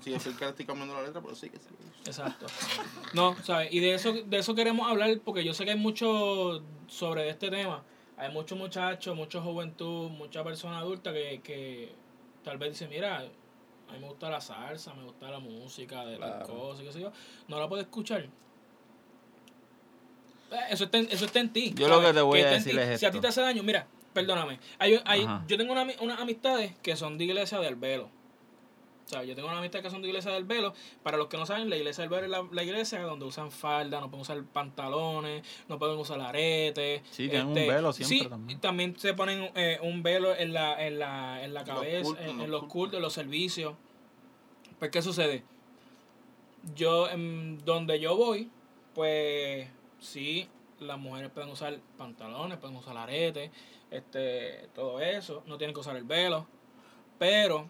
Sí, 0.02 0.12
yo 0.12 0.20
soy 0.20 0.32
el 0.32 0.38
que 0.38 0.48
estoy 0.48 0.66
cambiando 0.66 0.94
la 0.96 1.02
letra, 1.02 1.22
pero 1.22 1.36
sí 1.36 1.50
que 1.50 1.58
sí. 1.58 1.66
Exacto. 2.06 2.46
No, 3.14 3.36
¿sabes? 3.44 3.74
Y 3.74 3.82
de 3.82 3.96
eso, 3.96 4.14
de 4.14 4.38
eso 4.38 4.56
queremos 4.56 4.90
hablar 4.90 5.20
porque 5.26 5.44
yo 5.44 5.54
sé 5.54 5.66
que 5.66 5.72
hay 5.72 5.78
mucho 5.78 6.64
sobre 6.88 7.30
este 7.30 7.50
tema. 7.50 7.84
Hay 8.18 8.32
muchos 8.32 8.58
muchachos, 8.58 9.16
mucha 9.16 9.42
juventud, 9.42 10.10
mucha 10.10 10.44
persona 10.44 10.80
adulta 10.80 11.12
que, 11.12 11.42
que 11.44 11.94
tal 12.44 12.58
vez 12.58 12.72
dice, 12.72 12.88
mira, 12.88 13.26
a 13.90 13.94
mí 13.94 14.00
me 14.00 14.08
gusta 14.08 14.30
la 14.30 14.40
salsa, 14.40 14.94
me 14.94 15.04
gusta 15.04 15.30
la 15.30 15.40
música, 15.40 16.06
de 16.06 16.18
las 16.20 16.48
cosas, 16.48 16.84
qué 16.86 16.92
sé 16.94 17.02
yo. 17.02 17.12
No 17.48 17.60
la 17.60 17.68
puedo 17.68 17.82
escuchar. 17.82 18.22
Eh, 18.22 18.30
Eso 20.70 20.86
está, 20.86 20.98
en, 20.98 21.08
eso 21.12 21.26
está 21.26 21.40
en 21.40 21.52
ti. 21.52 21.74
Yo 21.76 21.88
lo 21.88 22.02
que 22.02 22.14
te 22.14 22.22
voy 22.22 22.42
a 22.42 22.50
decir 22.52 22.78
es 22.80 23.00
Si 23.00 23.06
a 23.06 23.10
esto. 23.10 23.18
ti 23.18 23.22
te 23.22 23.28
hace 23.28 23.42
daño, 23.42 23.64
mira, 23.64 23.88
perdóname. 24.14 24.60
Hay, 24.78 25.00
yo 25.48 25.58
tengo 25.58 25.72
una, 25.74 25.86
unas 26.02 26.20
amistades 26.20 26.74
que 26.82 26.96
son 26.96 27.18
de 27.18 27.26
iglesia 27.26 27.60
del 27.60 27.76
velo. 27.76 28.10
O 29.10 29.12
sea, 29.12 29.24
yo 29.24 29.34
tengo 29.34 29.48
una 29.48 29.58
amistad 29.58 29.82
que 29.82 29.90
son 29.90 30.04
de 30.04 30.08
iglesia 30.08 30.32
del 30.32 30.44
velo. 30.44 30.72
Para 31.02 31.18
los 31.18 31.26
que 31.30 31.38
no 31.38 31.48
saben, 31.48 31.68
la 31.68 31.78
iglesia 31.78 32.04
del 32.04 32.12
velo 32.12 32.26
es 32.26 32.30
la, 32.30 32.48
la 32.52 32.64
iglesia 32.64 33.02
donde 33.02 33.26
usan 33.26 33.50
falda, 33.50 34.00
no 34.00 34.12
pueden 34.12 34.22
usar 34.22 34.44
pantalones, 34.44 35.44
no 35.68 35.80
pueden 35.80 35.98
usar 35.98 36.22
aretes. 36.22 37.02
Sí, 37.10 37.28
tienen 37.28 37.48
un 37.48 37.56
velo 37.56 37.92
siempre 37.92 38.20
sí, 38.20 38.30
también. 38.30 38.60
también 38.60 39.00
se 39.00 39.16
ponen 39.16 39.50
eh, 39.56 39.80
un 39.82 40.04
velo 40.04 40.36
en 40.36 40.54
la, 40.54 40.86
en 40.86 41.00
la, 41.00 41.44
en 41.44 41.56
la 41.56 41.62
los 41.62 41.70
cabeza, 41.70 42.04
cultos, 42.04 42.24
en, 42.24 42.30
en 42.30 42.42
en 42.42 42.52
los 42.52 42.62
los 42.62 42.72
cultos, 42.72 42.98
en 42.98 43.02
los 43.02 43.14
servicios. 43.14 43.74
Pues, 44.78 44.92
¿qué 44.92 45.02
sucede? 45.02 45.44
Yo, 46.76 47.10
en 47.10 47.58
donde 47.66 48.00
yo 48.00 48.16
voy, 48.16 48.52
pues, 48.94 49.68
sí, 50.00 50.48
las 50.80 51.00
mujeres 51.00 51.32
pueden 51.32 51.50
usar 51.50 51.80
pantalones, 51.98 52.60
pueden 52.60 52.76
usar 52.76 52.96
aretes, 52.96 53.50
este, 53.90 54.70
todo 54.76 55.00
eso, 55.02 55.42
no 55.48 55.58
tienen 55.58 55.74
que 55.74 55.80
usar 55.80 55.96
el 55.96 56.04
velo. 56.04 56.46
Pero 57.18 57.70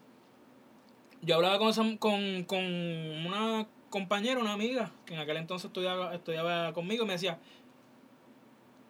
yo 1.22 1.36
hablaba 1.36 1.58
con, 1.58 1.68
esa- 1.68 1.98
con, 1.98 2.44
con 2.44 2.64
una 2.64 3.66
compañera, 3.90 4.40
una 4.40 4.52
amiga, 4.52 4.90
que 5.06 5.14
en 5.14 5.20
aquel 5.20 5.36
entonces 5.38 5.66
estudiaba, 5.66 6.14
estudiaba 6.14 6.72
conmigo, 6.72 7.04
y 7.04 7.06
me 7.06 7.14
decía, 7.14 7.38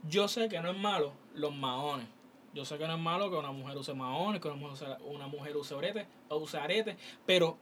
yo 0.09 0.29
sé 0.29 0.49
que 0.49 0.61
no 0.61 0.71
es 0.71 0.79
malo 0.79 1.13
los 1.35 1.55
maones. 1.55 2.07
Yo 2.53 2.65
sé 2.65 2.79
que 2.79 2.87
no 2.87 2.95
es 2.95 3.01
malo 3.01 3.31
que 3.31 3.37
una 3.37 3.53
mujer 3.53 3.77
use 3.79 3.95
maones, 3.95 4.41
que 4.41 4.49
una 4.49 4.57
mujer 4.57 4.73
use, 4.75 4.87
una 5.05 5.27
mujer 5.29 5.57
use 5.57 5.75
arete, 5.77 6.07
o 6.29 6.37
use 6.39 6.59
arete, 6.59 6.97
pero 7.25 7.57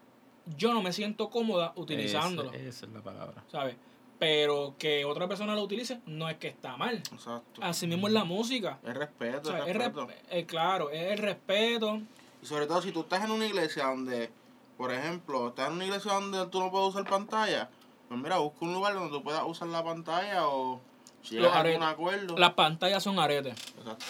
yo 0.57 0.73
no 0.73 0.81
me 0.83 0.93
siento 0.93 1.29
cómoda 1.29 1.73
utilizándolo, 1.77 2.51
Ese- 2.53 2.69
esa 2.69 2.87
es 2.87 2.93
la 2.93 3.03
palabra. 3.03 3.45
¿sabes? 3.49 3.77
Pero 4.19 4.75
que 4.79 5.05
otra 5.05 5.29
persona 5.29 5.55
lo 5.55 5.63
utilice 5.63 6.01
no 6.07 6.29
es 6.29 6.39
que 6.39 6.49
está 6.49 6.77
mal. 6.77 6.97
Exacto. 7.13 7.61
Así 7.63 7.87
mismo 7.87 8.07
es 8.09 8.15
la 8.15 8.25
música. 8.25 8.79
Es 8.85 8.95
respeto, 8.97 9.51
O 9.51 9.53
sea, 9.53 9.61
es 9.65 9.69
es 9.69 9.77
respeto. 9.77 10.07
resp- 10.09 10.15
eh, 10.31 10.47
claro, 10.47 10.91
es 10.91 11.13
el 11.13 11.19
respeto. 11.19 12.01
Y 12.43 12.47
sobre 12.47 12.67
todo 12.67 12.81
si 12.81 12.91
tú 12.91 13.01
estás 13.03 13.25
en 13.25 13.31
una 13.31 13.47
iglesia 13.47 13.85
donde, 13.87 14.31
por 14.79 14.91
ejemplo, 14.93 15.49
estás 15.49 15.67
en 15.69 15.75
una 15.75 15.85
iglesia 15.85 16.13
donde 16.15 16.47
tú 16.47 16.61
no 16.61 16.71
puedes 16.71 16.89
usar 16.89 17.05
pantalla, 17.05 17.69
pues 18.09 18.19
mira, 18.21 18.39
busca 18.39 18.59
un 18.65 18.73
lugar 18.73 18.95
donde 18.95 19.11
tú 19.11 19.23
puedas 19.23 19.43
usar 19.45 19.69
la 19.69 19.85
pantalla 19.85 20.47
o 20.49 20.81
si 21.23 21.35
Los 21.35 21.45
llegas 21.47 21.57
a 21.57 21.61
algún 21.61 21.83
acuerdo. 21.83 22.39
Las 22.39 22.55
pantallas 22.55 23.03
son 23.03 23.19
aretes. 23.19 23.55
Exacto. 23.79 24.07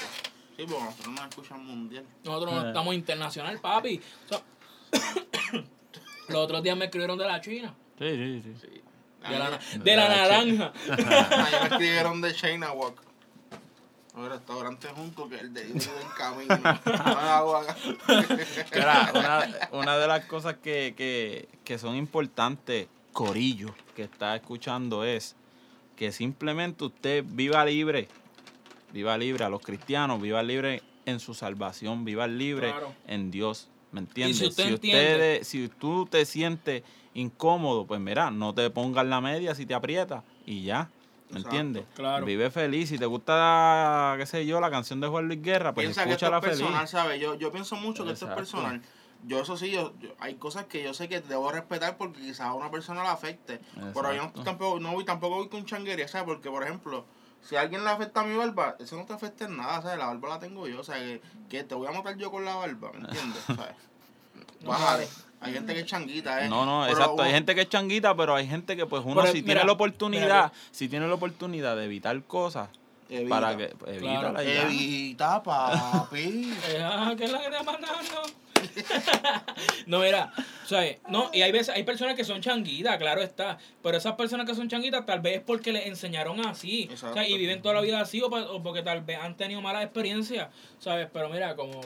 Sí, 0.56 0.64
porque 0.68 0.84
nosotros 0.84 1.08
nos 1.14 1.28
escuchan 1.28 1.64
mundial. 1.66 2.04
Nosotros 2.24 2.52
no 2.54 2.64
Eh. 2.64 2.68
estamos 2.68 2.94
internacional, 2.94 3.58
papi. 3.60 4.00
O 4.26 4.28
sea, 4.28 4.42
los 6.28 6.36
otros 6.38 6.62
días 6.62 6.76
me 6.76 6.84
escribieron 6.84 7.16
de 7.18 7.24
la 7.24 7.40
China. 7.40 7.74
Sí, 7.98 8.08
sí, 8.10 8.42
sí. 8.42 8.54
Sí. 8.60 8.82
De 9.28 9.38
la, 9.38 9.58
de 9.82 9.96
la 9.96 10.08
naranja. 10.08 10.72
me 10.86 11.68
escribieron 11.68 12.20
de 12.20 12.34
China 12.34 12.72
Walk. 12.72 13.02
Un 14.18 14.28
restaurante 14.28 14.88
junto 14.88 15.28
que 15.28 15.36
el 15.38 15.54
de 15.54 15.62
en 15.62 15.78
camino. 16.16 16.56
Una, 19.14 19.48
una 19.72 19.98
de 19.98 20.06
las 20.08 20.24
cosas 20.26 20.56
que, 20.56 20.94
que, 20.96 21.48
que 21.64 21.78
son 21.78 21.94
importantes, 21.96 22.88
Corillo, 23.12 23.74
que 23.94 24.02
está 24.02 24.34
escuchando, 24.36 25.04
es 25.04 25.36
que 25.96 26.12
simplemente 26.12 26.84
usted 26.84 27.24
viva 27.26 27.64
libre, 27.64 28.08
viva 28.92 29.16
libre 29.16 29.44
a 29.44 29.48
los 29.48 29.62
cristianos, 29.62 30.20
viva 30.20 30.42
libre 30.42 30.82
en 31.06 31.20
su 31.20 31.34
salvación, 31.34 32.04
viva 32.04 32.26
libre 32.26 32.70
Claro. 32.70 32.94
en 33.06 33.30
Dios. 33.30 33.68
¿Me 33.92 34.00
entiendes? 34.00 34.38
si 34.38 34.46
usted 34.46 34.64
si, 34.64 34.68
entiende- 34.74 35.38
usted- 35.40 35.44
si 35.44 35.68
tú 35.68 36.06
te 36.06 36.26
sientes 36.26 36.82
incómodo, 37.14 37.86
pues 37.86 38.00
mira, 38.00 38.30
no 38.30 38.54
te 38.54 38.68
pongas 38.70 39.06
la 39.06 39.20
media 39.20 39.54
si 39.54 39.64
te 39.64 39.74
aprieta 39.74 40.24
y 40.44 40.64
ya. 40.64 40.90
¿Me 41.30 41.40
Exacto, 41.40 41.56
entiendes? 41.56 41.84
claro. 41.94 42.24
Vive 42.24 42.50
feliz. 42.50 42.88
Si 42.88 42.98
te 42.98 43.04
gusta, 43.06 44.14
qué 44.18 44.24
sé 44.26 44.46
yo, 44.46 44.60
la 44.60 44.70
canción 44.70 45.00
de 45.00 45.08
Juan 45.08 45.26
Luis 45.26 45.42
Guerra, 45.42 45.74
pues 45.74 45.84
Piensa 45.86 46.04
que 46.04 46.12
esto 46.12 46.26
escúchala 46.26 46.38
es 46.38 46.44
feliz. 46.44 46.60
personal, 46.60 46.88
¿sabes? 46.88 47.20
Yo, 47.20 47.34
yo 47.34 47.52
pienso 47.52 47.76
mucho 47.76 48.04
que 48.04 48.12
esto 48.12 48.24
es 48.26 48.30
Exacto. 48.32 48.36
personal. 48.56 48.82
Yo 49.26 49.40
eso 49.40 49.56
sí, 49.56 49.70
yo, 49.70 49.92
yo- 49.98 50.10
hay 50.20 50.36
cosas 50.36 50.64
que 50.66 50.82
yo 50.82 50.94
sé 50.94 51.08
que 51.08 51.20
debo 51.20 51.50
respetar 51.50 51.96
porque 51.98 52.20
quizás 52.20 52.40
a 52.46 52.54
una 52.54 52.70
persona 52.70 53.02
la 53.02 53.12
afecte. 53.12 53.60
Pero 53.74 54.12
yo 54.12 54.22
no, 54.22 54.28
Exacto. 54.28 54.42
tampoco, 54.44 54.80
no 54.80 54.92
voy, 54.92 55.04
tampoco 55.04 55.36
voy 55.36 55.48
con 55.48 55.64
changuería, 55.66 56.08
¿sabes? 56.08 56.24
Porque, 56.26 56.48
por 56.50 56.62
ejemplo, 56.62 57.04
si 57.42 57.56
a 57.56 57.60
alguien 57.62 57.84
le 57.84 57.90
afecta 57.90 58.20
a 58.20 58.24
mi 58.24 58.36
barba, 58.36 58.76
eso 58.78 58.96
no 58.96 59.04
te 59.04 59.12
afecta 59.12 59.44
en 59.44 59.56
nada, 59.56 59.82
¿sabes? 59.82 59.98
La 59.98 60.06
barba 60.06 60.28
la 60.30 60.38
tengo 60.38 60.66
yo, 60.68 60.80
o 60.80 60.84
sea, 60.84 60.96
que, 60.96 61.20
que 61.50 61.62
te 61.64 61.74
voy 61.74 61.88
a 61.88 61.92
matar 61.92 62.16
yo 62.16 62.30
con 62.30 62.44
la 62.44 62.54
barba, 62.54 62.90
¿me 62.92 63.00
entiendes? 63.00 63.42
¿Sabes? 63.46 63.76
Bájale. 64.64 65.08
Hay 65.40 65.52
gente 65.52 65.72
que 65.74 65.80
es 65.80 65.86
changuita, 65.86 66.44
¿eh? 66.44 66.48
No, 66.48 66.66
no, 66.66 66.82
Pero 66.86 66.98
exacto. 66.98 67.22
Hay 67.22 67.32
gente 67.32 67.54
que 67.54 67.60
es 67.62 67.68
changuita, 67.68 68.16
pero 68.16 68.34
hay 68.34 68.46
gente 68.46 68.76
que 68.76 68.86
pues 68.86 69.02
uno 69.04 69.20
Pero, 69.20 69.32
si 69.32 69.42
mira, 69.42 69.46
tiene 69.54 69.64
la 69.66 69.72
oportunidad, 69.72 70.22
mira, 70.22 70.52
si 70.70 70.88
tiene 70.88 71.06
la 71.06 71.14
oportunidad 71.14 71.76
de 71.76 71.84
evitar 71.84 72.20
cosas, 72.24 72.68
Evita. 73.08 73.28
para 73.28 73.56
que 73.56 73.68
pues, 73.68 73.96
evítala 73.96 74.42
y 74.42 74.46
ya. 74.54 74.62
Evita, 74.62 75.42
papi. 75.42 76.52
Eh, 76.68 76.82
ah, 76.82 77.14
¿qué 77.16 77.24
es 77.24 77.32
la 77.32 77.40
que 77.40 77.50
te 77.50 77.62
mandando? 77.62 78.22
no, 79.86 80.00
mira, 80.00 80.32
¿sabes? 80.66 80.98
No, 81.08 81.30
y 81.32 81.42
hay 81.42 81.52
veces, 81.52 81.68
hay 81.74 81.84
personas 81.84 82.16
que 82.16 82.24
son 82.24 82.40
changuitas, 82.40 82.96
claro 82.98 83.22
está. 83.22 83.58
Pero 83.82 83.96
esas 83.96 84.14
personas 84.14 84.46
que 84.46 84.54
son 84.54 84.68
changuitas, 84.68 85.06
tal 85.06 85.20
vez 85.20 85.36
es 85.36 85.42
porque 85.42 85.72
les 85.72 85.86
enseñaron 85.86 86.44
así. 86.46 86.88
o 86.92 86.96
sea, 87.14 87.26
y 87.28 87.38
viven 87.38 87.62
toda 87.62 87.74
la 87.76 87.80
vida 87.80 88.00
así, 88.00 88.20
o, 88.20 88.28
pa- 88.28 88.50
o 88.50 88.62
porque 88.62 88.82
tal 88.82 89.02
vez 89.02 89.18
han 89.20 89.36
tenido 89.36 89.60
malas 89.60 89.84
experiencias, 89.84 90.48
¿sabes? 90.78 91.08
Pero 91.12 91.28
mira, 91.28 91.54
como, 91.56 91.80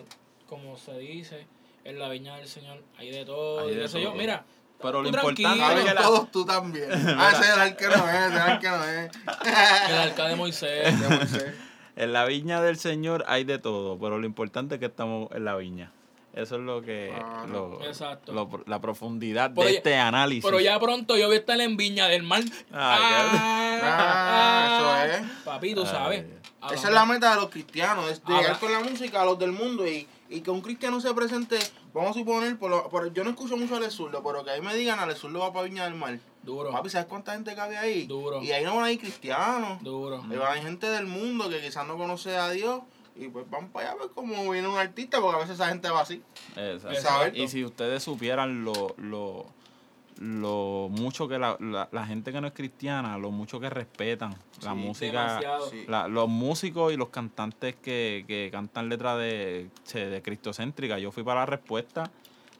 como 0.48 0.76
se 0.78 0.98
dice, 0.98 1.46
en 1.85 1.99
la 1.99 2.09
viña 2.09 2.37
del 2.37 2.49
Señor 2.49 2.83
hay 2.99 3.11
de 3.11 3.24
todo. 3.24 3.61
Hay 3.61 3.72
y 3.72 3.74
de 3.76 3.83
qué 3.83 3.89
sé 3.89 4.01
yo, 4.01 4.09
todo. 4.11 4.18
mira. 4.18 4.45
Pero 4.80 5.01
lo 5.03 5.09
importante 5.09 5.43
es 5.43 5.85
que 5.85 5.95
la- 5.95 6.03
todos 6.03 6.30
tú 6.33 6.45
también. 6.45 6.89
Ah, 7.18 7.30
ese 7.33 7.51
es 7.53 7.57
el 7.59 7.76
que 7.76 7.87
no 7.87 7.95
es, 8.09 8.14
ese 8.33 8.37
es 8.39 8.49
el 8.49 8.59
que 8.59 8.68
no 8.68 8.85
es. 8.85 9.11
El 9.91 9.95
arca 9.97 10.26
de 10.28 10.37
Moisés. 10.37 11.01
De 11.01 11.09
Moisés. 11.09 11.55
En 11.95 12.12
la 12.12 12.24
viña 12.24 12.61
del 12.62 12.78
Señor 12.78 13.24
hay 13.28 13.45
de 13.45 13.59
todo, 13.59 13.99
pero 13.99 14.18
lo 14.18 14.26
importante 14.26 14.74
es 14.76 14.78
que 14.80 14.87
estamos 14.87 15.30
en 15.33 15.45
la 15.45 15.55
viña. 15.57 15.93
Eso 16.35 16.57
es 16.57 16.62
lo 16.62 16.80
que 16.80 17.12
Ah, 17.14 17.45
lo- 17.49 17.80
Exacto. 17.85 18.33
lo- 18.33 18.64
la 18.66 18.80
profundidad 18.80 19.53
Pero 19.55 19.66
de 19.66 19.72
ya- 19.74 19.78
este 19.78 19.97
análisis. 19.99 20.43
Pero 20.45 20.59
ya 20.61 20.80
pronto 20.80 21.16
yo 21.18 21.26
voy 21.26 21.37
a 21.37 21.39
estar 21.41 21.61
en 21.61 21.76
Viña 21.76 22.09
del 22.09 22.22
Mar. 22.22 22.43
Ah, 22.72 23.78
Ah, 23.85 25.07
eso 25.07 25.14
es. 25.24 25.30
Papi, 25.45 25.74
tú 25.74 25.85
sabes. 25.87 26.24
Esa 26.72 26.89
es 26.89 26.95
la 26.95 27.05
meta 27.05 27.30
de 27.35 27.37
los 27.41 27.51
cristianos, 27.51 28.11
es 28.11 28.22
llegar 28.26 28.59
con 28.59 28.72
la 28.72 28.80
música 28.80 29.22
a 29.22 29.24
los 29.24 29.39
del 29.39 29.53
mundo 29.53 29.87
y, 29.87 30.07
y 30.33 30.41
que 30.41 30.51
un 30.51 30.61
cristiano 30.61 31.01
se 31.01 31.12
presente, 31.14 31.59
vamos 31.93 32.11
a 32.11 32.14
suponer, 32.14 32.59
por 32.59 32.70
lo- 32.70 32.89
por- 32.89 33.12
yo 33.12 33.22
no 33.24 33.30
escucho 33.30 33.57
mucho 33.57 33.74
a 33.74 33.76
Ale 33.78 33.91
Zurdo, 33.91 34.22
pero 34.22 34.45
que 34.45 34.51
ahí 34.51 34.61
me 34.61 34.74
digan, 34.74 34.99
Ale 34.99 35.14
Zurdo 35.14 35.41
va 35.41 35.53
para 35.53 35.64
Viña 35.66 35.85
del 35.85 35.95
Mar. 35.95 36.18
Duro. 36.43 36.72
Papi, 36.72 36.91
¿sabes 36.91 37.07
cuánta 37.07 37.35
gente 37.35 37.55
cabe 37.55 37.76
ahí? 37.78 38.07
Duro. 38.07 38.43
Y 38.43 38.51
ahí 38.51 38.64
no 38.64 38.74
van 38.76 38.85
a 38.87 38.91
ir 38.93 38.99
cristianos. 38.99 39.83
Duro. 39.83 40.24
Ahí 40.30 40.37
van 40.37 40.53
a 40.53 40.57
ir 40.57 40.62
gente 40.64 40.89
del 40.89 41.07
mundo 41.07 41.49
que 41.49 41.61
quizás 41.61 41.87
no 41.87 41.97
conoce 41.97 42.37
a 42.37 42.51
Dios 42.51 42.80
y 43.14 43.28
pues 43.28 43.49
van 43.51 43.68
para 43.68 43.91
allá 43.91 43.99
pues, 43.99 44.11
como 44.14 44.51
viene 44.51 44.66
un 44.66 44.76
artista, 44.78 45.20
porque 45.20 45.37
a 45.37 45.41
veces 45.41 45.55
esa 45.57 45.68
gente 45.68 45.89
va 45.91 46.01
así. 46.01 46.22
Exacto. 46.57 46.91
Exacto. 46.97 47.39
Y 47.39 47.47
si 47.49 47.64
ustedes 47.64 48.03
supieran 48.03 48.64
lo, 48.64 48.95
lo, 48.97 49.47
lo 50.23 50.89
mucho 50.91 51.27
que 51.27 51.39
la, 51.39 51.57
la, 51.59 51.89
la 51.91 52.07
gente 52.07 52.31
que 52.33 52.41
no 52.41 52.47
es 52.47 52.53
cristiana, 52.53 53.18
lo 53.18 53.31
mucho 53.33 53.59
que 53.59 53.68
respetan 53.68 54.35
la 54.62 54.73
música, 54.75 55.41
la- 55.89 56.07
los 56.07 56.29
músicos 56.29 56.93
y 56.93 56.97
los 56.97 57.09
cantantes 57.09 57.75
que, 57.77 58.25
que 58.29 58.49
cantan 58.53 58.89
letras 58.89 59.18
de, 59.18 59.68
de 59.95 60.23
cristocéntrica. 60.23 60.99
Yo 60.99 61.11
fui 61.11 61.25
para 61.25 61.41
la 61.41 61.47
respuesta 61.47 62.11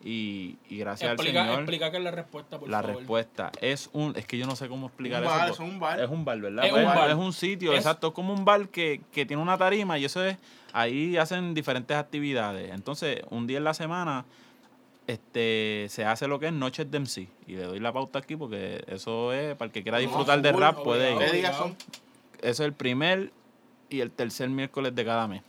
y, 0.05 0.57
y 0.69 0.79
gracias 0.79 1.13
Explica, 1.13 1.41
al 1.43 1.47
Señor. 1.47 1.61
explica 1.61 1.91
qué 1.93 1.97
es 1.99 2.03
la 2.03 2.11
respuesta, 2.11 2.59
por 2.59 2.69
la 2.69 2.81
favor. 2.83 2.97
respuesta 2.97 3.53
es 3.61 3.89
un, 3.93 4.17
es 4.17 4.27
que 4.27 4.37
yo 4.37 4.47
no 4.47 4.57
sé 4.57 4.69
cómo 4.69 4.89
explicar 4.89 5.23
Un 5.23 5.29
bar, 5.29 5.45
eso 5.51 5.63
es 5.63 5.71
un 5.71 5.79
bar. 5.79 6.01
Es 6.01 6.09
un 6.11 6.25
bar, 6.25 6.41
¿verdad? 6.41 6.65
Es 6.65 6.71
Pues, 6.73 6.85
un 6.85 6.95
bar. 6.95 7.11
es 7.11 7.15
un 7.17 7.33
sitio, 7.33 7.71
Es- 7.73 7.79
exacto. 7.79 8.09
Es 8.09 8.13
como 8.13 8.35
un 8.35 8.45
bar 8.45 8.69
que, 8.71 9.01
que 9.13 9.25
tiene 9.25 9.41
una 9.41 9.57
tarima 9.57 9.99
y 10.01 10.05
eso 10.05 10.25
es, 10.25 10.37
ahí 10.73 11.17
hacen 11.17 11.55
diferentes 11.55 11.97
actividades. 11.97 12.73
Entonces, 12.73 13.21
un 13.31 13.47
día 13.47 13.59
en 13.59 13.65
la 13.65 13.75
semana, 13.75 14.25
este, 15.13 15.87
se 15.91 16.05
hace 16.05 16.27
lo 16.27 16.39
que 16.39 16.47
es 16.47 16.53
Noches 16.53 16.91
de 16.91 17.01
MC. 17.01 17.29
Y 17.47 17.53
le 17.53 17.65
doy 17.65 17.81
la 17.81 17.93
pauta 17.93 18.19
aquí 18.19 18.37
porque 18.37 18.85
eso 18.89 19.33
es, 19.33 19.55
para 19.57 19.67
el 19.67 19.73
que 19.73 19.83
quiera 19.83 19.99
No, 19.99 20.03
disfrutar 20.03 20.41
de 20.41 20.53
full, 20.53 20.61
rap, 20.61 20.83
puede 20.83 21.13
ir. 21.13 21.45
Eso 21.45 21.75
es 22.41 22.61
el 22.61 22.73
primer 22.73 23.33
y 23.91 24.01
el 24.01 24.11
tercer 24.11 24.49
miércoles 24.49 24.95
de 24.95 25.05
cada 25.05 25.29
mes. 25.29 25.43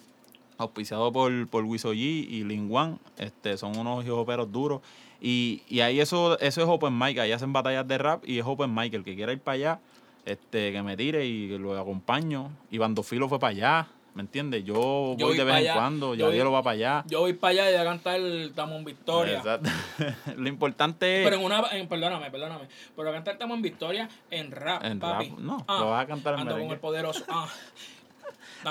Auspiciado 0.57 1.11
por, 1.11 1.47
por 1.47 1.63
Wiso 1.63 1.93
G 1.93 1.97
y 1.97 2.43
Lin 2.43 2.69
Wan. 2.69 2.99
Este, 3.17 3.57
son 3.57 3.77
unos 3.77 4.05
hijoperos 4.05 4.51
duros. 4.51 4.81
Y, 5.21 5.63
y 5.69 5.79
ahí 5.79 5.99
eso, 5.99 6.37
eso 6.39 6.61
es 6.61 6.67
open 6.67 6.97
mic. 6.97 7.17
Ahí 7.19 7.31
hacen 7.31 7.53
batallas 7.53 7.87
de 7.87 7.97
rap 7.97 8.27
y 8.27 8.39
es 8.39 8.45
open 8.45 8.73
mic. 8.73 8.93
El 8.93 9.03
que 9.03 9.15
quiera 9.15 9.31
ir 9.31 9.39
para 9.39 9.55
allá, 9.55 9.79
este, 10.25 10.71
que 10.71 10.83
me 10.83 10.97
tire 10.97 11.25
y 11.25 11.57
lo 11.57 11.79
acompaño. 11.79 12.51
Y 12.69 12.77
Bandofilo 12.77 13.29
fue 13.29 13.39
para 13.39 13.51
allá. 13.51 13.87
¿Me 14.13 14.21
entiendes? 14.21 14.63
Yo, 14.63 14.73
Yo 14.73 15.15
voy 15.15 15.23
voy 15.23 15.37
de 15.37 15.43
vez 15.43 15.55
en 15.55 15.61
allá. 15.63 15.73
cuando. 15.73 16.07
Voy- 16.15 16.37
va 16.39 16.61
para 16.63 16.73
allá. 16.75 17.03
Yo 17.07 17.21
voy 17.21 17.33
para 17.33 17.51
allá 17.51 17.69
y 17.69 17.73
voy 17.73 17.81
a 17.81 17.85
cantar 17.85 18.15
el 18.19 18.53
Tamón 18.53 18.85
Victoria. 18.85 19.37
Exacto. 19.37 19.69
lo 20.37 20.47
importante 20.47 21.21
es. 21.21 21.23
Pero 21.23 21.37
en 21.37 21.43
una, 21.45 21.63
en, 21.71 21.87
perdóname, 21.87 22.29
perdóname. 22.29 22.67
Pero 22.95 23.09
a 23.09 23.13
cantar 23.13 23.37
Tamón 23.37 23.61
Victoria 23.63 24.07
en 24.29 24.51
rap, 24.51 24.83
En 24.83 24.99
papi. 24.99 25.29
rap, 25.29 25.39
no, 25.39 25.65
Ah, 25.67 25.79
lo 25.79 25.89
vas 25.89 26.03
a 26.03 26.07
cantar 26.07 26.35
en 26.35 26.41
Ando 26.41 26.51
con 26.51 26.57
merengue. 26.59 26.75
el 26.75 26.79
poderoso. 26.79 27.23
Ah. 27.27 27.47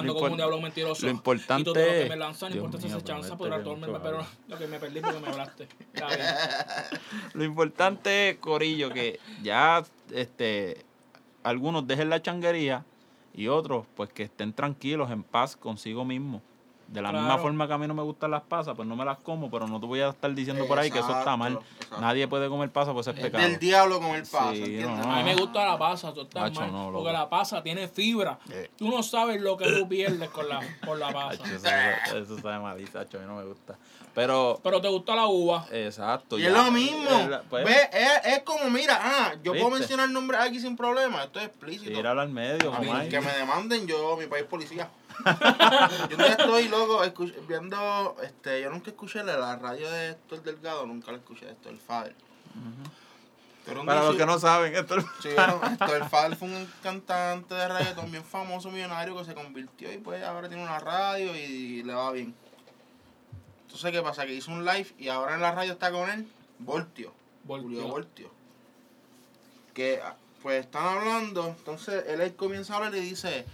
Lo 0.01 0.15
como 0.15 0.29
un 0.29 0.37
diablo 0.37 0.59
mentiroso. 0.59 1.05
lo 1.05 1.13
importante 1.13 1.63
Y 1.71 1.73
todo 1.75 1.85
lo 1.85 1.91
que 1.91 2.09
me 2.09 2.17
lanzan, 2.17 2.49
no 2.51 2.57
importa 2.57 2.81
si 2.81 2.89
se 2.89 3.03
chanza, 3.03 3.37
podrá 3.37 3.63
todo 3.63 3.77
pero 4.03 4.27
lo 4.49 4.59
que 4.59 4.67
me 4.67 4.79
perdí 4.79 5.01
porque 5.01 5.21
me 5.21 5.29
hablaste. 5.29 5.69
Lo 7.35 7.45
importante 7.45 8.31
es, 8.31 8.37
Corillo, 8.39 8.91
que 8.91 9.21
ya 9.43 9.83
este 10.13 10.85
algunos 11.43 11.87
dejen 11.87 12.09
la 12.09 12.23
changuería 12.23 12.85
y 13.35 13.49
otros, 13.49 13.87
pues 13.95 14.13
que 14.13 14.25
estén 14.25 14.53
tranquilos, 14.53 15.11
en 15.11 15.23
paz 15.23 15.57
consigo 15.57 16.05
mismo. 16.05 16.43
De 16.93 17.01
la 17.01 17.11
misma 17.11 17.39
forma 17.39 17.67
que 17.67 17.73
a 17.73 17.79
mí 17.79 17.87
no 17.87 17.95
me 17.95 18.03
gustan 18.03 18.31
las 18.31 18.43
pasas, 18.43 18.77
pues 18.77 18.87
no 18.87 18.95
me 18.95 19.05
las 19.05 19.17
como, 19.19 19.51
pero 19.51 19.67
no 19.67 19.81
te 19.81 19.87
voy 19.87 20.01
a 20.01 20.11
estar 20.11 20.33
diciendo 20.35 20.67
por 20.67 20.79
ahí 20.79 20.91
que 20.91 20.99
eso 20.99 21.17
está 21.19 21.37
mal. 21.39 21.55
exacto. 21.55 22.01
Nadie 22.01 22.29
puede 22.29 22.51
comer 22.51 22.71
pasas, 22.71 22.93
pues 22.93 23.07
eso 23.07 23.17
es 23.17 23.23
pecado. 23.23 23.43
del 23.43 23.59
diablo 23.59 23.99
con 23.99 24.11
el 24.11 24.23
paso, 24.23 24.53
Sí, 24.53 24.83
A 24.83 25.17
mí 25.17 25.25
me 25.25 25.35
gusta 25.35 25.65
la 25.65 25.79
pasa, 25.79 26.13
tú 26.13 26.21
estás 26.21 26.43
Macho, 26.43 26.61
mal, 26.61 26.73
no, 26.73 26.93
porque 26.93 27.13
la 27.13 27.31
pasa 27.31 27.63
tiene 27.63 27.89
fibra. 27.89 28.39
Eh. 28.51 28.71
Tú 28.77 28.91
no 28.91 29.03
sabes 29.03 29.41
lo 29.41 29.57
que 29.57 29.73
tú 29.73 29.89
pierdes 29.89 30.29
con 30.29 30.47
la, 30.49 30.61
con 30.85 31.01
la 31.01 31.09
Hacho, 31.09 31.43
pasa. 31.43 31.95
Eso, 32.05 32.19
eso 32.19 32.39
sabe 32.41 32.59
malísimo, 32.59 33.01
a 33.01 33.05
mí 33.05 33.25
no 33.27 33.37
me 33.37 33.45
gusta. 33.45 33.77
Pero, 34.15 34.61
Pero 34.63 34.81
te 34.81 34.89
gusta 34.89 35.15
la 35.17 35.27
uva. 35.27 35.67
exacto. 35.73 36.39
Y 36.39 36.43
ya, 36.43 36.49
es 36.49 36.55
lo 36.55 36.71
mismo. 36.71 37.09
es 37.09 37.29
la- 37.29 37.43
pues, 37.43 37.65
Ve, 37.65 37.89
es, 37.93 38.27
es 38.37 38.43
como, 38.43 38.69
mira, 38.69 38.99
ah, 39.01 39.35
yo 39.43 39.53
puedo 39.53 39.71
mencionar 39.71 40.11
nombres 40.11 40.41
aquí 40.43 40.61
sin 40.61 40.77
problema. 40.77 41.25
Esto 41.25 41.41
es 41.41 41.47
explícito. 41.47 41.93
Tíralo 41.93 42.21
al 42.21 42.29
medio, 42.29 42.75
A 42.75 42.81
mí, 42.81 43.09
que 43.09 43.21
me 43.21 43.33
demanden 43.33 43.87
yo, 43.87 44.17
mi 44.19 44.27
país 44.27 44.45
policía. 44.45 44.91
Yo 46.11 46.17
todavía 46.17 46.37
estoy 46.39 46.69
loco 46.69 47.05
escuch- 47.05 47.47
viendo, 47.47 48.17
este, 48.23 48.63
yo 48.63 48.71
nunca 48.71 48.91
escuché 48.91 49.23
la, 49.23 49.37
la 49.37 49.57
radio 49.57 49.91
de 49.91 50.11
Héctor 50.11 50.43
Delgado, 50.43 50.87
nunca 50.87 51.13
la 51.13 51.19
escuché, 51.19 51.51
esto 51.51 51.69
el 51.69 51.79
Fader. 51.79 52.15
Pero 53.65 53.81
un 53.81 53.87
Para 53.87 54.03
los 54.03 54.17
que 54.17 54.27
no 54.27 54.39
saben, 54.39 54.75
esto 54.75 54.97
es- 54.97 55.05
Sí, 55.23 55.29
bueno, 55.35 55.61
Héctor 55.65 56.09
Fader 56.09 56.37
fue 56.37 56.49
un 56.49 56.69
cantante 56.83 57.55
de 57.55 57.69
reggaetón 57.69 58.11
bien 58.11 58.25
famoso, 58.25 58.71
millonario, 58.71 59.17
que 59.17 59.25
se 59.25 59.35
convirtió 59.35 59.93
y 59.93 59.99
pues 59.99 60.23
ahora 60.25 60.49
tiene 60.49 60.63
una 60.65 60.79
radio 60.81 61.35
y 61.37 61.83
le 61.85 61.95
va 61.95 62.11
bien. 62.13 62.35
Entonces, 63.63 63.91
¿qué 63.93 64.03
pasa? 64.03 64.27
Que 64.27 64.35
hizo 64.35 64.51
un 64.51 64.65
live 64.65 64.93
y 64.99 65.09
ahora 65.09 65.35
en 65.35 65.41
la 65.41 65.53
radio 65.53 65.73
está 65.73 65.91
con 65.91 66.11
él 66.11 66.27
Voltio. 66.59 67.13
Voltio. 67.45 67.69
Julio 67.69 67.89
Voltio. 67.89 68.31
Que 69.75 70.01
ah, 70.05 70.15
pues 70.43 70.65
están 70.65 70.85
hablando, 70.99 71.47
entonces 71.47 72.05
él, 72.09 72.21
él 72.21 72.35
comienza 72.37 72.75
a 72.75 72.77
hablar 72.79 72.95
y 72.97 73.01
dice 73.01 73.47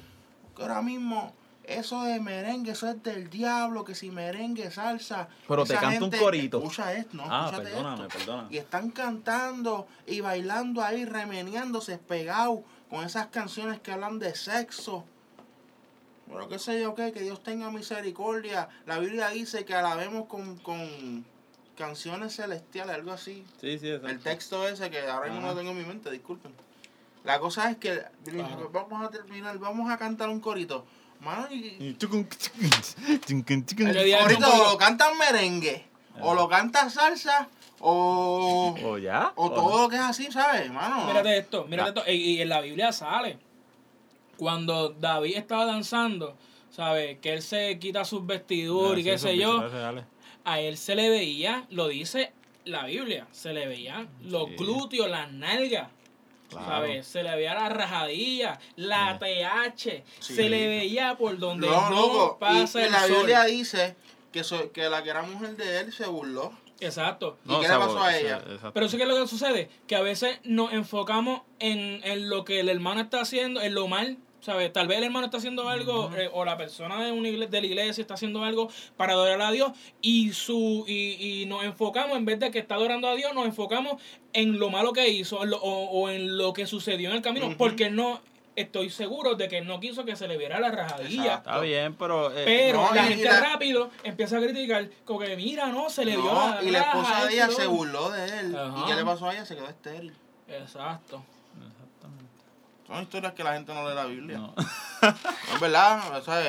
que 0.57 0.63
ahora 0.63 0.83
mismo 0.83 1.35
eso 1.69 2.03
de 2.05 2.19
merengue, 2.21 2.73
eso 2.73 2.89
es 2.89 3.03
del 3.03 3.29
diablo, 3.31 3.85
que 3.85 3.95
si 3.95 4.11
merengue, 4.11 4.71
salsa. 4.71 5.29
Pero 5.47 5.65
te 5.65 5.75
canta 5.77 6.05
un 6.05 6.11
corito. 6.11 6.59
Escucha 6.59 6.93
esto, 6.95 7.17
no, 7.17 7.25
Ah, 7.29 7.47
escúchate 7.47 7.71
perdóname, 7.71 8.03
esto. 8.07 8.19
perdóname. 8.19 8.49
Y 8.55 8.59
están 8.59 8.91
cantando 8.91 9.87
y 10.07 10.21
bailando 10.21 10.83
ahí, 10.83 11.05
remeneándose, 11.05 11.99
pegados 11.99 12.61
con 12.91 13.05
esas 13.05 13.27
canciones 13.29 13.81
que 13.81 13.93
hablan 13.93 14.19
de 14.19 14.35
sexo. 14.35 15.05
Bueno, 16.27 16.49
qué 16.49 16.59
sé 16.59 16.81
yo, 16.81 16.95
qué, 16.95 17.13
que 17.13 17.21
Dios 17.23 17.43
tenga 17.43 17.71
misericordia. 17.71 18.69
La 18.87 18.99
Biblia 18.99 19.29
dice 19.31 19.65
que 19.65 19.75
alabemos 19.75 20.27
con, 20.27 20.57
con 20.59 21.25
canciones 21.77 22.37
celestiales, 22.37 22.95
algo 22.95 23.13
así. 23.13 23.45
Sí, 23.61 23.79
sí, 23.79 23.89
exacto. 23.89 24.09
El 24.09 24.19
texto 24.21 24.69
ese 24.69 24.91
que 24.91 25.07
ahora 25.07 25.31
mismo 25.31 25.47
no 25.47 25.55
tengo 25.55 25.71
en 25.71 25.79
mi 25.79 25.85
mente, 25.85 26.11
disculpen. 26.11 26.53
La 27.25 27.39
cosa 27.41 27.71
es 27.71 27.77
que 27.79 28.03
vamos 28.73 29.03
a 29.07 29.11
terminar, 29.11 29.59
vamos 29.59 29.91
a 29.91 29.97
cantar 29.99 30.29
un 30.29 30.41
corito. 30.41 30.85
Mano, 31.21 31.49
y, 31.51 31.95
corito. 34.23 34.47
o 34.53 34.73
lo 34.73 34.79
cantan 34.79 35.19
merengue, 35.19 35.85
o 36.21 36.35
lo 36.35 36.49
canta 36.49 36.89
salsa, 36.91 37.49
o, 37.81 38.75
¿O 38.85 38.99
ya? 38.99 39.33
o 39.37 39.51
todo 39.51 39.83
lo 39.83 39.89
que 39.89 39.97
es 39.97 40.03
así, 40.03 40.31
¿sabes, 40.31 40.71
mano? 40.71 41.07
Mírate 41.07 41.39
esto, 41.39 41.65
mírate 41.67 42.01
esto. 42.01 42.11
Y, 42.11 42.15
y 42.37 42.43
en 42.43 42.49
la 42.49 42.61
Biblia 42.61 42.93
sale. 42.93 43.39
Cuando 44.37 44.91
David 44.91 45.37
estaba 45.37 45.65
danzando, 45.67 46.37
¿sabes? 46.71 47.19
Que 47.21 47.33
él 47.35 47.43
se 47.43 47.79
quita 47.79 48.05
sus 48.05 48.25
vestiduras 48.25 49.01
y 49.01 49.05
qué 49.05 49.19
sé 49.19 49.37
yo. 49.37 49.61
A 50.45 50.61
él 50.61 50.77
se 50.79 50.95
le 50.95 51.11
veía, 51.11 51.67
lo 51.71 51.89
dice 51.89 52.33
la 52.65 52.85
Biblia, 52.87 53.27
se 53.33 53.53
le 53.53 53.67
veían 53.67 54.09
los 54.23 54.49
Sí. 54.51 54.55
glúteos, 54.57 55.11
las 55.11 55.31
nalgas. 55.33 55.89
Claro. 56.49 56.67
¿Sabes? 56.67 57.07
Se 57.07 57.23
le 57.23 57.35
veía 57.37 57.55
la 57.55 57.69
rajadilla, 57.69 58.59
la 58.77 59.19
TH, 59.19 60.03
Sí. 60.21 60.35
se 60.35 60.49
le 60.49 60.67
veía 60.69 61.17
por 61.17 61.39
donde 61.39 61.67
No, 61.67 61.91
no, 61.91 61.97
loco, 61.97 62.39
pasa 62.39 62.81
y 62.81 62.85
el 62.85 62.93
la 62.93 63.01
sol. 63.07 63.17
Biblia 63.19 63.45
dice 63.45 63.97
que, 64.33 64.43
so- 64.45 64.73
que 64.73 64.89
la 64.89 65.03
que 65.03 65.11
era 65.11 65.23
mujer 65.23 65.57
de 65.57 65.81
él 65.81 65.93
se 65.93 66.07
burló. 66.07 66.53
Exacto. 66.81 67.37
¿Y 67.45 67.61
qué 67.61 67.69
le 67.69 67.75
pasó 67.77 68.01
a 68.03 68.17
ella? 68.17 68.43
Pero 68.73 68.87
eso 68.87 68.97
que 68.97 69.03
es 69.03 69.09
lo 69.09 69.17
que 69.21 69.27
sucede, 69.27 69.69
que 69.89 69.97
a 69.97 70.01
veces 70.01 70.39
nos 70.45 70.73
enfocamos 70.73 71.43
en, 71.59 72.01
en 72.05 72.31
lo 72.31 72.45
que 72.45 72.61
el 72.61 72.69
hermano 72.69 73.01
está 73.01 73.21
haciendo, 73.21 73.61
en 73.61 73.75
lo 73.75 73.89
mal 73.89 74.17
¿Sabes? 74.49 74.73
Tal 74.73 74.89
vez 74.89 74.97
el 74.97 75.05
hermano 75.05 75.27
está 75.27 75.37
haciendo 75.37 75.69
algo, 75.69 76.11
eh, 76.17 76.31
o 76.33 76.43
la 76.43 76.57
persona 76.57 77.05
de, 77.05 77.13
una 77.13 77.29
igle- 77.29 77.49
de 77.51 77.61
la 77.61 77.67
iglesia 77.67 78.01
está 78.01 78.15
haciendo 78.15 78.43
algo 78.45 78.71
para 78.97 79.13
adorar 79.13 79.43
a 79.43 79.51
Dios, 79.53 79.73
y 80.01 80.33
su 80.33 80.87
y, 80.89 81.43
y 81.43 81.45
nos 81.45 81.65
enfocamos, 81.65 82.17
en 82.17 82.25
vez 82.25 82.41
de 82.41 82.51
que 82.51 82.59
está 82.59 82.77
adorando 82.77 83.09
a 83.09 83.15
Dios, 83.15 83.35
nos 83.35 83.45
enfocamos 83.45 84.01
en 84.33 84.59
lo 84.59 84.71
malo 84.71 84.95
que 84.95 85.07
hizo 85.11 85.43
en 85.45 85.51
lo- 85.51 85.59
o, 85.61 85.91
o 85.91 86.09
en 86.09 86.39
lo 86.39 86.55
que 86.55 86.65
sucedió 86.67 87.11
en 87.11 87.17
el 87.17 87.21
camino, 87.21 87.55
porque 87.59 87.91
no, 87.91 88.23
estoy 88.57 88.89
seguro 88.89 89.35
de 89.35 89.49
que 89.49 89.61
no 89.61 89.81
quiso 89.81 90.07
que 90.07 90.17
se 90.17 90.27
le 90.27 90.39
viera 90.39 90.59
la 90.61 90.71
rajadilla. 90.71 91.25
Exacto. 91.25 91.51
Está 91.51 91.61
bien, 91.61 91.95
pero... 91.97 92.31
eh, 92.35 92.43
Pero 92.47 92.85
No, 92.87 92.95
la 92.95 93.05
gente 93.05 93.25
la- 93.25 93.41
rápido 93.41 93.91
empieza 94.03 94.39
a 94.39 94.41
criticar, 94.41 94.89
como 95.05 95.19
que 95.19 95.37
mira, 95.37 95.67
no, 95.67 95.91
se 95.91 96.07
le 96.07 96.13
vio 96.17 96.25
la 96.25 96.59
y 96.63 96.71
la 96.71 96.81
esposa 96.81 97.27
de 97.27 97.35
ella 97.35 97.49
se 97.51 97.67
burló 97.67 98.09
de 98.11 98.25
él. 98.41 98.57
Ajá. 98.57 98.83
¿Y 98.83 98.89
qué 98.89 98.95
le 98.97 99.05
pasó 99.05 99.29
a 99.29 99.35
ella? 99.35 99.45
Se 99.45 99.57
quedó 99.57 99.69
estéril. 99.69 100.15
Exacto. 100.49 101.23
Son 102.89 103.03
historias 103.03 103.35
que 103.35 103.45
la 103.45 103.53
gente 103.53 103.73
no 103.75 103.87
lee 103.87 103.95
la 103.95 104.07
Biblia. 104.07 104.39
no. 104.39 104.55
Es 105.55 105.61
verdad, 105.61 106.17
o 106.17 106.23
sea, 106.25 106.43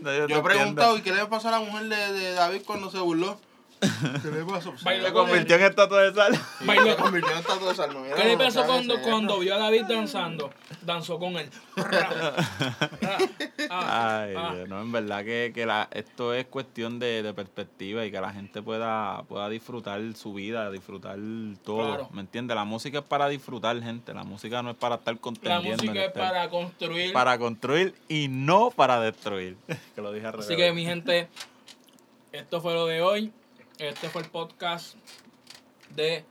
No, 0.00 0.14
yo 0.14 0.26
te 0.26 0.34
he 0.34 0.42
preguntado. 0.42 0.98
¿y 0.98 1.00
qué 1.00 1.10
le 1.10 1.24
pasó 1.26 1.48
a 1.48 1.52
la 1.52 1.60
mujer 1.60 1.88
de, 1.88 2.12
de 2.12 2.32
David 2.34 2.62
cuando 2.66 2.90
se 2.90 2.98
burló? 2.98 3.40
¿Qué 4.22 4.30
le 4.30 4.44
pasó? 4.44 4.74
Se 4.76 5.12
convirtió 5.12 5.56
en 5.56 5.62
estatua 5.62 6.02
de 6.02 6.14
sal. 6.14 6.34
Sí, 6.58 6.66
Bailó. 6.66 6.84
se 6.84 6.96
convirtió 6.96 7.32
en 7.32 7.38
estatua 7.38 7.68
de 7.70 7.74
sal. 7.74 7.90
¿Qué 8.16 8.24
le 8.24 8.36
pasó 8.36 8.64
cuando, 9.02 9.38
vio 9.38 9.54
a 9.54 9.58
David 9.58 9.84
danzando? 9.88 10.50
Danzó 10.82 11.18
con 11.18 11.36
él. 11.36 11.48
Ah, 11.76 13.18
Ay, 13.70 14.34
ah. 14.36 14.52
Dios, 14.54 14.68
no, 14.68 14.80
en 14.80 14.92
verdad 14.92 15.24
que, 15.24 15.52
que 15.54 15.66
la, 15.66 15.88
esto 15.92 16.34
es 16.34 16.46
cuestión 16.46 16.98
de, 16.98 17.22
de 17.22 17.32
perspectiva 17.34 18.04
y 18.04 18.10
que 18.10 18.20
la 18.20 18.32
gente 18.32 18.62
pueda, 18.62 19.22
pueda 19.24 19.48
disfrutar 19.48 20.00
su 20.14 20.32
vida, 20.34 20.70
disfrutar 20.70 21.18
todo. 21.64 21.86
Claro. 21.88 22.08
¿Me 22.12 22.20
entiendes? 22.22 22.54
La 22.56 22.64
música 22.64 22.98
es 22.98 23.04
para 23.04 23.28
disfrutar, 23.28 23.80
gente. 23.82 24.12
La 24.14 24.24
música 24.24 24.62
no 24.62 24.70
es 24.70 24.76
para 24.76 24.96
estar 24.96 25.14
La 25.14 25.20
contendiendo. 25.20 25.70
música 25.70 25.92
ni 25.92 25.98
es 26.00 26.06
estar- 26.08 26.28
para 26.30 26.48
construir. 26.50 27.12
para 27.12 27.38
construir 27.38 27.94
y 28.08 28.28
no 28.28 28.70
para 28.70 29.00
destruir. 29.00 29.56
que 29.94 30.00
lo 30.02 30.12
dije 30.12 30.26
al 30.26 30.38
Así 30.38 30.50
revés. 30.50 30.66
que 30.66 30.72
mi 30.72 30.84
gente, 30.84 31.28
esto 32.32 32.60
fue 32.60 32.74
lo 32.74 32.86
de 32.86 33.02
hoy. 33.02 33.32
Este 33.80 34.10
fue 34.10 34.20
el 34.22 34.28
podcast 34.28 34.94
de 35.96 36.22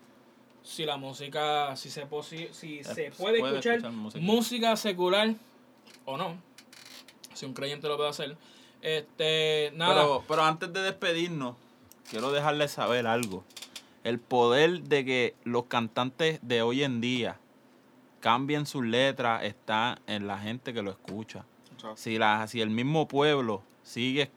si 0.62 0.86
la 0.86 0.98
música, 0.98 1.76
si 1.76 1.90
se, 1.90 2.08
posi- 2.08 2.52
si 2.52 2.84
se 2.84 3.10
puede, 3.12 3.40
puede 3.40 3.54
escuchar, 3.54 3.74
escuchar 3.78 3.92
música. 3.92 4.24
música. 4.24 4.76
secular 4.78 5.34
o 6.06 6.16
no. 6.16 6.38
Si 7.34 7.48
un 7.48 7.54
creyente 7.56 7.88
lo 7.88 7.98
puede 7.98 8.10
hacer. 8.10 8.38
Este, 8.84 9.72
nada. 9.76 9.96
Pero, 9.96 10.24
pero 10.28 10.44
antes 10.44 10.72
de 10.72 10.82
despedirnos, 10.84 11.56
quiero 12.12 12.32
dejarles 12.32 12.72
saber 12.72 13.08
algo. 13.08 13.44
El 14.04 14.20
poder 14.20 14.84
de 14.84 15.04
que 15.04 15.36
los 15.44 15.66
cantantes 15.66 16.40
de 16.44 16.62
hoy 16.62 16.84
en 16.84 17.02
día 17.02 17.40
cambien 18.20 18.68
sus 18.68 18.86
letras 18.86 19.44
está 19.44 19.98
en 20.06 20.28
la 20.28 20.38
gente 20.38 20.72
que 20.72 20.84
lo 20.84 20.92
escucha. 20.92 21.46
Si, 21.96 22.20
la, 22.20 22.46
si 22.48 22.62
el 22.62 22.70
mismo 22.70 23.08
pueblo 23.08 23.64
sigue 23.82 24.30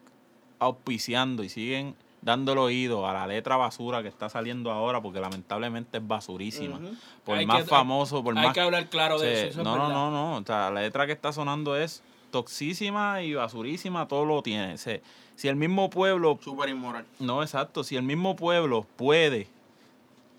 auspiciando 0.60 1.42
y 1.44 1.50
siguen 1.50 1.94
dándole 2.22 2.60
oído 2.60 3.06
a 3.06 3.12
la 3.12 3.26
letra 3.26 3.56
basura 3.56 4.00
que 4.02 4.08
está 4.08 4.28
saliendo 4.28 4.70
ahora, 4.70 5.02
porque 5.02 5.20
lamentablemente 5.20 5.98
es 5.98 6.06
basurísima. 6.06 6.80
Por 7.24 7.36
Hay 7.36 7.44
más 7.46 7.64
que- 7.64 7.68
famoso, 7.68 8.22
por 8.24 8.38
hay 8.38 8.44
más 8.46 8.54
que 8.54 8.60
hablar 8.60 8.86
claro 8.88 9.18
de 9.18 9.32
eso. 9.32 9.46
eso 9.48 9.58
es 9.60 9.64
no, 9.64 9.76
no, 9.76 9.88
no, 9.88 10.10
no. 10.10 10.36
O 10.36 10.44
sea, 10.44 10.70
la 10.70 10.80
letra 10.82 11.04
que 11.06 11.12
está 11.12 11.32
sonando 11.32 11.76
es 11.76 12.02
toxísima 12.30 13.22
y 13.22 13.34
basurísima, 13.34 14.06
todo 14.08 14.24
lo 14.24 14.40
tiene. 14.42 14.74
O 14.74 14.78
sea, 14.78 15.00
si 15.34 15.48
el 15.48 15.56
mismo 15.56 15.90
pueblo, 15.90 16.38
Súper 16.42 16.68
inmoral. 16.70 17.04
no, 17.18 17.42
exacto, 17.42 17.82
si 17.84 17.96
el 17.96 18.02
mismo 18.04 18.36
pueblo 18.36 18.86
puede 18.96 19.48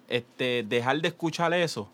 este, 0.07 0.63
dejar 0.63 1.01
de 1.01 1.07
escuchar 1.09 1.53
eso 1.53 1.89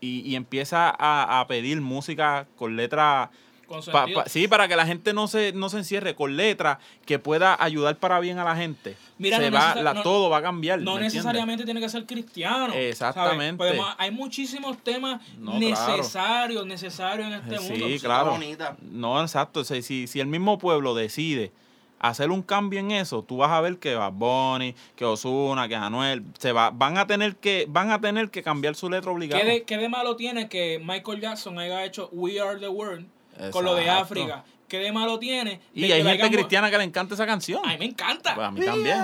y, 0.00 0.20
y 0.20 0.36
empieza 0.36 0.94
a, 0.98 1.40
a 1.40 1.46
pedir 1.46 1.80
música 1.80 2.46
con 2.56 2.76
letra, 2.76 3.30
Con 3.32 3.38
pa- 3.68 3.82
sentido. 3.82 4.22
pa- 4.22 4.28
sí, 4.28 4.48
para 4.48 4.68
que 4.68 4.76
la 4.76 4.86
gente 4.86 5.12
no 5.12 5.28
se, 5.28 5.52
no 5.52 5.68
se 5.68 5.78
encierre, 5.78 6.14
con 6.14 6.36
letra 6.36 6.78
que 7.06 7.18
pueda 7.18 7.56
ayudar 7.62 7.96
para 7.96 8.20
bien 8.20 8.38
a 8.38 8.44
la 8.44 8.56
gente, 8.56 8.96
Mira, 9.18 9.38
se 9.38 9.50
no 9.50 9.56
va, 9.58 9.74
la- 9.76 9.94
no- 9.94 10.02
todo 10.02 10.30
va 10.30 10.38
a 10.38 10.42
cambiar. 10.42 10.80
No 10.80 10.98
necesariamente 10.98 11.64
tiene 11.64 11.80
que 11.80 11.88
ser 11.88 12.06
cristiano. 12.06 12.72
Exactamente. 12.74 13.56
Podemos- 13.58 13.94
hay 13.98 14.10
muchísimos 14.10 14.78
temas 14.78 15.20
No, 15.38 15.58
claro. 15.58 15.96
necesarios, 15.96 16.66
necesarios 16.66 17.26
en 17.28 17.34
este 17.34 17.58
Sí, 17.58 17.70
mundo. 17.72 17.86
Música 17.88 18.06
claro. 18.08 18.30
bonita. 18.32 18.76
No, 18.82 19.20
exacto. 19.20 19.60
O 19.60 19.64
sea, 19.64 19.80
si, 19.82 20.06
si 20.06 20.20
el 20.20 20.26
mismo 20.26 20.58
pueblo 20.58 20.94
decide 20.94 21.52
hacer 22.00 22.30
un 22.30 22.42
cambio 22.42 22.80
en 22.80 22.90
eso, 22.90 23.22
tú 23.22 23.38
vas 23.38 23.50
a 23.50 23.62
ver 23.62 23.78
que 23.78 23.94
Bad 23.94 24.12
Bunny, 24.12 24.74
que 24.94 25.06
Osuna, 25.06 25.68
que 25.68 25.74
Anuel, 25.74 26.22
se 26.38 26.52
va, 26.52 26.68
van 26.70 26.98
a 26.98 27.06
tener 27.06 27.36
que, 27.36 27.64
van 27.66 27.90
a 27.92 28.00
tener 28.00 28.30
que 28.30 28.42
cambiar 28.42 28.74
su 28.74 28.90
letra 28.90 29.10
obligada. 29.10 29.42
¿Qué 29.42 29.48
de, 29.48 29.62
qué 29.62 29.78
de 29.78 29.88
malo 29.88 30.14
tiene 30.14 30.48
que 30.50 30.78
Michael 30.84 31.20
Jackson 31.22 31.58
haya 31.58 31.82
hecho 31.84 32.10
We 32.12 32.38
Are 32.40 32.60
the 32.60 32.68
World 32.68 33.06
con 33.50 33.64
lo 33.64 33.74
de. 33.74 33.88
África? 33.90 34.44
¿Qué 34.68 34.78
de 34.78 34.92
malo 34.92 35.18
tiene? 35.18 35.60
de 35.74 35.86
Y 35.86 35.92
hay 35.92 36.02
gente 36.02 36.30
cristiana 36.30 36.70
que 36.70 36.78
le 36.78 36.84
encanta 36.84 37.14
esa 37.14 37.26
canción. 37.26 37.64
A 37.64 37.68
mí 37.68 37.78
me 37.78 37.84
encanta. 37.84 38.34
Pues 38.34 38.46
a 38.46 38.50
mí 38.50 38.64
también. 38.64 38.98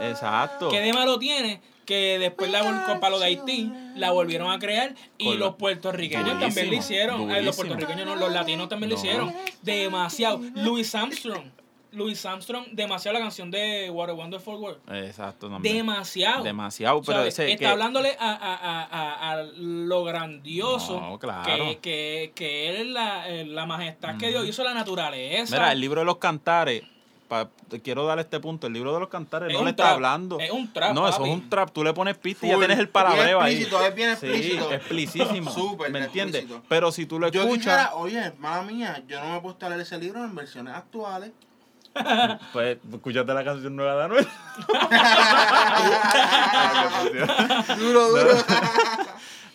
Exacto. 0.00 0.68
¿Qué 0.70 0.80
de 0.80 0.92
malo 0.92 1.18
tiene? 1.18 1.60
Que 1.84 2.18
después 2.18 2.50
la 2.50 2.84
con 2.86 2.98
palo 2.98 3.18
de 3.18 3.26
Haití 3.26 3.70
la 3.94 4.10
volvieron 4.10 4.50
a 4.50 4.58
crear 4.58 4.94
y 5.18 5.26
Con- 5.26 5.38
los 5.38 5.54
puertorriqueños 5.56 6.24
Durísimo, 6.24 6.46
también 6.46 6.70
lo 6.70 6.76
hicieron. 6.76 7.30
Eh, 7.30 7.42
los 7.42 7.54
puertorriqueños 7.54 8.06
no, 8.06 8.16
los 8.16 8.32
latinos 8.32 8.68
también 8.68 8.90
lo 8.90 8.96
hicieron. 8.96 9.34
Demasiado. 9.62 10.40
Louis 10.54 10.94
Armstrong. 10.94 11.44
Louis 11.94 12.24
Armstrong, 12.26 12.66
demasiado 12.72 13.16
la 13.18 13.20
canción 13.24 13.50
de 13.50 13.88
What 13.90 14.10
a 14.10 14.14
Wonderful 14.14 14.56
World. 14.56 14.78
Exacto 15.04 15.48
también. 15.48 15.76
Demasiado. 15.76 16.42
Demasiado, 16.42 17.00
pero 17.02 17.18
¿Sabes? 17.18 17.34
ese 17.38 17.52
Está 17.52 17.58
que- 17.58 17.66
hablándole 17.66 18.16
a, 18.18 18.30
a, 18.32 18.54
a, 18.54 18.82
a, 18.82 19.30
a 19.32 19.42
lo 19.56 20.04
grandioso 20.04 21.00
No, 21.00 21.18
claro. 21.18 21.44
que, 21.44 21.78
que, 21.80 22.32
que 22.34 22.80
es 22.80 22.86
la, 22.86 23.28
eh, 23.28 23.44
la 23.44 23.66
majestad 23.66 24.16
que 24.16 24.28
Dios 24.28 24.46
hizo 24.46 24.62
la 24.64 24.74
naturaleza. 24.74 25.54
Mira, 25.56 25.72
el 25.72 25.80
libro 25.80 26.00
de 26.00 26.04
los 26.04 26.18
cantares, 26.18 26.82
pa- 27.28 27.48
te 27.68 27.80
quiero 27.80 28.04
dar 28.06 28.18
este 28.18 28.38
punto, 28.40 28.66
el 28.66 28.72
libro 28.72 28.92
de 28.92 29.00
los 29.00 29.08
cantares 29.08 29.48
Es 29.50 29.54
no 29.58 29.64
le 29.64 29.70
está 29.70 29.84
trap, 29.84 29.94
hablando. 29.94 30.38
es 30.38 30.50
un 30.50 30.72
trap, 30.72 30.94
No, 30.94 31.08
eso 31.08 31.18
papi. 31.18 31.30
es 31.30 31.34
un 31.36 31.48
trap. 31.50 31.70
Tú 31.72 31.82
le 31.84 31.92
pones 31.92 32.16
pista 32.18 32.46
y 32.46 32.50
ya 32.50 32.58
tienes 32.58 32.78
el 32.78 32.88
palabreo 32.88 33.40
ahí. 33.40 33.54
explícito, 33.54 33.84
es 33.86 33.94
bien 33.94 34.10
explícito. 34.10 34.68
Sí, 34.68 34.74
explicísimo. 34.74 35.50
Súper 35.54 35.90
¿Me 35.90 36.00
entiendes? 36.00 36.44
Pero 36.68 36.92
si 36.92 37.06
tú 37.06 37.18
lo 37.18 37.28
Yo 37.28 37.42
escuchas, 37.42 37.64
dijera, 37.64 37.94
oye, 37.94 38.32
mala 38.38 38.62
mía, 38.62 39.02
yo 39.08 39.20
no 39.22 39.30
me 39.30 39.36
he 39.38 39.40
puesto 39.40 39.66
a 39.66 39.68
leer 39.70 39.80
ese 39.80 39.98
libro 39.98 40.22
en 40.24 40.34
versiones 40.34 40.74
actuales. 40.74 41.30
Pues 42.52 42.78
escúchate 42.92 43.32
la 43.34 43.44
canción 43.44 43.76
nueva 43.76 43.94
de 43.96 44.04
Anuel. 44.04 44.28
Duro, 47.78 48.08
duro. 48.08 48.30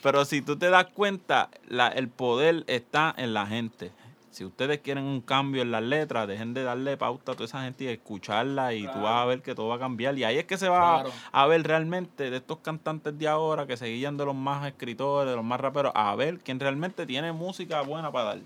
Pero 0.01 0.25
si 0.25 0.41
tú 0.41 0.57
te 0.57 0.69
das 0.69 0.85
cuenta, 0.93 1.49
la, 1.67 1.87
el 1.89 2.07
poder 2.09 2.63
está 2.67 3.13
en 3.17 3.33
la 3.33 3.45
gente. 3.45 3.91
Si 4.31 4.45
ustedes 4.45 4.79
quieren 4.79 5.03
un 5.03 5.19
cambio 5.21 5.61
en 5.63 5.71
las 5.71 5.81
letras, 5.83 6.27
dejen 6.27 6.53
de 6.53 6.63
darle 6.63 6.95
pauta 6.95 7.33
a 7.33 7.35
toda 7.35 7.45
esa 7.45 7.63
gente 7.63 7.83
y 7.83 7.87
escucharla 7.87 8.73
y 8.73 8.83
tú 8.87 9.01
vas 9.01 9.23
a 9.23 9.25
ver 9.25 9.41
que 9.41 9.53
todo 9.55 9.67
va 9.67 9.75
a 9.75 9.79
cambiar. 9.79 10.17
Y 10.17 10.23
ahí 10.23 10.37
es 10.37 10.45
que 10.45 10.57
se 10.57 10.69
va 10.69 11.01
Claro. 11.01 11.11
a, 11.33 11.43
a 11.43 11.47
ver 11.47 11.63
realmente 11.63 12.29
de 12.29 12.37
estos 12.37 12.59
cantantes 12.59 13.17
de 13.17 13.27
ahora 13.27 13.67
que 13.67 13.75
se 13.75 13.87
guían 13.87 14.15
de 14.15 14.25
los 14.25 14.35
más 14.35 14.65
escritores, 14.65 15.29
de 15.29 15.35
los 15.35 15.43
más 15.43 15.59
raperos, 15.59 15.91
a 15.95 16.15
ver 16.15 16.39
quién 16.39 16.59
realmente 16.59 17.05
tiene 17.05 17.33
música 17.33 17.81
buena 17.81 18.11
para 18.11 18.25
dar. 18.25 18.37
Y 18.37 18.43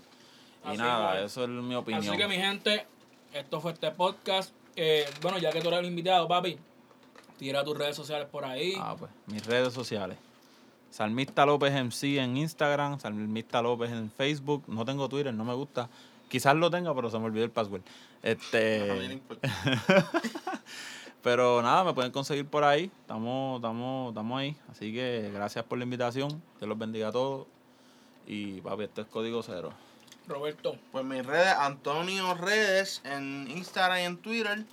Así 0.64 0.78
nada, 0.78 1.20
es. 1.20 1.26
eso 1.32 1.44
es 1.44 1.50
mi 1.50 1.74
opinión. 1.76 2.02
Así 2.02 2.16
que 2.16 2.26
mi 2.26 2.36
gente, 2.36 2.86
esto 3.34 3.60
fue 3.60 3.72
este 3.72 3.90
podcast. 3.90 4.54
Eh, 4.76 5.04
bueno, 5.20 5.38
ya 5.38 5.50
que 5.50 5.60
tú 5.60 5.68
eres 5.68 5.80
el 5.80 5.86
invitado, 5.86 6.26
papi, 6.28 6.56
tira 7.36 7.64
tus 7.64 7.76
redes 7.76 7.96
sociales 7.96 8.28
por 8.30 8.44
ahí. 8.44 8.74
Ah, 8.78 8.94
pues, 8.98 9.10
mis 9.26 9.44
redes 9.44 9.72
sociales. 9.72 10.16
Salmista 10.90 11.44
López 11.44 11.72
MC 11.72 12.18
en 12.18 12.36
Instagram, 12.36 13.00
Salmista 13.00 13.60
López 13.60 13.90
en 13.90 14.10
Facebook. 14.10 14.62
No 14.68 14.84
tengo 14.84 15.08
Twitter, 15.08 15.34
no 15.34 15.44
me 15.44 15.54
gusta. 15.54 15.88
Quizás 16.28 16.54
lo 16.54 16.70
tenga, 16.70 16.94
pero 16.94 17.10
se 17.10 17.18
me 17.18 17.26
olvidó 17.26 17.44
el 17.44 17.50
password. 17.50 17.82
No 18.24 18.30
Este, 18.30 19.20
pero 21.22 21.60
nada, 21.60 21.84
me 21.84 21.92
pueden 21.92 22.10
conseguir 22.10 22.46
por 22.46 22.64
ahí. 22.64 22.90
Estamos, 23.02 23.56
estamos, 23.56 24.08
estamos 24.08 24.38
ahí. 24.38 24.56
Así 24.70 24.94
que 24.94 25.30
gracias 25.34 25.62
por 25.66 25.76
la 25.76 25.84
invitación. 25.84 26.30
Dios 26.58 26.68
los 26.68 26.78
bendiga 26.78 27.08
a 27.08 27.12
todos. 27.12 27.46
Y 28.26 28.62
papi, 28.62 28.84
esto 28.84 29.02
es 29.02 29.08
código 29.08 29.42
cero. 29.42 29.74
Roberto, 30.26 30.76
Pues 30.92 31.04
mis 31.04 31.24
redes, 31.24 31.54
Antonio 31.58 32.34
Redes 32.34 33.02
en 33.04 33.50
Instagram 33.50 33.98
y 33.98 34.02
en 34.02 34.16
Twitter. 34.18 34.64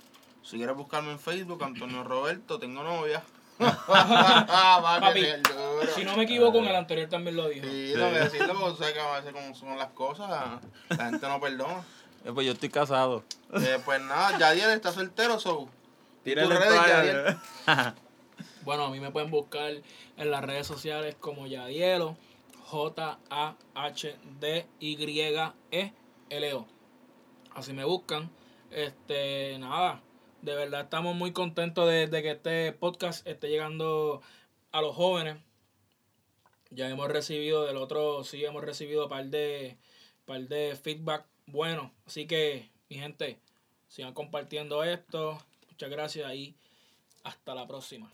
Si 0.42 0.56
quieres 0.56 0.76
buscarme 0.76 1.12
en 1.12 1.18
Facebook, 1.18 1.62
Antonio 1.62 2.02
Roberto, 2.02 2.58
tengo 2.58 2.82
novia. 2.82 3.22
Papi, 3.58 5.26
si 5.94 6.04
no 6.04 6.16
me 6.16 6.24
equivoco, 6.24 6.58
en 6.58 6.66
el 6.66 6.74
anterior 6.74 7.08
también 7.08 7.36
lo 7.36 7.48
dijo. 7.48 7.66
Sí, 7.66 7.92
tengo 7.94 8.10
que 8.10 8.18
decirlo 8.18 8.58
porque 8.58 8.78
sabes 8.78 8.94
que 8.94 9.00
a 9.00 9.20
veces 9.20 9.32
como 9.32 9.54
son 9.54 9.78
las 9.78 9.90
cosas, 9.90 10.28
la 10.88 11.04
gente 11.04 11.28
no 11.28 11.40
perdona. 11.40 11.84
Eh, 12.24 12.30
pues 12.32 12.46
yo 12.46 12.52
estoy 12.52 12.70
casado. 12.70 13.22
Eh, 13.54 13.78
pues 13.84 14.00
nada, 14.00 14.38
Yadiel 14.38 14.70
está 14.70 14.92
soltero, 14.92 15.38
so. 15.38 15.68
Tírenle 16.24 16.56
redes, 16.56 17.40
toalla. 17.66 17.94
Bueno, 18.64 18.84
a 18.84 18.90
mí 18.90 19.00
me 19.00 19.10
pueden 19.10 19.30
buscar 19.30 19.72
en 20.16 20.30
las 20.30 20.44
redes 20.44 20.68
sociales 20.68 21.16
como 21.18 21.48
Yadielo, 21.48 22.16
J-A-H-D-Y-E-L-O. 22.72 23.06
Así 27.54 27.74
me 27.74 27.84
buscan. 27.84 28.30
Este, 28.70 29.58
nada, 29.58 30.02
de 30.40 30.54
verdad 30.54 30.80
estamos 30.80 31.14
muy 31.14 31.32
contentos 31.32 31.86
de, 31.86 32.06
de 32.06 32.22
que 32.22 32.30
este 32.30 32.72
podcast 32.72 33.26
esté 33.26 33.50
llegando 33.50 34.22
a 34.70 34.80
los 34.80 34.96
jóvenes. 34.96 35.36
Ya 36.70 36.88
hemos 36.88 37.08
recibido 37.08 37.66
del 37.66 37.76
otro, 37.76 38.24
sí 38.24 38.42
hemos 38.42 38.64
recibido 38.64 39.02
un 39.02 39.10
par 39.10 39.26
de, 39.26 39.76
par 40.24 40.40
de 40.48 40.74
feedback 40.74 41.26
bueno. 41.44 41.92
Así 42.06 42.26
que, 42.26 42.70
mi 42.88 42.96
gente, 42.96 43.38
sigan 43.88 44.14
compartiendo 44.14 44.82
esto. 44.82 45.38
Muchas 45.68 45.90
gracias 45.90 46.34
y 46.34 46.56
hasta 47.22 47.54
la 47.54 47.66
próxima. 47.66 48.10